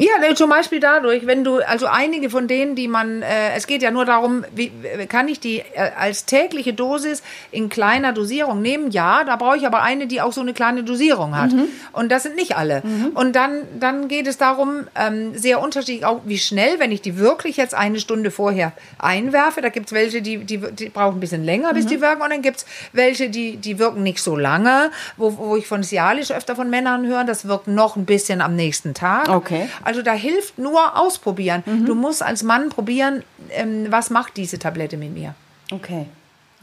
Ja, 0.00 0.34
zum 0.34 0.48
Beispiel 0.48 0.80
dadurch, 0.80 1.26
wenn 1.26 1.44
du, 1.44 1.58
also 1.58 1.86
einige 1.86 2.30
von 2.30 2.48
denen, 2.48 2.74
die 2.74 2.88
man, 2.88 3.22
äh, 3.22 3.54
es 3.54 3.66
geht 3.66 3.82
ja 3.82 3.90
nur 3.90 4.06
darum, 4.06 4.44
wie 4.54 4.72
kann 5.08 5.28
ich 5.28 5.40
die 5.40 5.58
äh, 5.58 5.90
als 5.98 6.24
tägliche 6.24 6.72
Dosis 6.72 7.22
in 7.50 7.68
kleiner 7.68 8.12
Dosierung 8.12 8.62
nehmen? 8.62 8.90
Ja, 8.90 9.24
da 9.24 9.36
brauche 9.36 9.58
ich 9.58 9.66
aber 9.66 9.82
eine, 9.82 10.06
die 10.06 10.22
auch 10.22 10.32
so 10.32 10.40
eine 10.40 10.54
kleine 10.54 10.84
Dosierung 10.84 11.36
hat. 11.36 11.50
Und 11.92 12.10
das 12.10 12.22
sind 12.22 12.36
nicht 12.36 12.56
alle. 12.56 12.82
Und 13.14 13.36
dann, 13.36 13.62
dann 13.78 14.08
geht 14.08 14.26
es 14.26 14.38
darum, 14.38 14.86
ähm, 14.96 15.36
sehr 15.36 15.60
unterschiedlich, 15.60 16.06
auch 16.06 16.20
wie 16.24 16.38
schnell, 16.38 16.78
wenn 16.78 16.92
ich 16.92 17.02
die 17.02 17.18
wirklich 17.18 17.56
jetzt 17.56 17.74
eine 17.74 18.00
Stunde 18.00 18.30
vorher 18.30 18.72
einwerfe. 18.98 19.60
Da 19.60 19.68
gibt 19.68 19.86
es 19.86 19.92
welche, 19.92 20.22
die, 20.22 20.38
die, 20.38 20.58
die 20.58 20.88
brauchen 20.88 21.18
ein 21.18 21.20
bisschen 21.20 21.44
länger, 21.44 21.74
bis 21.74 21.86
die 21.86 22.00
wirken. 22.00 22.22
Und 22.22 22.30
dann 22.30 22.42
gibt 22.42 22.58
es 22.58 22.66
welche, 22.92 23.28
die, 23.28 23.56
die 23.58 23.78
wirken 23.78 24.02
nicht 24.02 24.20
so 24.20 24.36
lange, 24.36 24.90
wo, 25.16 25.36
wo 25.36 25.56
ich 25.56 25.66
von 25.66 25.82
Cialis 25.82 26.30
öfter 26.32 26.56
von 26.56 26.70
Männern 26.70 27.06
höre, 27.06 27.24
das 27.24 27.46
wirkt 27.46 27.68
noch 27.68 27.96
ein 27.96 28.06
bisschen 28.06 28.40
am 28.40 28.56
nächsten 28.56 28.94
Tag. 28.94 29.28
Okay. 29.28 29.68
Also 29.90 30.02
da 30.02 30.12
hilft 30.12 30.56
nur 30.56 30.96
ausprobieren. 30.96 31.64
Du 31.84 31.96
musst 31.96 32.22
als 32.22 32.44
Mann 32.44 32.68
probieren, 32.68 33.24
ähm, 33.50 33.86
was 33.90 34.08
macht 34.08 34.36
diese 34.36 34.56
Tablette 34.56 34.96
mit 34.96 35.12
mir. 35.12 35.34
Okay. 35.72 36.06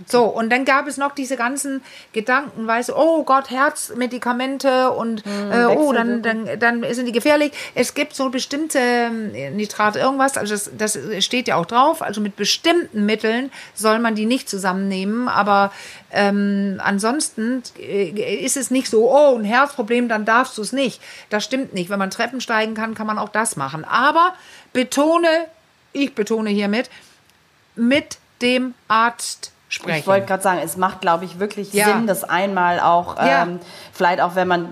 So, 0.05 0.25
und 0.25 0.51
dann 0.51 0.63
gab 0.63 0.85
es 0.85 0.97
noch 0.97 1.15
diese 1.15 1.37
ganzen 1.37 1.81
Gedanken, 2.13 2.67
weißt 2.67 2.89
du, 2.89 2.95
oh 2.95 3.23
Gott, 3.23 3.49
Herzmedikamente 3.49 4.91
und 4.91 5.25
äh, 5.25 5.65
oh, 5.65 5.91
dann, 5.91 6.21
dann, 6.21 6.47
dann 6.59 6.85
sind 6.93 7.07
die 7.07 7.11
gefährlich. 7.11 7.51
Es 7.73 7.95
gibt 7.95 8.15
so 8.15 8.29
bestimmte 8.29 8.77
ähm, 8.77 9.31
Nitrate, 9.55 9.97
irgendwas, 9.97 10.37
also 10.37 10.53
das, 10.53 10.69
das 10.77 11.25
steht 11.25 11.47
ja 11.47 11.55
auch 11.55 11.65
drauf, 11.65 12.03
also 12.03 12.21
mit 12.21 12.35
bestimmten 12.35 13.07
Mitteln 13.07 13.51
soll 13.73 13.97
man 13.97 14.13
die 14.13 14.27
nicht 14.27 14.47
zusammennehmen, 14.47 15.27
aber 15.27 15.71
ähm, 16.11 16.79
ansonsten 16.83 17.63
äh, 17.79 18.43
ist 18.45 18.55
es 18.55 18.69
nicht 18.69 18.89
so, 18.89 19.11
oh, 19.11 19.35
ein 19.35 19.43
Herzproblem, 19.45 20.09
dann 20.09 20.25
darfst 20.25 20.57
du 20.57 20.61
es 20.61 20.73
nicht. 20.73 21.01
Das 21.29 21.43
stimmt 21.43 21.73
nicht. 21.73 21.89
Wenn 21.89 21.99
man 21.99 22.11
Treppen 22.11 22.39
steigen 22.39 22.75
kann, 22.75 22.95
kann 22.95 23.07
man 23.07 23.17
auch 23.17 23.29
das 23.29 23.55
machen. 23.55 23.83
Aber 23.83 24.35
betone, 24.73 25.27
ich 25.91 26.13
betone 26.13 26.49
hiermit, 26.49 26.89
mit 27.75 28.17
dem 28.41 28.73
Arzt 28.87 29.51
sprechen. 29.69 29.99
Ich 29.99 30.07
wollte 30.07 30.25
gerade 30.25 30.43
sagen, 30.43 30.61
es 30.63 30.77
macht, 30.77 31.01
glaube 31.01 31.25
ich, 31.25 31.39
wirklich 31.39 31.73
ja. 31.73 31.87
Sinn, 31.87 32.07
das 32.07 32.23
einmal 32.23 32.79
auch, 32.79 33.17
ja. 33.17 33.43
ähm, 33.43 33.59
vielleicht 33.91 34.21
auch 34.21 34.35
wenn 34.35 34.47
man, 34.47 34.69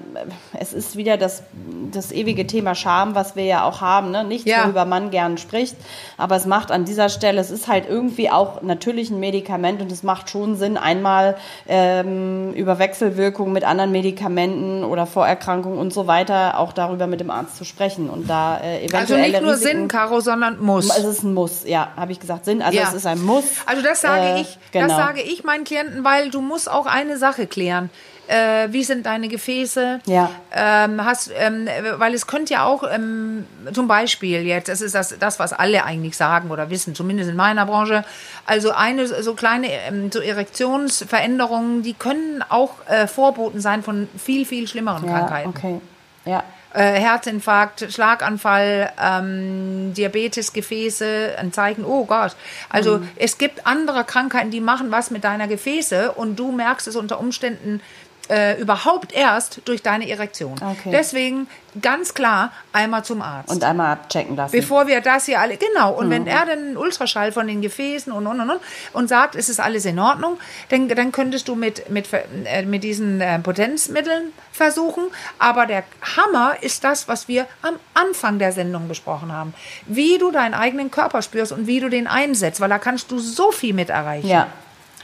es 0.57 0.71
ist 0.71 0.95
wieder 0.95 1.17
das, 1.17 1.43
das 1.91 2.11
ewige 2.13 2.47
Thema 2.47 2.75
Scham, 2.75 3.13
was 3.13 3.35
wir 3.35 3.43
ja 3.43 3.65
auch 3.65 3.81
haben, 3.81 4.11
ne? 4.11 4.23
nichts, 4.23 4.49
ja. 4.49 4.63
worüber 4.63 4.85
man 4.85 5.11
gern 5.11 5.37
spricht, 5.37 5.75
aber 6.17 6.37
es 6.37 6.45
macht 6.45 6.71
an 6.71 6.85
dieser 6.85 7.09
Stelle, 7.09 7.41
es 7.41 7.51
ist 7.51 7.67
halt 7.67 7.89
irgendwie 7.89 8.29
auch 8.29 8.61
natürlich 8.61 9.09
ein 9.09 9.19
Medikament 9.19 9.81
und 9.81 9.91
es 9.91 10.03
macht 10.03 10.29
schon 10.29 10.55
Sinn, 10.55 10.77
einmal 10.77 11.35
ähm, 11.67 12.53
über 12.53 12.79
Wechselwirkungen 12.79 13.51
mit 13.51 13.65
anderen 13.65 13.91
Medikamenten 13.91 14.85
oder 14.85 15.05
Vorerkrankungen 15.05 15.77
und 15.77 15.91
so 15.91 16.07
weiter 16.07 16.57
auch 16.57 16.71
darüber 16.71 17.07
mit 17.07 17.19
dem 17.19 17.31
Arzt 17.31 17.57
zu 17.57 17.65
sprechen 17.65 18.09
und 18.09 18.29
da 18.29 18.59
äh, 18.59 18.85
eventuell 18.85 18.99
Also 19.01 19.15
nicht 19.17 19.41
nur 19.41 19.51
Risiken, 19.53 19.77
Sinn, 19.77 19.87
Caro, 19.89 20.21
sondern 20.21 20.61
muss. 20.61 20.85
Es 20.85 21.03
ist 21.03 21.23
ein 21.23 21.33
Muss, 21.33 21.65
ja, 21.65 21.89
habe 21.97 22.13
ich 22.13 22.21
gesagt, 22.21 22.45
Sinn, 22.45 22.61
also 22.61 22.79
es 22.79 22.93
ist 22.93 23.05
ein 23.05 23.21
Muss. 23.21 23.43
Also 23.65 23.81
das 23.81 23.99
sage 23.99 24.37
äh, 24.37 24.41
ich, 24.41 24.57
genau. 24.71 24.84
Das 24.87 24.97
sage 24.97 25.21
ich 25.21 25.43
meinen 25.43 25.63
Klienten, 25.63 26.03
weil 26.03 26.29
du 26.29 26.41
musst 26.41 26.69
auch 26.69 26.85
eine 26.85 27.17
Sache 27.17 27.47
klären. 27.47 27.89
Äh, 28.27 28.69
wie 28.71 28.83
sind 28.83 29.05
deine 29.05 29.27
Gefäße? 29.27 29.99
Ja. 30.05 30.31
Ähm, 30.51 31.05
hast, 31.05 31.31
ähm, 31.37 31.67
weil 31.97 32.13
es 32.15 32.25
könnte 32.25 32.53
ja 32.53 32.65
auch 32.65 32.83
ähm, 32.91 33.45
zum 33.71 33.87
Beispiel 33.87 34.41
jetzt, 34.41 34.67
das 34.67 34.81
ist 34.81 34.95
das, 34.95 35.15
das, 35.19 35.37
was 35.37 35.53
alle 35.53 35.83
eigentlich 35.83 36.17
sagen 36.17 36.49
oder 36.49 36.71
wissen, 36.71 36.95
zumindest 36.95 37.29
in 37.29 37.35
meiner 37.35 37.67
Branche, 37.67 38.03
also 38.47 38.71
eine 38.71 39.05
so 39.05 39.35
kleine 39.35 39.67
ähm, 39.71 40.11
so 40.11 40.21
Erektionsveränderungen, 40.21 41.83
die 41.83 41.93
können 41.93 42.43
auch 42.49 42.71
äh, 42.87 43.05
Vorboten 43.05 43.61
sein 43.61 43.83
von 43.83 44.07
viel, 44.17 44.45
viel 44.45 44.67
schlimmeren 44.67 45.05
ja, 45.05 45.11
Krankheiten. 45.11 45.49
Okay. 45.49 45.81
Ja 46.25 46.43
äh, 46.75 46.99
Herzinfarkt, 46.99 47.91
Schlaganfall, 47.91 48.91
ähm, 49.01 49.93
Diabetes, 49.93 50.53
Gefäße, 50.53 51.35
ein 51.37 51.53
Zeichen, 51.53 51.85
oh 51.85 52.05
Gott. 52.05 52.35
Also 52.69 52.99
mhm. 52.99 53.09
es 53.15 53.37
gibt 53.37 53.65
andere 53.65 54.03
Krankheiten, 54.03 54.51
die 54.51 54.61
machen 54.61 54.91
was 54.91 55.11
mit 55.11 55.23
deiner 55.23 55.47
Gefäße 55.47 56.11
und 56.11 56.37
du 56.37 56.51
merkst 56.51 56.87
es 56.87 56.95
unter 56.95 57.19
Umständen 57.19 57.81
äh, 58.29 58.59
überhaupt 58.59 59.13
erst 59.13 59.61
durch 59.65 59.81
deine 59.81 60.09
Erektion. 60.09 60.53
Okay. 60.53 60.91
Deswegen 60.91 61.47
ganz 61.81 62.13
klar 62.13 62.51
einmal 62.71 63.03
zum 63.03 63.21
Arzt. 63.21 63.49
Und 63.49 63.63
einmal 63.63 63.93
abchecken 63.93 64.35
lassen. 64.35 64.51
Bevor 64.51 64.87
wir 64.87 65.01
das 65.01 65.25
hier 65.25 65.39
alle, 65.39 65.57
genau. 65.57 65.93
Und 65.93 66.07
mhm. 66.07 66.11
wenn 66.11 66.27
er 66.27 66.45
dann 66.45 66.59
einen 66.59 66.77
Ultraschall 66.77 67.31
von 67.31 67.47
den 67.47 67.61
Gefäßen 67.61 68.11
und, 68.11 68.25
und, 68.25 68.39
und, 68.39 68.49
und, 68.49 68.61
und 68.93 69.07
sagt, 69.07 69.35
es 69.35 69.49
ist 69.49 69.59
alles 69.59 69.85
in 69.85 69.99
Ordnung, 69.99 70.37
dann, 70.69 70.87
dann 70.87 71.11
könntest 71.11 71.47
du 71.47 71.55
mit, 71.55 71.89
mit, 71.89 72.07
äh, 72.45 72.63
mit 72.63 72.83
diesen 72.83 73.21
äh, 73.21 73.39
Potenzmitteln 73.39 74.31
versuchen. 74.51 75.05
Aber 75.37 75.65
der 75.65 75.83
Hammer 76.15 76.55
ist 76.61 76.83
das, 76.83 77.07
was 77.07 77.27
wir 77.27 77.45
am 77.61 77.75
Anfang 77.93 78.39
der 78.39 78.51
Sendung 78.51 78.87
besprochen 78.87 79.31
haben. 79.31 79.53
Wie 79.85 80.17
du 80.17 80.31
deinen 80.31 80.53
eigenen 80.53 80.91
Körper 80.91 81.21
spürst 81.21 81.51
und 81.51 81.67
wie 81.67 81.79
du 81.79 81.89
den 81.89 82.07
einsetzt, 82.07 82.61
weil 82.61 82.69
da 82.69 82.79
kannst 82.79 83.11
du 83.11 83.19
so 83.19 83.51
viel 83.51 83.73
mit 83.73 83.89
erreichen. 83.89 84.27
Ja. 84.27 84.47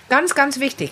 Ganz, 0.09 0.35
ganz 0.35 0.59
wichtig. 0.59 0.91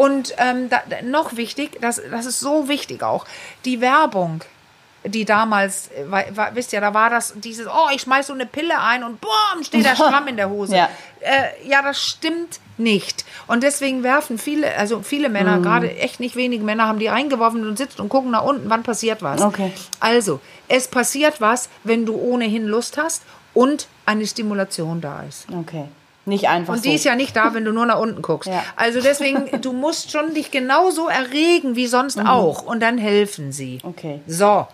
Und 0.00 0.32
ähm, 0.38 0.70
da, 0.70 0.80
noch 1.02 1.36
wichtig, 1.36 1.76
das, 1.82 2.00
das 2.10 2.24
ist 2.24 2.40
so 2.40 2.68
wichtig 2.68 3.02
auch, 3.02 3.26
die 3.66 3.82
Werbung 3.82 4.40
die 5.04 5.24
damals, 5.24 5.90
äh, 5.92 6.10
war, 6.10 6.24
war, 6.36 6.54
wisst 6.54 6.74
ihr, 6.74 6.80
da 6.82 6.92
war 6.92 7.08
das 7.08 7.32
dieses, 7.36 7.66
oh, 7.66 7.88
ich 7.94 8.02
schmeiß 8.02 8.26
so 8.26 8.34
eine 8.34 8.44
Pille 8.44 8.78
ein 8.78 9.02
und 9.02 9.20
boom, 9.20 9.62
steht 9.62 9.84
der 9.84 9.96
Schwamm 9.96 10.28
in 10.28 10.36
der 10.36 10.50
Hose. 10.50 10.76
Ja. 10.76 10.90
Äh, 11.20 11.66
ja, 11.66 11.80
das 11.80 12.02
stimmt 12.02 12.60
nicht. 12.76 13.24
Und 13.46 13.62
deswegen 13.62 14.02
werfen 14.02 14.36
viele, 14.36 14.74
also 14.76 15.00
viele 15.00 15.30
Männer, 15.30 15.56
mhm. 15.56 15.62
gerade 15.62 15.96
echt 15.96 16.20
nicht 16.20 16.36
wenige 16.36 16.64
Männer, 16.64 16.86
haben 16.86 16.98
die 16.98 17.06
reingeworfen 17.06 17.66
und 17.66 17.78
sitzen 17.78 18.02
und 18.02 18.10
gucken 18.10 18.30
nach 18.30 18.44
unten, 18.44 18.68
wann 18.68 18.82
passiert 18.82 19.22
was. 19.22 19.40
Okay. 19.40 19.72
Also, 20.00 20.40
es 20.68 20.88
passiert 20.88 21.40
was, 21.40 21.70
wenn 21.82 22.04
du 22.04 22.14
ohnehin 22.16 22.66
Lust 22.66 22.98
hast 22.98 23.22
und 23.54 23.88
eine 24.04 24.26
Stimulation 24.26 25.00
da 25.00 25.22
ist. 25.22 25.46
Okay. 25.50 25.86
Nicht 26.30 26.48
einfach 26.48 26.74
Und 26.74 26.84
die 26.84 26.90
so. 26.90 26.94
ist 26.94 27.04
ja 27.04 27.16
nicht 27.16 27.34
da, 27.34 27.54
wenn 27.54 27.64
du 27.64 27.72
nur 27.72 27.84
nach 27.84 27.98
unten 27.98 28.22
guckst. 28.22 28.48
Ja. 28.50 28.64
Also 28.74 29.00
deswegen, 29.00 29.60
du 29.60 29.72
musst 29.72 30.10
schon 30.10 30.34
dich 30.34 30.50
genauso 30.50 31.08
erregen 31.08 31.76
wie 31.76 31.86
sonst 31.86 32.16
mhm. 32.16 32.26
auch. 32.26 32.62
Und 32.62 32.80
dann 32.80 32.98
helfen 32.98 33.52
sie. 33.52 33.78
Okay. 33.84 34.20
So. 34.26 34.66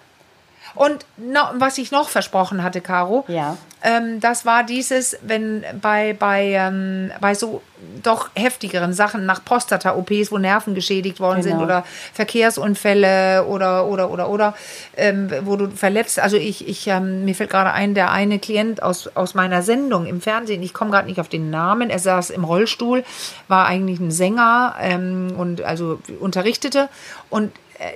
Und 0.76 1.06
no, 1.16 1.40
was 1.54 1.78
ich 1.78 1.90
noch 1.90 2.08
versprochen 2.08 2.62
hatte, 2.62 2.82
Caro, 2.82 3.24
ja. 3.28 3.56
ähm, 3.82 4.20
das 4.20 4.44
war 4.44 4.62
dieses, 4.62 5.16
wenn 5.22 5.64
bei, 5.80 6.12
bei, 6.12 6.52
ähm, 6.52 7.10
bei 7.20 7.34
so 7.34 7.62
doch 8.02 8.28
heftigeren 8.34 8.92
Sachen 8.92 9.26
nach 9.26 9.42
Prostata-OPs, 9.44 10.30
wo 10.30 10.38
Nerven 10.38 10.74
geschädigt 10.74 11.18
worden 11.18 11.42
genau. 11.42 11.56
sind 11.56 11.64
oder 11.64 11.84
Verkehrsunfälle 12.12 13.46
oder, 13.46 13.86
oder, 13.86 14.10
oder, 14.10 14.28
oder, 14.28 14.54
ähm, 14.96 15.30
wo 15.42 15.56
du 15.56 15.70
verletzt, 15.70 16.18
also 16.18 16.36
ich, 16.36 16.68
ich 16.68 16.86
ähm, 16.88 17.24
mir 17.24 17.34
fällt 17.34 17.50
gerade 17.50 17.72
ein, 17.72 17.94
der 17.94 18.12
eine 18.12 18.38
Klient 18.38 18.82
aus, 18.82 19.08
aus 19.14 19.34
meiner 19.34 19.62
Sendung 19.62 20.06
im 20.06 20.20
Fernsehen, 20.20 20.62
ich 20.62 20.74
komme 20.74 20.90
gerade 20.90 21.08
nicht 21.08 21.20
auf 21.20 21.28
den 21.28 21.50
Namen, 21.50 21.88
er 21.88 21.98
saß 21.98 22.30
im 22.30 22.44
Rollstuhl, 22.44 23.02
war 23.48 23.66
eigentlich 23.66 23.98
ein 23.98 24.10
Sänger 24.10 24.76
ähm, 24.80 25.34
und 25.36 25.62
also 25.62 26.00
unterrichtete 26.20 26.90
und 27.30 27.50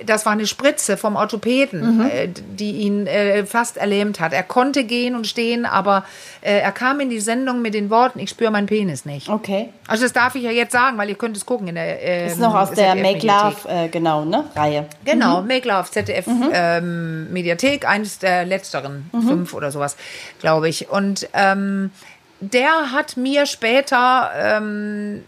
das 0.05 0.25
war 0.25 0.33
eine 0.33 0.47
Spritze 0.47 0.97
vom 0.97 1.15
Orthopäden, 1.15 1.97
mhm. 1.97 2.01
Äh, 2.01 2.27
die 2.27 2.71
ihn 2.71 3.07
äh, 3.07 3.45
fast 3.45 3.77
erlähmt 3.77 4.19
hat. 4.19 4.33
Er 4.33 4.43
konnte 4.43 4.83
gehen 4.83 5.15
und 5.15 5.27
stehen, 5.27 5.65
aber 5.65 6.05
äh, 6.41 6.59
er 6.59 6.71
kam 6.71 6.99
in 6.99 7.09
die 7.09 7.19
Sendung 7.19 7.61
mit 7.61 7.73
den 7.73 7.89
Worten, 7.89 8.19
ich 8.19 8.29
spüre 8.29 8.51
meinen 8.51 8.67
Penis 8.67 9.05
nicht. 9.05 9.29
Okay. 9.29 9.69
Also 9.87 10.03
das 10.03 10.13
darf 10.13 10.35
ich 10.35 10.43
ja 10.43 10.51
jetzt 10.51 10.71
sagen, 10.71 10.97
weil 10.97 11.09
ihr 11.09 11.15
könnt 11.15 11.37
es 11.37 11.45
gucken 11.45 11.67
in 11.67 11.75
der 11.75 12.01
ähm, 12.01 12.27
Ist 12.27 12.39
noch 12.39 12.55
aus 12.55 12.71
der 12.71 12.95
Make 12.95 13.25
Love, 13.25 13.55
äh, 13.67 13.87
genau, 13.89 14.25
ne? 14.25 14.45
Reihe. 14.55 14.85
Genau, 15.05 15.41
mhm. 15.41 15.47
Make 15.47 15.67
Love, 15.67 15.89
ZDF 15.89 16.27
mhm. 16.27 16.49
ähm, 16.53 17.33
Mediathek, 17.33 17.87
eines 17.87 18.19
der 18.19 18.45
letzteren, 18.45 19.09
mhm. 19.11 19.21
fünf 19.27 19.53
oder 19.53 19.71
sowas, 19.71 19.97
glaube 20.39 20.69
ich. 20.69 20.89
Und 20.89 21.27
ähm, 21.33 21.91
der 22.39 22.91
hat 22.91 23.17
mir 23.17 23.45
später 23.45 24.31
ähm, 24.35 25.23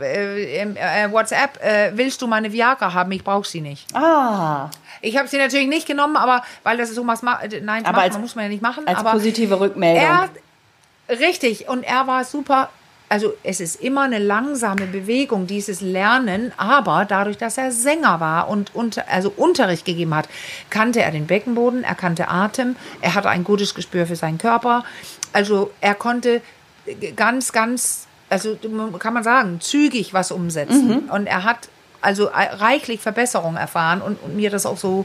äh, 0.00 0.62
äh, 0.62 1.12
WhatsApp, 1.12 1.62
äh, 1.62 1.92
willst 1.94 2.20
du 2.22 2.26
meine 2.26 2.52
Viagra 2.52 2.92
haben? 2.92 3.12
Ich 3.12 3.24
brauche 3.24 3.46
sie 3.46 3.60
nicht. 3.60 3.94
Ah. 3.94 4.70
Ich 5.00 5.16
habe 5.16 5.28
sie 5.28 5.38
natürlich 5.38 5.68
nicht 5.68 5.86
genommen, 5.86 6.16
aber 6.16 6.42
weil 6.62 6.76
das 6.76 6.90
ist 6.90 6.96
so 6.96 7.06
was, 7.06 7.22
äh, 7.22 7.60
nein, 7.60 7.84
aber 7.84 7.98
macht, 7.98 8.04
als, 8.06 8.18
muss 8.18 8.34
man 8.34 8.44
ja 8.44 8.48
nicht 8.50 8.62
machen. 8.62 8.86
Als 8.86 8.98
aber 8.98 9.12
positive 9.12 9.60
Rückmeldung. 9.60 10.02
Er, 10.02 10.28
richtig, 11.18 11.68
und 11.68 11.82
er 11.82 12.06
war 12.06 12.24
super. 12.24 12.70
Also 13.10 13.32
es 13.42 13.60
ist 13.60 13.80
immer 13.80 14.02
eine 14.02 14.18
langsame 14.18 14.84
Bewegung, 14.86 15.46
dieses 15.46 15.80
Lernen, 15.80 16.52
aber 16.58 17.06
dadurch, 17.08 17.38
dass 17.38 17.56
er 17.56 17.72
Sänger 17.72 18.20
war 18.20 18.48
und 18.48 18.74
unter, 18.74 19.08
also 19.08 19.32
Unterricht 19.34 19.86
gegeben 19.86 20.14
hat, 20.14 20.28
kannte 20.68 21.00
er 21.00 21.10
den 21.10 21.26
Beckenboden, 21.26 21.84
er 21.84 21.94
kannte 21.94 22.28
Atem, 22.28 22.76
er 23.00 23.14
hatte 23.14 23.30
ein 23.30 23.44
gutes 23.44 23.74
Gespür 23.74 24.06
für 24.06 24.16
seinen 24.16 24.36
Körper. 24.36 24.84
Also 25.32 25.70
er 25.80 25.94
konnte 25.94 26.42
ganz, 27.16 27.52
ganz 27.52 28.06
also 28.28 28.56
kann 28.98 29.14
man 29.14 29.24
sagen, 29.24 29.60
zügig 29.60 30.12
was 30.14 30.30
umsetzen. 30.30 31.04
Mhm. 31.04 31.10
Und 31.10 31.26
er 31.26 31.44
hat 31.44 31.68
also 32.00 32.30
reichlich 32.32 33.00
Verbesserungen 33.00 33.56
erfahren 33.56 34.00
und, 34.00 34.22
und, 34.22 34.36
mir 34.36 34.50
das 34.50 34.66
auch 34.66 34.76
so 34.76 35.04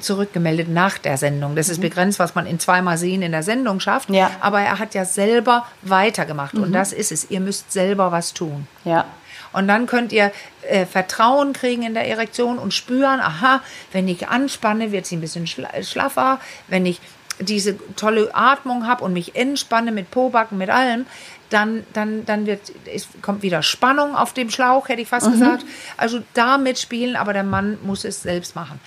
zurückgemeldet 0.00 0.68
nach 0.68 0.96
der 0.96 1.18
Sendung. 1.18 1.54
Das 1.54 1.68
ist 1.68 1.78
mhm. 1.78 1.82
begrenzt, 1.82 2.18
was 2.18 2.34
man 2.34 2.46
in 2.46 2.58
zweimal 2.58 2.96
sehen 2.96 3.22
in 3.22 3.32
der 3.32 3.42
Sendung 3.42 3.80
schafft. 3.80 4.08
Ja. 4.10 4.30
Aber 4.40 4.60
er 4.60 4.78
hat 4.78 4.94
ja 4.94 5.04
selber 5.04 5.66
weitergemacht. 5.82 6.54
Mhm. 6.54 6.62
Und 6.64 6.72
das 6.72 6.92
ist 6.92 7.12
es. 7.12 7.30
Ihr 7.30 7.40
müsst 7.40 7.72
selber 7.72 8.10
was 8.10 8.32
tun. 8.32 8.66
Ja. 8.84 9.04
Und 9.52 9.68
dann 9.68 9.86
könnt 9.86 10.12
ihr 10.12 10.32
äh, 10.62 10.86
Vertrauen 10.86 11.52
kriegen 11.52 11.82
in 11.82 11.94
der 11.94 12.06
Erektion 12.06 12.58
und 12.58 12.72
spüren, 12.72 13.20
aha, 13.20 13.60
wenn 13.92 14.06
ich 14.08 14.28
anspanne, 14.28 14.92
wird 14.92 15.06
sie 15.06 15.16
ein 15.16 15.20
bisschen 15.20 15.46
schlaffer. 15.46 16.38
Wenn 16.68 16.86
ich 16.86 17.00
diese 17.40 17.76
tolle 17.96 18.34
Atmung 18.34 18.86
habe 18.86 19.04
und 19.04 19.12
mich 19.12 19.34
entspanne 19.34 19.92
mit 19.92 20.10
Pobacken, 20.10 20.58
mit 20.58 20.70
allem, 20.70 21.06
dann, 21.50 21.84
dann, 21.92 22.24
dann 22.24 22.46
wird, 22.46 22.72
es 22.92 23.08
kommt 23.22 23.42
wieder 23.42 23.62
Spannung 23.62 24.14
auf 24.14 24.32
dem 24.32 24.50
Schlauch, 24.50 24.88
hätte 24.88 25.02
ich 25.02 25.08
fast 25.08 25.26
mhm. 25.26 25.32
gesagt. 25.32 25.64
Also 25.96 26.20
da 26.34 26.58
mitspielen, 26.58 27.16
aber 27.16 27.32
der 27.32 27.44
Mann 27.44 27.78
muss 27.82 28.04
es 28.04 28.22
selbst 28.22 28.56
machen. 28.56 28.80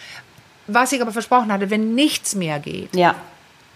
Was 0.67 0.91
ich 0.93 1.01
aber 1.01 1.11
versprochen 1.11 1.51
hatte, 1.51 1.69
wenn 1.69 1.93
nichts 1.93 2.35
mehr 2.35 2.59
geht, 2.59 2.95
ja. 2.95 3.15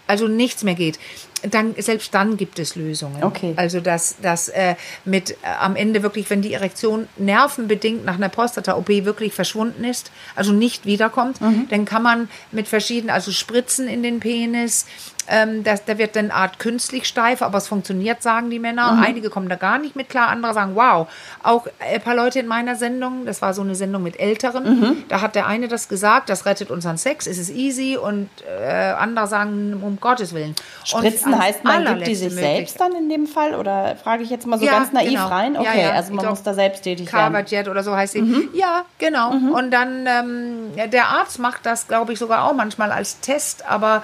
also 0.06 0.26
nichts 0.26 0.64
mehr 0.64 0.74
geht, 0.74 0.98
dann, 1.42 1.74
selbst 1.78 2.14
dann 2.14 2.36
gibt 2.36 2.58
es 2.58 2.74
Lösungen. 2.74 3.22
Okay. 3.22 3.52
Also, 3.56 3.80
dass, 3.80 4.16
dass 4.20 4.48
äh, 4.48 4.74
mit 5.04 5.30
äh, 5.30 5.34
am 5.60 5.76
Ende 5.76 6.02
wirklich, 6.02 6.28
wenn 6.30 6.42
die 6.42 6.52
Erektion 6.52 7.08
nervenbedingt 7.16 8.04
nach 8.04 8.14
einer 8.14 8.28
Prostata-OP 8.28 8.88
wirklich 9.04 9.34
verschwunden 9.34 9.84
ist, 9.84 10.10
also 10.34 10.52
nicht 10.52 10.86
wiederkommt, 10.86 11.40
mhm. 11.40 11.68
dann 11.68 11.84
kann 11.84 12.02
man 12.02 12.28
mit 12.50 12.68
verschiedenen, 12.68 13.10
also 13.10 13.30
Spritzen 13.30 13.86
in 13.86 14.02
den 14.02 14.20
Penis, 14.20 14.86
ähm, 15.28 15.64
das, 15.64 15.84
der 15.84 15.98
wird 15.98 16.16
dann 16.16 16.30
Art 16.30 16.58
künstlich 16.58 17.06
steif, 17.06 17.42
aber 17.42 17.58
es 17.58 17.68
funktioniert, 17.68 18.22
sagen 18.22 18.50
die 18.50 18.58
Männer. 18.58 18.92
Mhm. 18.92 19.02
Einige 19.02 19.30
kommen 19.30 19.48
da 19.48 19.56
gar 19.56 19.78
nicht 19.78 19.96
mit 19.96 20.08
klar, 20.08 20.28
andere 20.28 20.54
sagen, 20.54 20.74
wow. 20.74 21.08
Auch 21.42 21.66
ein 21.78 22.00
paar 22.00 22.14
Leute 22.14 22.40
in 22.40 22.46
meiner 22.46 22.76
Sendung, 22.76 23.26
das 23.26 23.42
war 23.42 23.54
so 23.54 23.62
eine 23.62 23.74
Sendung 23.74 24.02
mit 24.02 24.18
Älteren, 24.18 24.80
mhm. 24.80 25.04
da 25.08 25.20
hat 25.20 25.34
der 25.34 25.46
eine 25.46 25.68
das 25.68 25.88
gesagt, 25.88 26.28
das 26.28 26.46
rettet 26.46 26.70
unseren 26.70 26.96
Sex, 26.96 27.26
es 27.26 27.38
ist 27.38 27.50
easy 27.50 27.96
und 27.96 28.28
äh, 28.46 28.92
andere 28.92 29.26
sagen, 29.26 29.80
um 29.82 29.98
Gottes 30.00 30.32
Willen. 30.34 30.54
Spritzen 30.84 31.34
und 31.34 31.40
heißt, 31.40 31.64
man 31.64 31.84
gibt 31.84 32.06
die 32.06 32.14
sich 32.14 32.32
selbst 32.32 32.80
dann 32.80 32.92
in 32.92 33.08
dem 33.08 33.26
Fall? 33.26 33.54
Oder 33.54 33.96
frage 33.96 34.22
ich 34.22 34.30
jetzt 34.30 34.46
mal 34.46 34.58
so 34.58 34.64
ja, 34.64 34.72
ganz 34.72 34.92
naiv 34.92 35.10
genau. 35.10 35.26
rein? 35.26 35.56
Okay, 35.56 35.78
ja, 35.78 35.88
ja. 35.88 35.90
also 35.92 36.12
man 36.12 36.20
glaub, 36.20 36.30
muss 36.30 36.42
da 36.42 36.54
selbst 36.54 36.82
tätig 36.82 37.12
werden. 37.12 37.32
Carverjet 37.32 37.68
oder 37.68 37.82
so 37.82 37.94
heißt 37.94 38.14
sie. 38.14 38.22
Mhm. 38.22 38.50
Ja, 38.54 38.84
genau. 38.98 39.32
Mhm. 39.32 39.50
Und 39.50 39.70
dann, 39.70 40.06
ähm, 40.06 40.90
der 40.90 41.08
Arzt 41.08 41.38
macht 41.38 41.66
das, 41.66 41.88
glaube 41.88 42.12
ich, 42.12 42.18
sogar 42.18 42.44
auch 42.44 42.54
manchmal 42.54 42.92
als 42.92 43.20
Test, 43.20 43.66
aber 43.68 44.02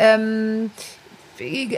ähm, 0.00 0.70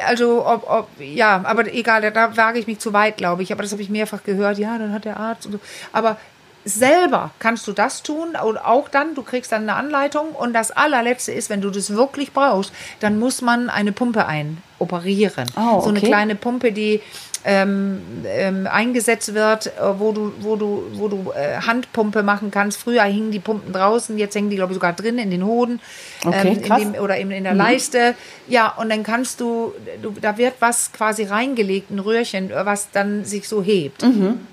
also, 0.05 0.47
ob, 0.47 0.68
ob, 0.68 0.89
ja, 0.99 1.43
aber 1.45 1.73
egal, 1.73 2.11
da 2.11 2.37
wage 2.37 2.59
ich 2.59 2.66
mich 2.66 2.79
zu 2.79 2.93
weit, 2.93 3.16
glaube 3.16 3.43
ich. 3.43 3.53
Aber 3.53 3.62
das 3.62 3.73
habe 3.73 3.83
ich 3.83 3.91
mehrfach 3.91 4.25
gehört. 4.25 4.59
Ja, 4.59 4.79
dann 4.79 4.93
hat 4.93 5.05
der 5.05 5.16
Arzt 5.16 5.47
und 5.47 5.53
so. 5.53 5.61
Aber 5.93 6.16
selber 6.64 7.30
kannst 7.38 7.66
du 7.66 7.72
das 7.72 8.02
tun 8.02 8.36
und 8.44 8.58
auch 8.58 8.88
dann, 8.88 9.14
du 9.14 9.22
kriegst 9.22 9.52
dann 9.52 9.62
eine 9.62 9.74
Anleitung 9.74 10.30
und 10.30 10.52
das 10.52 10.70
allerletzte 10.70 11.32
ist, 11.32 11.50
wenn 11.50 11.60
du 11.60 11.70
das 11.70 11.94
wirklich 11.94 12.32
brauchst, 12.32 12.72
dann 13.00 13.18
muss 13.18 13.42
man 13.42 13.70
eine 13.70 13.92
Pumpe 13.92 14.26
einoperieren. 14.26 15.46
Oh, 15.56 15.60
okay. 15.60 15.82
So 15.82 15.88
eine 15.90 16.00
kleine 16.00 16.34
Pumpe, 16.34 16.72
die 16.72 17.00
ähm, 17.44 18.00
ähm, 18.24 18.68
eingesetzt 18.70 19.34
wird, 19.34 19.66
äh, 19.66 19.98
wo 19.98 20.12
du, 20.12 20.32
wo 20.40 20.56
du, 20.56 20.84
wo 20.92 21.08
du 21.08 21.32
äh, 21.32 21.60
Handpumpe 21.60 22.22
machen 22.22 22.50
kannst. 22.50 22.80
Früher 22.80 23.02
hingen 23.02 23.32
die 23.32 23.40
Pumpen 23.40 23.72
draußen, 23.72 24.16
jetzt 24.16 24.34
hängen 24.34 24.50
die, 24.50 24.56
glaube 24.56 24.72
ich, 24.72 24.76
sogar 24.76 24.92
drin 24.92 25.18
in 25.18 25.30
den 25.30 25.44
Hoden 25.44 25.80
okay, 26.24 26.60
ähm, 26.62 26.92
dem, 26.92 27.02
oder 27.02 27.18
eben 27.18 27.32
in 27.32 27.44
der 27.44 27.54
mhm. 27.54 27.58
Leiste. 27.58 28.14
Ja, 28.46 28.68
und 28.68 28.90
dann 28.90 29.02
kannst 29.02 29.40
du, 29.40 29.72
du, 30.00 30.14
da 30.20 30.38
wird 30.38 30.54
was 30.60 30.92
quasi 30.92 31.24
reingelegt, 31.24 31.90
ein 31.90 31.98
Röhrchen, 31.98 32.50
was 32.54 32.90
dann 32.92 33.24
sich 33.24 33.48
so 33.48 33.62
hebt. 33.62 34.02
Mhm. 34.04 34.46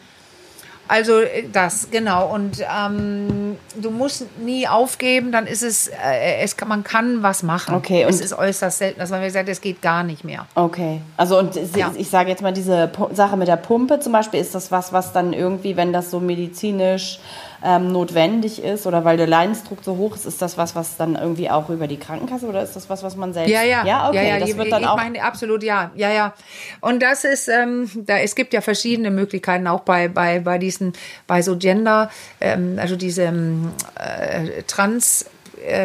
Also 0.90 1.20
äh, 1.20 1.48
das, 1.54 1.90
genau. 1.92 2.34
Und 2.34 2.62
ähm, 2.62 3.58
du 3.76 3.92
musst 3.92 4.26
nie 4.40 4.68
aufgeben, 4.68 5.32
dann 5.32 5.46
ist 5.46 5.62
es, 5.62 5.88
äh, 5.88 6.42
es 6.42 6.58
kann, 6.58 6.68
man 6.68 6.84
kann 6.84 7.22
was 7.22 7.44
machen. 7.44 7.76
Okay. 7.76 8.04
Und 8.04 8.10
es 8.10 8.20
ist 8.20 8.34
äußerst 8.34 8.80
selten, 8.80 9.00
dass 9.00 9.12
man 9.12 9.22
gesagt 9.22 9.48
es 9.48 9.62
geht 9.62 9.82
gar 9.82 10.04
nicht 10.04 10.24
mehr. 10.24 10.48
Okay. 10.56 11.02
Also 11.16 11.38
und 11.38 11.56
ja. 11.76 11.92
ich 11.96 12.10
sage 12.10 12.30
jetzt 12.30 12.42
mal, 12.42 12.52
diese 12.52 12.92
Sache 13.14 13.38
mit 13.38 13.48
der 13.48 13.58
Pumpe 13.58 14.00
zum 14.00 14.12
Beispiel, 14.12 14.40
ist 14.40 14.56
das 14.56 14.72
was, 14.72 14.92
was 14.92 15.14
dann 15.14 15.32
irgendwie, 15.32 15.78
wenn 15.78 15.94
das 15.94 16.10
so 16.10 16.20
medizinisch 16.20 17.20
ähm, 17.64 17.92
notwendig 17.92 18.64
ist 18.64 18.88
oder 18.88 19.06
weil 19.06 19.18
der 19.18 19.28
Leidensdruck 19.28 19.84
so 19.84 19.98
hoch 19.98 20.16
ist, 20.16 20.26
ist 20.26 20.42
das 20.42 20.58
was, 20.58 20.76
was 20.76 20.98
dann 20.98 21.16
irgendwie 21.16 21.50
auch 21.50 21.70
über 21.70 21.88
die 21.88 21.98
Krankenkasse 21.98 22.48
oder 22.48 22.64
ist 22.64 22.76
das 22.76 22.90
was, 22.90 23.04
was 23.04 23.16
man 23.16 23.34
selbst? 23.34 23.52
Ja, 23.52 23.64
ja, 23.64 23.86
ja, 23.86 24.08
okay, 24.08 24.18
ja, 24.18 24.38
ja. 24.38 24.40
das 24.40 24.58
wird 24.58 24.72
dann 24.72 24.82
ich 24.82 24.88
auch. 24.88 24.98
meine 24.98 25.22
absolut, 25.24 25.64
ja, 25.64 25.92
ja, 25.96 26.12
ja. 26.12 26.34
Und 26.82 27.02
das 27.02 27.24
ist, 27.24 27.48
ähm, 27.48 27.90
da 27.96 28.18
es 28.18 28.36
gibt 28.36 28.54
ja 28.54 28.62
verschiedene 28.62 29.12
Möglichkeiten 29.12 29.68
auch 29.68 29.82
bei 29.82 30.08
bei 30.08 30.40
bei 30.40 30.58
diesen 30.58 30.94
bei 31.28 31.42
so 31.42 31.58
Gender, 31.58 32.10
ähm, 32.40 32.78
also 32.80 32.96
diese 32.96 33.24
ähm, 33.24 33.72
äh, 33.96 34.64
Trans 34.64 35.26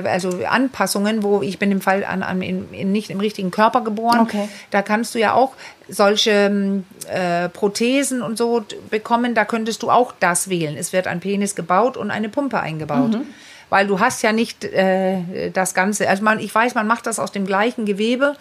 also 0.05 0.41
Anpassungen, 0.49 1.23
wo 1.23 1.43
ich 1.43 1.59
bin 1.59 1.73
im 1.73 1.81
Fall 1.81 2.05
an, 2.05 2.23
an 2.23 2.43
in, 2.43 2.73
in 2.73 2.93
nicht 2.93 3.11
im 3.11 3.21
richtigen 3.21 3.51
Körper 3.51 3.83
geboren. 3.83 4.21
Okay. 4.21 4.49
Da 4.71 4.83
kannst 4.83 5.15
du 5.15 5.19
ja 5.19 5.35
auch 5.35 5.53
solche 5.89 6.31
ähm, 6.31 6.85
äh, 7.09 7.49
Prothesen 7.49 8.23
und 8.23 8.39
so 8.39 8.65
bekommen. 8.91 9.35
Da 9.35 9.45
könntest 9.45 9.83
du 9.83 9.91
auch 9.91 10.13
das 10.21 10.49
wählen. 10.49 10.77
Es 10.77 10.93
wird 10.93 11.07
ein 11.07 11.21
Penis 11.21 11.55
gebaut 11.55 11.97
und 11.97 12.11
eine 12.11 12.29
Pumpe 12.29 12.61
eingebaut. 12.61 13.13
Mhm. 13.13 13.27
Weil 13.71 13.87
du 13.87 13.99
hast 13.99 14.23
ja 14.23 14.33
nicht 14.33 14.65
äh, 14.65 15.51
das 15.51 15.75
Ganze. 15.75 16.09
Also 16.09 16.23
man, 16.23 16.39
ich 16.39 16.55
weiß, 16.55 16.75
man 16.75 16.87
macht 16.87 17.07
das 17.07 17.19
aus 17.19 17.33
dem 17.33 17.47
gleichen 17.47 17.87
Gewebe 17.87 18.37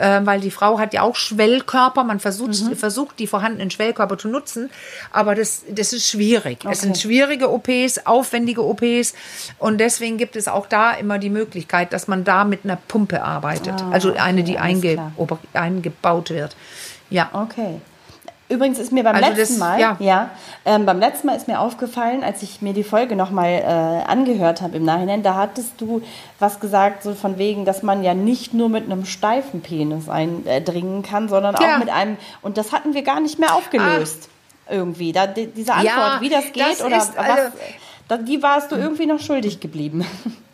äh, 0.00 0.20
weil 0.24 0.40
die 0.40 0.50
Frau 0.50 0.78
hat 0.78 0.94
ja 0.94 1.02
auch 1.02 1.16
Schwellkörper. 1.16 2.04
Man 2.04 2.20
versucht, 2.20 2.60
mhm. 2.62 2.76
versucht 2.76 3.18
die 3.18 3.26
vorhandenen 3.26 3.70
Schwellkörper 3.70 4.18
zu 4.18 4.28
nutzen, 4.28 4.70
aber 5.12 5.34
das, 5.34 5.62
das 5.68 5.92
ist 5.92 6.08
schwierig. 6.08 6.60
Okay. 6.64 6.72
Es 6.72 6.80
sind 6.80 6.98
schwierige 6.98 7.50
OPs, 7.50 8.06
aufwendige 8.06 8.64
OPs 8.64 9.14
und 9.58 9.78
deswegen 9.78 10.16
gibt 10.16 10.36
es 10.36 10.48
auch 10.48 10.66
da 10.66 10.92
immer 10.92 11.18
die 11.18 11.30
Möglichkeit, 11.30 11.92
dass 11.92 12.08
man 12.08 12.24
da 12.24 12.44
mit 12.44 12.64
einer 12.64 12.76
Pumpe 12.76 13.22
arbeitet. 13.22 13.74
Ah, 13.80 13.90
also 13.92 14.14
eine, 14.14 14.42
die 14.42 14.58
einge 14.58 15.12
eingebaut 15.52 16.30
wird. 16.30 16.56
Ja. 17.10 17.28
Okay. 17.32 17.80
Übrigens 18.50 18.80
ist 18.80 18.90
mir 18.90 19.04
beim 19.04 19.14
also 19.14 19.28
letzten 19.28 19.54
das, 19.54 19.58
Mal, 19.58 19.80
ja, 19.80 19.96
ja 20.00 20.30
ähm, 20.64 20.84
beim 20.84 20.98
letzten 20.98 21.28
Mal 21.28 21.36
ist 21.36 21.46
mir 21.46 21.60
aufgefallen, 21.60 22.24
als 22.24 22.42
ich 22.42 22.60
mir 22.60 22.72
die 22.72 22.82
Folge 22.82 23.14
nochmal 23.14 23.48
äh, 23.48 24.10
angehört 24.10 24.60
habe 24.60 24.76
im 24.76 24.84
Nachhinein, 24.84 25.22
da 25.22 25.36
hattest 25.36 25.80
du 25.80 26.02
was 26.40 26.58
gesagt, 26.58 27.04
so 27.04 27.14
von 27.14 27.38
wegen, 27.38 27.64
dass 27.64 27.84
man 27.84 28.02
ja 28.02 28.12
nicht 28.12 28.52
nur 28.52 28.68
mit 28.68 28.84
einem 28.84 29.04
steifen 29.04 29.60
Penis 29.60 30.08
eindringen 30.08 31.04
kann, 31.04 31.28
sondern 31.28 31.54
ja. 31.60 31.74
auch 31.74 31.78
mit 31.78 31.90
einem, 31.90 32.16
und 32.42 32.58
das 32.58 32.72
hatten 32.72 32.92
wir 32.92 33.02
gar 33.02 33.20
nicht 33.20 33.38
mehr 33.38 33.54
aufgelöst. 33.54 34.28
Ach. 34.28 34.72
Irgendwie. 34.72 35.12
Da, 35.12 35.26
die, 35.26 35.46
diese 35.46 35.72
Antwort, 35.72 35.88
ja, 35.88 36.18
wie 36.20 36.28
das 36.28 36.52
geht 36.52 36.62
das 36.62 36.82
oder 36.84 36.96
ist, 36.96 37.16
also, 37.16 37.52
was, 38.08 38.24
die 38.24 38.42
warst 38.42 38.70
du 38.70 38.76
irgendwie 38.76 39.06
noch 39.06 39.20
schuldig 39.20 39.60
geblieben. 39.60 40.04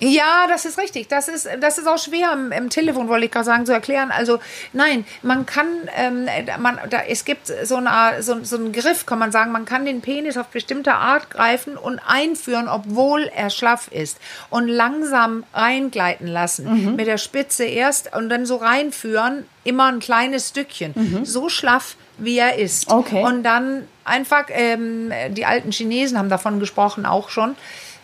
Ja, 0.00 0.46
das 0.48 0.64
ist 0.64 0.78
richtig. 0.78 1.08
Das 1.08 1.28
ist, 1.28 1.48
das 1.60 1.78
ist 1.78 1.86
auch 1.86 1.98
schwer 1.98 2.32
im, 2.32 2.52
im 2.52 2.70
Telefon, 2.70 3.08
wollte 3.08 3.26
ich 3.26 3.30
gerade 3.30 3.44
sagen, 3.44 3.66
zu 3.66 3.72
erklären. 3.72 4.10
Also 4.10 4.38
nein, 4.72 5.04
man 5.22 5.46
kann, 5.46 5.66
ähm, 5.96 6.26
man, 6.58 6.78
da, 6.90 7.02
es 7.08 7.24
gibt 7.24 7.52
so, 7.64 7.76
eine, 7.76 8.22
so, 8.22 8.42
so 8.42 8.56
einen 8.56 8.72
Griff, 8.72 9.06
kann 9.06 9.18
man 9.18 9.30
sagen, 9.32 9.52
man 9.52 9.64
kann 9.64 9.86
den 9.86 10.00
Penis 10.00 10.36
auf 10.36 10.48
bestimmte 10.48 10.94
Art 10.94 11.30
greifen 11.30 11.76
und 11.76 12.00
einführen, 12.06 12.68
obwohl 12.68 13.30
er 13.34 13.50
schlaff 13.50 13.88
ist. 13.88 14.18
Und 14.50 14.68
langsam 14.68 15.44
reingleiten 15.52 16.26
lassen. 16.26 16.86
Mhm. 16.86 16.96
Mit 16.96 17.06
der 17.06 17.18
Spitze 17.18 17.64
erst 17.64 18.14
und 18.14 18.28
dann 18.28 18.46
so 18.46 18.56
reinführen, 18.56 19.46
immer 19.62 19.86
ein 19.86 20.00
kleines 20.00 20.50
Stückchen. 20.50 20.92
Mhm. 20.94 21.24
So 21.24 21.48
schlaff, 21.48 21.96
wie 22.18 22.38
er 22.38 22.58
ist. 22.58 22.90
Okay. 22.90 23.22
Und 23.22 23.44
dann 23.44 23.86
einfach, 24.04 24.46
ähm, 24.48 25.12
die 25.30 25.46
alten 25.46 25.70
Chinesen 25.72 26.18
haben 26.18 26.28
davon 26.28 26.60
gesprochen 26.60 27.06
auch 27.06 27.28
schon, 27.28 27.56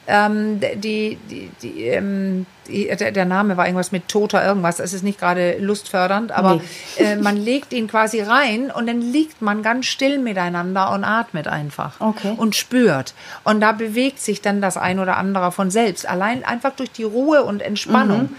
ähm, 0.07 0.61
die, 0.61 1.19
die, 1.31 1.51
die, 1.63 1.85
ähm, 1.85 2.47
die, 2.67 2.89
der 2.89 3.25
Name 3.25 3.57
war 3.57 3.67
irgendwas 3.67 3.93
mit 3.93 4.09
toter 4.09 4.45
irgendwas. 4.45 4.81
Es 4.81 4.93
ist 4.93 5.03
nicht 5.03 5.19
gerade 5.19 5.59
lustfördernd, 5.59 6.33
aber 6.33 6.57
nee. 6.99 7.05
äh, 7.05 7.17
man 7.17 7.37
legt 7.37 7.73
ihn 7.73 7.87
quasi 7.87 8.21
rein 8.21 8.71
und 8.71 8.87
dann 8.87 9.01
liegt 9.01 9.43
man 9.43 9.63
ganz 9.63 9.87
still 9.87 10.19
miteinander 10.19 10.91
und 10.93 11.05
atmet 11.05 11.49
einfach 11.49 12.01
okay. 12.01 12.35
und 12.37 12.57
spürt. 12.57 13.15
Und 13.45 13.61
da 13.61 13.73
bewegt 13.73 14.21
sich 14.21 14.41
dann 14.41 14.61
das 14.61 14.77
ein 14.77 14.99
oder 14.99 15.17
andere 15.17 15.53
von 15.53 15.71
selbst. 15.71 16.09
Allein 16.09 16.45
einfach 16.45 16.73
durch 16.75 16.91
die 16.91 17.05
Ruhe 17.05 17.45
und 17.45 17.63
Entspannung. 17.63 18.23
Mhm. 18.23 18.37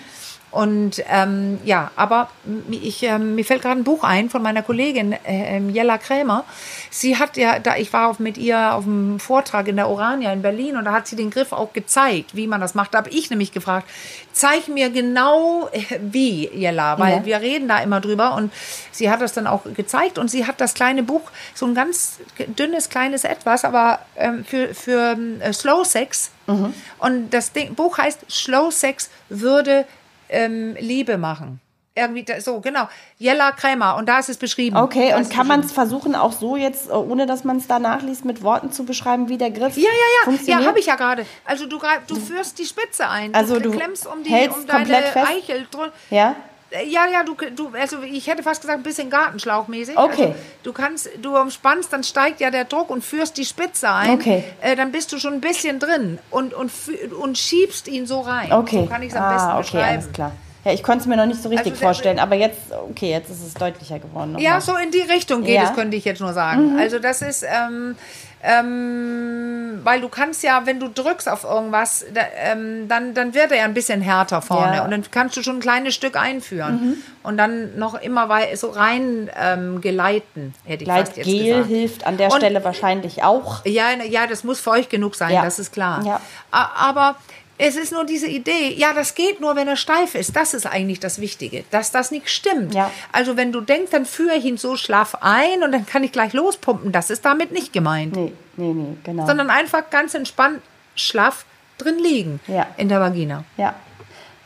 Und 0.51 1.01
ähm, 1.09 1.59
ja, 1.63 1.91
aber 1.95 2.29
ich, 2.69 3.03
äh, 3.03 3.17
mir 3.17 3.45
fällt 3.45 3.61
gerade 3.61 3.79
ein 3.79 3.85
Buch 3.85 4.03
ein 4.03 4.29
von 4.29 4.43
meiner 4.43 4.61
Kollegin 4.61 5.13
äh, 5.13 5.17
ähm, 5.25 5.69
Jella 5.69 5.97
Krämer. 5.97 6.43
Sie 6.89 7.17
hat 7.17 7.37
ja, 7.37 7.59
da 7.59 7.77
ich 7.77 7.93
war 7.93 8.09
auf, 8.09 8.19
mit 8.19 8.37
ihr 8.37 8.73
auf 8.73 8.85
einem 8.85 9.19
Vortrag 9.21 9.69
in 9.69 9.77
der 9.77 9.87
Orania 9.87 10.33
in 10.33 10.41
Berlin 10.41 10.75
und 10.75 10.83
da 10.83 10.91
hat 10.91 11.07
sie 11.07 11.15
den 11.15 11.29
Griff 11.29 11.53
auch 11.53 11.71
gezeigt, 11.71 12.35
wie 12.35 12.47
man 12.47 12.59
das 12.59 12.75
macht. 12.75 12.93
Da 12.93 12.97
habe 12.97 13.09
ich 13.11 13.29
nämlich 13.29 13.53
gefragt, 13.53 13.87
zeig 14.33 14.67
mir 14.67 14.89
genau 14.89 15.69
äh, 15.71 15.83
wie, 16.01 16.49
Jella, 16.53 16.99
weil 16.99 17.19
ja. 17.19 17.25
wir 17.25 17.39
reden 17.39 17.69
da 17.69 17.79
immer 17.79 18.01
drüber 18.01 18.35
und 18.35 18.51
sie 18.91 19.09
hat 19.09 19.21
das 19.21 19.31
dann 19.31 19.47
auch 19.47 19.61
gezeigt 19.73 20.17
und 20.17 20.29
sie 20.29 20.45
hat 20.45 20.59
das 20.59 20.73
kleine 20.73 21.01
Buch, 21.01 21.31
so 21.53 21.65
ein 21.65 21.75
ganz 21.75 22.19
dünnes, 22.59 22.89
kleines 22.89 23.23
Etwas, 23.23 23.63
aber 23.63 23.99
ähm, 24.17 24.43
für, 24.43 24.75
für 24.75 25.17
äh, 25.39 25.53
Slow 25.53 25.85
Sex. 25.85 26.31
Mhm. 26.47 26.73
Und 26.99 27.29
das 27.29 27.53
Ding, 27.53 27.73
Buch 27.73 27.97
heißt 27.97 28.29
Slow 28.29 28.69
Sex 28.69 29.09
würde 29.29 29.85
ähm, 30.31 30.75
Liebe 30.79 31.17
machen. 31.17 31.59
Irgendwie 31.93 32.25
so, 32.39 32.61
genau. 32.61 32.87
Jella 33.17 33.51
Krämer 33.51 33.97
und 33.97 34.07
da 34.07 34.19
ist 34.19 34.29
es 34.29 34.37
beschrieben. 34.37 34.77
Okay, 34.77 35.09
da 35.09 35.17
und 35.17 35.29
kann 35.29 35.45
man 35.45 35.59
es 35.59 35.73
versuchen, 35.73 36.15
auch 36.15 36.31
so 36.31 36.55
jetzt, 36.55 36.89
äh, 36.89 36.93
ohne 36.93 37.25
dass 37.25 37.43
man 37.43 37.57
es 37.57 37.67
da 37.67 37.79
nachliest, 37.79 38.23
mit 38.23 38.43
Worten 38.43 38.71
zu 38.71 38.85
beschreiben, 38.85 39.27
wie 39.27 39.37
der 39.37 39.51
Griff 39.51 39.75
Ja, 39.75 39.89
ja, 40.25 40.33
ja. 40.33 40.59
Ja, 40.59 40.65
habe 40.65 40.79
ich 40.79 40.85
ja 40.85 40.95
gerade. 40.95 41.25
Also 41.43 41.65
du, 41.65 41.79
du 42.07 42.15
führst 42.15 42.57
die 42.59 42.65
Spitze 42.65 43.09
ein. 43.09 43.33
Also 43.33 43.55
du, 43.55 43.71
du 43.71 43.77
klemmst 43.77 44.07
um, 44.07 44.23
die, 44.23 44.31
um 44.31 44.65
deine 44.65 44.97
Eichel. 45.27 45.67
Ja. 46.09 46.37
Ja, 46.71 47.05
ja, 47.11 47.23
du, 47.23 47.35
du, 47.55 47.71
also 47.77 48.01
ich 48.01 48.27
hätte 48.27 48.43
fast 48.43 48.61
gesagt, 48.61 48.79
ein 48.79 48.83
bisschen 48.83 49.09
Gartenschlauchmäßig. 49.09 49.97
Okay. 49.97 50.27
Also, 50.27 50.35
du 50.63 50.73
kannst, 50.73 51.09
du 51.21 51.37
umspannst, 51.37 51.91
dann 51.91 52.03
steigt 52.03 52.39
ja 52.39 52.49
der 52.49 52.63
Druck 52.63 52.89
und 52.89 53.03
führst 53.03 53.37
die 53.37 53.45
Spitze 53.45 53.89
ein. 53.89 54.11
Okay. 54.11 54.43
Äh, 54.61 54.75
dann 54.77 54.91
bist 54.91 55.11
du 55.11 55.19
schon 55.19 55.33
ein 55.33 55.41
bisschen 55.41 55.79
drin 55.79 56.19
und, 56.29 56.53
und, 56.53 56.71
und 57.19 57.37
schiebst 57.37 57.87
ihn 57.87 58.05
so 58.05 58.21
rein. 58.21 58.53
Okay. 58.53 58.81
So 58.81 58.85
kann 58.85 59.03
ich 59.03 59.09
es 59.09 59.15
am 59.15 59.23
ah, 59.23 59.33
besten 59.33 59.49
okay, 59.49 59.61
beschreiben. 59.61 60.01
Alles 60.01 60.13
klar. 60.13 60.31
Ja, 60.63 60.71
ich 60.71 60.83
konnte 60.83 61.01
es 61.01 61.07
mir 61.07 61.17
noch 61.17 61.25
nicht 61.25 61.41
so 61.41 61.49
richtig 61.49 61.73
also, 61.73 61.83
vorstellen, 61.83 62.19
aber 62.19 62.35
jetzt, 62.35 62.59
okay, 62.71 63.09
jetzt 63.09 63.29
ist 63.31 63.45
es 63.45 63.53
deutlicher 63.55 63.97
geworden. 63.97 64.37
Ja, 64.37 64.51
mal. 64.51 64.61
so 64.61 64.75
in 64.75 64.91
die 64.91 65.01
Richtung 65.01 65.43
geht 65.43 65.55
ja. 65.55 65.63
es, 65.63 65.73
könnte 65.73 65.97
ich 65.97 66.05
jetzt 66.05 66.21
nur 66.21 66.33
sagen. 66.33 66.73
Mhm. 66.73 66.79
Also 66.79 66.99
das 66.99 67.23
ist, 67.23 67.43
ähm, 67.43 67.95
ähm, 68.43 69.81
weil 69.83 70.01
du 70.01 70.09
kannst 70.09 70.43
ja, 70.43 70.65
wenn 70.65 70.79
du 70.79 70.87
drückst 70.87 71.29
auf 71.29 71.43
irgendwas, 71.43 72.05
da, 72.13 72.21
ähm, 72.37 72.87
dann, 72.87 73.13
dann 73.13 73.33
wird 73.33 73.51
er 73.51 73.57
ja 73.59 73.63
ein 73.65 73.73
bisschen 73.73 74.01
härter 74.01 74.41
vorne 74.41 74.77
ja. 74.77 74.83
und 74.83 74.91
dann 74.91 75.03
kannst 75.11 75.37
du 75.37 75.43
schon 75.43 75.57
ein 75.57 75.61
kleines 75.61 75.93
Stück 75.93 76.15
einführen 76.15 76.73
mhm. 76.73 76.97
und 77.23 77.37
dann 77.37 77.77
noch 77.77 77.99
immer 78.01 78.29
so 78.55 78.69
rein 78.69 79.29
ähm, 79.39 79.81
geleiten, 79.81 80.53
hätte 80.65 80.83
ich 80.83 80.87
Gleit 80.87 81.07
fast 81.07 81.17
jetzt 81.17 81.25
Gel 81.25 81.45
gesagt. 81.45 81.67
hilft 81.67 82.07
an 82.07 82.17
der 82.17 82.31
und, 82.31 82.37
Stelle 82.37 82.63
wahrscheinlich 82.63 83.23
auch. 83.23 83.65
Ja, 83.65 83.91
ja, 83.91 84.27
das 84.27 84.43
muss 84.43 84.59
feucht 84.59 84.89
genug 84.89 85.15
sein, 85.15 85.33
ja. 85.33 85.43
das 85.43 85.59
ist 85.59 85.71
klar. 85.71 86.03
Ja. 86.05 86.21
Aber 86.51 87.15
es 87.61 87.75
ist 87.77 87.91
nur 87.91 88.05
diese 88.05 88.25
Idee, 88.25 88.73
ja, 88.75 88.91
das 88.91 89.13
geht 89.13 89.39
nur, 89.39 89.55
wenn 89.55 89.67
er 89.67 89.75
steif 89.75 90.15
ist. 90.15 90.35
Das 90.35 90.55
ist 90.55 90.65
eigentlich 90.65 90.99
das 90.99 91.21
Wichtige, 91.21 91.63
dass 91.69 91.91
das 91.91 92.09
nicht 92.09 92.27
stimmt. 92.27 92.73
Ja. 92.73 92.89
Also 93.11 93.37
wenn 93.37 93.51
du 93.51 93.61
denkst, 93.61 93.91
dann 93.91 94.07
führe 94.07 94.35
ich 94.35 94.45
ihn 94.45 94.57
so 94.57 94.75
schlaff 94.75 95.15
ein 95.21 95.61
und 95.63 95.71
dann 95.71 95.85
kann 95.85 96.03
ich 96.03 96.11
gleich 96.11 96.33
lospumpen. 96.33 96.91
Das 96.91 97.11
ist 97.11 97.23
damit 97.23 97.51
nicht 97.51 97.71
gemeint. 97.71 98.15
Nee, 98.15 98.33
nee, 98.57 98.73
nee, 98.73 98.97
genau. 99.03 99.27
Sondern 99.27 99.51
einfach 99.51 99.91
ganz 99.91 100.15
entspannt 100.15 100.59
schlaff 100.95 101.45
drin 101.77 101.99
liegen 101.99 102.39
ja. 102.47 102.65
in 102.77 102.89
der 102.89 102.99
Vagina. 102.99 103.43
Ja. 103.57 103.75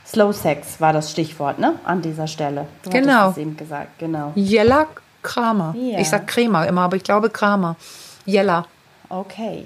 Slow 0.06 0.34
Sex 0.34 0.82
war 0.82 0.92
das 0.92 1.10
Stichwort, 1.12 1.58
ne? 1.58 1.80
An 1.86 2.02
dieser 2.02 2.28
Stelle. 2.28 2.68
Du 2.84 2.90
genau. 2.90 3.30
Es 3.30 3.38
eben 3.38 3.56
gesagt, 3.56 3.98
genau. 3.98 4.34
Jella 4.36 4.88
Kramer. 5.24 5.74
Ja. 5.78 6.00
Ich 6.00 6.10
sag 6.10 6.28
Kramer 6.28 6.68
immer, 6.68 6.82
aber 6.82 6.98
ich 6.98 7.04
glaube 7.04 7.30
Kramer. 7.30 7.78
Jella. 8.26 8.66
Okay. 9.08 9.66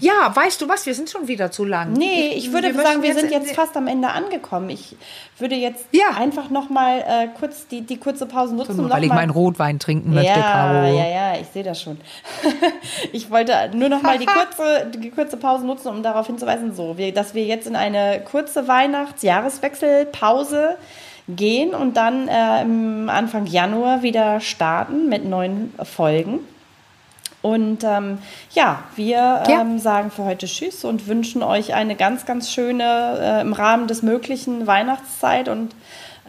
Ja, 0.00 0.34
weißt 0.34 0.60
du 0.60 0.68
was? 0.68 0.86
Wir 0.86 0.94
sind 0.94 1.10
schon 1.10 1.28
wieder 1.28 1.50
zu 1.50 1.64
lang. 1.64 1.92
Nee, 1.92 2.32
ich 2.34 2.52
würde 2.52 2.74
Wir 2.74 2.82
sagen, 2.82 3.02
wir 3.02 3.10
möchten 3.14 3.28
sind 3.28 3.32
jetzt- 3.32 3.46
jetzt 3.48 3.56
fast 3.56 3.76
am 3.76 3.86
Ende 3.86 4.08
angekommen. 4.08 4.70
Ich 4.70 4.96
würde 5.38 5.54
jetzt 5.54 5.84
Ja. 5.92 6.16
einfach 6.16 6.50
noch 6.50 6.70
mal 6.70 6.98
äh, 7.00 7.28
kurz 7.38 7.66
die, 7.68 7.82
die 7.82 7.98
kurze 7.98 8.26
Pause 8.26 8.54
nutzen. 8.54 8.72
um 8.72 8.76
Nur 8.78 8.88
noch 8.88 8.96
weil 8.96 9.02
ich 9.04 9.08
mal 9.10 9.16
meinen 9.16 9.30
Rotwein 9.30 9.78
trinken 9.78 10.14
möchte, 10.14 10.30
ja, 10.38 10.40
Caro. 10.40 10.86
ja, 10.96 11.06
ja, 11.06 11.34
ich 11.40 11.46
sehe 11.48 11.62
das 11.62 11.80
schon. 11.80 11.98
ich 13.12 13.30
wollte 13.30 13.52
nur 13.74 13.88
noch 13.88 14.02
mal 14.02 14.18
die 14.18 14.26
kurze, 14.56 14.86
die 14.96 15.10
kurze 15.10 15.36
Pause 15.36 15.66
nutzen, 15.66 15.88
um 15.88 16.02
darauf 16.02 16.26
hinzuweisen, 16.26 16.74
so, 16.74 16.96
wir, 16.98 17.12
dass 17.12 17.34
wir 17.34 17.44
jetzt 17.44 17.66
in 17.66 17.76
eine 17.76 18.20
kurze 18.30 18.66
Weihnachts-Jahreswechselpause 18.68 20.76
gehen 21.28 21.74
und 21.74 21.96
dann 21.96 22.28
äh, 22.28 22.62
im 22.62 23.08
Anfang 23.08 23.46
Januar 23.46 24.02
wieder 24.02 24.40
starten 24.40 25.08
mit 25.08 25.24
neuen 25.24 25.74
Folgen. 25.82 26.40
Und 27.46 27.84
ähm, 27.84 28.18
ja, 28.54 28.80
wir 28.96 29.16
Ja. 29.16 29.60
ähm, 29.60 29.78
sagen 29.78 30.10
für 30.10 30.24
heute 30.24 30.46
Tschüss 30.46 30.84
und 30.84 31.06
wünschen 31.06 31.42
euch 31.44 31.74
eine 31.74 31.94
ganz, 31.94 32.26
ganz 32.26 32.50
schöne, 32.50 33.18
äh, 33.20 33.40
im 33.40 33.52
Rahmen 33.52 33.86
des 33.86 34.02
Möglichen 34.02 34.66
Weihnachtszeit 34.66 35.48
und 35.48 35.74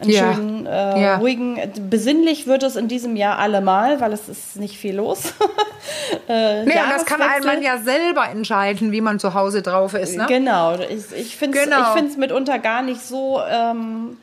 einen 0.00 0.10
Ja. 0.10 0.32
schönen, 0.32 0.66
äh, 0.66 1.02
Ja. 1.02 1.16
ruhigen, 1.16 1.58
besinnlich 1.90 2.46
wird 2.46 2.62
es 2.62 2.76
in 2.76 2.86
diesem 2.86 3.16
Jahr 3.16 3.36
allemal, 3.40 4.00
weil 4.00 4.12
es 4.12 4.28
ist 4.28 4.54
nicht 4.56 4.76
viel 4.76 4.94
los. 4.94 5.34
äh, 6.28 6.64
Nee, 6.64 6.72
und 6.80 6.90
das 6.90 7.04
kann 7.04 7.18
man 7.44 7.62
ja 7.62 7.78
selber 7.78 8.28
entscheiden, 8.30 8.92
wie 8.92 9.00
man 9.00 9.18
zu 9.18 9.34
Hause 9.34 9.60
drauf 9.62 9.94
ist. 9.94 10.16
Ne? 10.16 10.26
Genau, 10.28 10.76
ich, 10.76 11.12
ich 11.18 11.36
finde 11.36 11.58
es 11.58 11.64
Genau. 11.64 11.94
mitunter 12.16 12.60
gar 12.60 12.82
nicht 12.82 13.00
so, 13.04 13.40
ähm, 13.50 14.18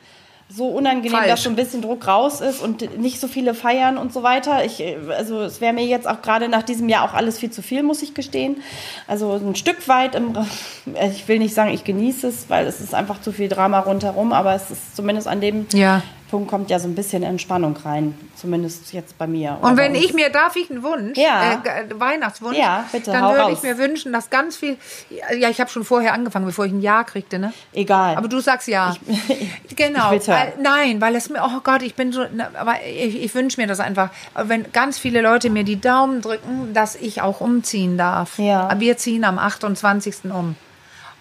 so 0.48 0.68
unangenehm, 0.68 1.12
Falsch. 1.12 1.28
dass 1.28 1.42
so 1.42 1.50
ein 1.50 1.56
bisschen 1.56 1.82
Druck 1.82 2.06
raus 2.06 2.40
ist 2.40 2.62
und 2.62 2.98
nicht 2.98 3.20
so 3.20 3.26
viele 3.26 3.52
feiern 3.52 3.98
und 3.98 4.12
so 4.12 4.22
weiter. 4.22 4.64
Ich, 4.64 4.80
äh, 4.80 4.96
also 5.16 5.40
es 5.40 5.60
wäre 5.60 5.72
mir 5.72 5.84
jetzt 5.84 6.06
auch 6.06 6.22
gerade 6.22 6.48
nach 6.48 6.62
diesem 6.62 6.88
Jahr 6.88 7.04
auch 7.04 7.14
alles 7.14 7.38
viel 7.38 7.50
zu 7.50 7.62
viel, 7.62 7.82
muss 7.82 8.02
ich 8.02 8.14
gestehen. 8.14 8.62
Also 9.08 9.32
ein 9.32 9.56
Stück 9.56 9.88
weit, 9.88 10.14
im, 10.14 10.34
äh, 10.94 11.08
ich 11.08 11.26
will 11.26 11.38
nicht 11.38 11.54
sagen, 11.54 11.72
ich 11.72 11.84
genieße 11.84 12.28
es, 12.28 12.48
weil 12.48 12.66
es 12.66 12.80
ist 12.80 12.94
einfach 12.94 13.20
zu 13.20 13.32
viel 13.32 13.48
Drama 13.48 13.80
rundherum, 13.80 14.32
aber 14.32 14.54
es 14.54 14.70
ist 14.70 14.94
zumindest 14.94 15.26
an 15.26 15.40
dem 15.40 15.66
Ja. 15.72 16.02
Punkt 16.36 16.50
kommt 16.50 16.70
ja 16.70 16.78
so 16.78 16.86
ein 16.86 16.94
bisschen 16.94 17.22
Entspannung 17.22 17.76
rein, 17.84 18.14
zumindest 18.36 18.92
jetzt 18.92 19.16
bei 19.16 19.26
mir. 19.26 19.56
Und 19.62 19.76
wenn 19.76 19.94
ich 19.94 20.12
mir, 20.12 20.28
darf 20.30 20.54
ich 20.56 20.70
einen 20.70 20.82
Wunsch, 20.82 21.16
Ja. 21.18 21.54
äh, 21.54 21.56
Ge- 21.88 21.98
Weihnachtswunsch, 21.98 22.58
Ja, 22.58 22.84
bitte, 22.92 23.10
dann 23.10 23.34
würde 23.34 23.52
ich 23.52 23.62
mir 23.62 23.78
wünschen, 23.78 24.12
dass 24.12 24.28
ganz 24.30 24.56
viel, 24.56 24.76
ja, 25.38 25.48
ich 25.48 25.60
habe 25.60 25.70
schon 25.70 25.84
vorher 25.84 26.12
angefangen, 26.12 26.44
bevor 26.44 26.66
ich 26.66 26.72
ein 26.72 26.82
Ja 26.82 27.04
kriegte, 27.04 27.38
ne? 27.38 27.52
Egal. 27.72 28.16
Aber 28.16 28.28
du 28.28 28.40
sagst 28.40 28.68
ja. 28.68 28.94
genau. 29.76 30.06
ich 30.06 30.10
will's 30.12 30.28
hören. 30.28 30.38
Weil- 30.38 30.62
Nein, 30.62 31.00
weil 31.00 31.14
es 31.16 31.28
mir, 31.30 31.42
oh 31.42 31.60
Gott, 31.64 31.82
ich 31.82 31.94
bin 31.94 32.12
so, 32.12 32.22
aber 32.54 32.74
ich, 32.86 33.22
ich 33.24 33.34
wünsche 33.34 33.60
mir 33.60 33.66
das 33.66 33.80
einfach. 33.80 34.10
Wenn 34.34 34.70
ganz 34.72 34.98
viele 34.98 35.20
Leute 35.22 35.50
mir 35.50 35.64
die 35.64 35.80
Daumen 35.80 36.20
drücken, 36.20 36.72
dass 36.74 36.94
ich 36.96 37.22
auch 37.22 37.40
umziehen 37.40 37.96
darf. 37.96 38.38
Ja. 38.38 38.68
Wir 38.78 38.96
ziehen 38.96 39.24
am 39.24 39.38
28. 39.38 40.26
um. 40.30 40.56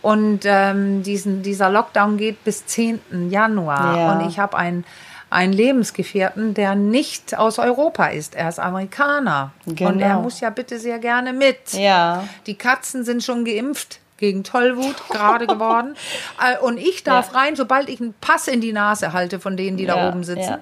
Und 0.05 0.41
ähm, 0.45 1.01
diesen, 1.01 1.41
dieser 1.41 1.69
Lockdown 1.71 2.17
geht 2.17 2.43
bis 2.43 2.65
10. 2.67 2.99
Januar. 3.31 3.97
Ja. 3.97 4.11
Und 4.11 4.29
ich 4.29 4.37
habe 4.37 4.55
einen, 4.55 4.85
einen 5.31 5.51
Lebensgefährten, 5.51 6.53
der 6.53 6.75
nicht 6.75 7.35
aus 7.35 7.57
Europa 7.57 8.05
ist. 8.07 8.35
Er 8.35 8.49
ist 8.49 8.59
Amerikaner. 8.59 9.51
Und 9.65 9.81
er 9.81 9.91
Genau. 9.93 10.21
muss 10.21 10.39
ja 10.41 10.51
bitte 10.51 10.77
sehr 10.77 10.99
gerne 10.99 11.33
mit. 11.33 11.73
ja. 11.73 12.23
Die 12.45 12.53
Katzen 12.53 13.03
sind 13.03 13.23
schon 13.23 13.45
geimpft 13.45 13.99
gegen 14.17 14.43
Tollwut 14.43 14.95
gerade 15.09 15.47
geworden. 15.47 15.95
Äh, 16.39 16.59
Und 16.63 16.77
ich 16.77 17.03
darf 17.03 17.31
Ja. 17.33 17.39
rein, 17.39 17.55
sobald 17.55 17.89
ich 17.89 17.99
einen 17.99 18.13
Pass 18.21 18.47
in 18.47 18.61
die 18.61 18.73
Nase 18.73 19.11
halte 19.11 19.39
von 19.39 19.57
denen, 19.57 19.75
die 19.75 19.87
da 19.87 19.97
Ja, 19.97 20.09
oben 20.09 20.23
sitzen. 20.23 20.41
ja. 20.51 20.59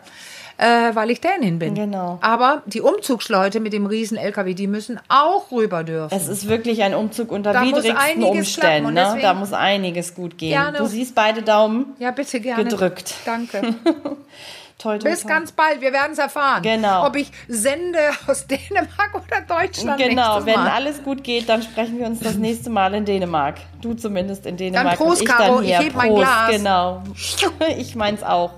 Äh, 0.57 0.93
weil 0.93 1.09
ich 1.09 1.19
Dänin 1.19 1.59
bin. 1.59 1.75
Genau. 1.75 2.19
Aber 2.21 2.61
die 2.67 2.81
Umzugsleute 2.81 3.59
mit 3.59 3.73
dem 3.73 3.85
riesen 3.85 4.17
LKW, 4.17 4.53
die 4.53 4.67
müssen 4.67 4.99
auch 5.09 5.51
rüber 5.51 5.83
dürfen. 5.83 6.15
Es 6.15 6.27
ist 6.27 6.47
wirklich 6.47 6.83
ein 6.83 6.93
Umzug 6.93 7.31
unter 7.31 7.53
Da 7.53 7.61
widrigsten 7.63 8.23
Umständen. 8.23 8.93
Ne? 8.93 9.17
Da 9.21 9.33
muss 9.33 9.51
einiges 9.53 10.13
gut 10.13 10.37
gehen. 10.37 10.51
Gerne. 10.51 10.77
Du 10.77 10.85
siehst 10.85 11.15
beide 11.15 11.41
Daumen. 11.41 11.95
ja, 11.99 12.11
bitte 12.11 12.39
gerne. 12.39 12.63
Gedrückt. 12.63 13.15
Danke. 13.25 13.75
Toll, 14.77 14.99
toll, 14.99 15.11
Bis 15.11 15.21
toll. 15.21 15.29
ganz 15.29 15.51
bald. 15.51 15.79
Wir 15.81 15.93
werden 15.93 16.11
es 16.11 16.17
erfahren. 16.17 16.61
Genau. 16.61 17.05
Ob 17.07 17.15
ich 17.15 17.31
sende 17.47 17.99
aus 18.27 18.45
Dänemark 18.47 19.11
oder 19.13 19.41
Deutschland. 19.47 19.97
Genau, 20.01 20.45
wenn 20.45 20.55
alles 20.59 21.01
gut 21.03 21.23
geht, 21.23 21.47
dann 21.47 21.61
sprechen 21.63 21.99
wir 21.99 22.05
uns 22.05 22.19
das 22.19 22.35
nächste 22.35 22.69
Mal 22.69 22.93
in 22.93 23.05
Dänemark. 23.05 23.55
Du 23.81 23.93
zumindest 23.93 24.45
in 24.45 24.57
Dänemark. 24.57 24.97
Prost, 24.97 25.21
und 25.21 25.29
ich 25.29 25.33
Caro. 25.35 25.55
dann 25.55 25.63
hier. 25.63 25.79
Ich 25.79 25.85
heb 25.85 25.95
mein 25.95 26.09
Prost, 26.09 26.21
Glas. 26.25 26.49
Genau. 26.51 27.03
Ich 27.77 27.95
meins 27.95 28.23
auch. 28.23 28.51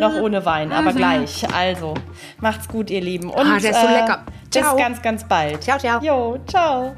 Noch 0.00 0.14
ohne 0.20 0.44
Wein, 0.44 0.70
aber 0.72 0.92
gleich. 0.92 1.44
Also, 1.54 1.94
macht's 2.38 2.68
gut, 2.68 2.90
ihr 2.90 3.00
Lieben. 3.00 3.30
Und 3.30 3.44
Mhm. 3.46 3.52
Ah, 3.54 3.58
der 3.58 3.70
ist 3.70 3.80
so 3.80 3.86
äh, 3.86 4.00
lecker. 4.00 4.22
bis 4.44 4.62
Ciao. 4.62 4.76
ganz, 4.76 5.02
ganz 5.02 5.24
bald. 5.24 5.62
Ciao, 5.62 5.78
ciao. 5.78 6.00
Jo, 6.00 6.38
ciao. 6.46 6.94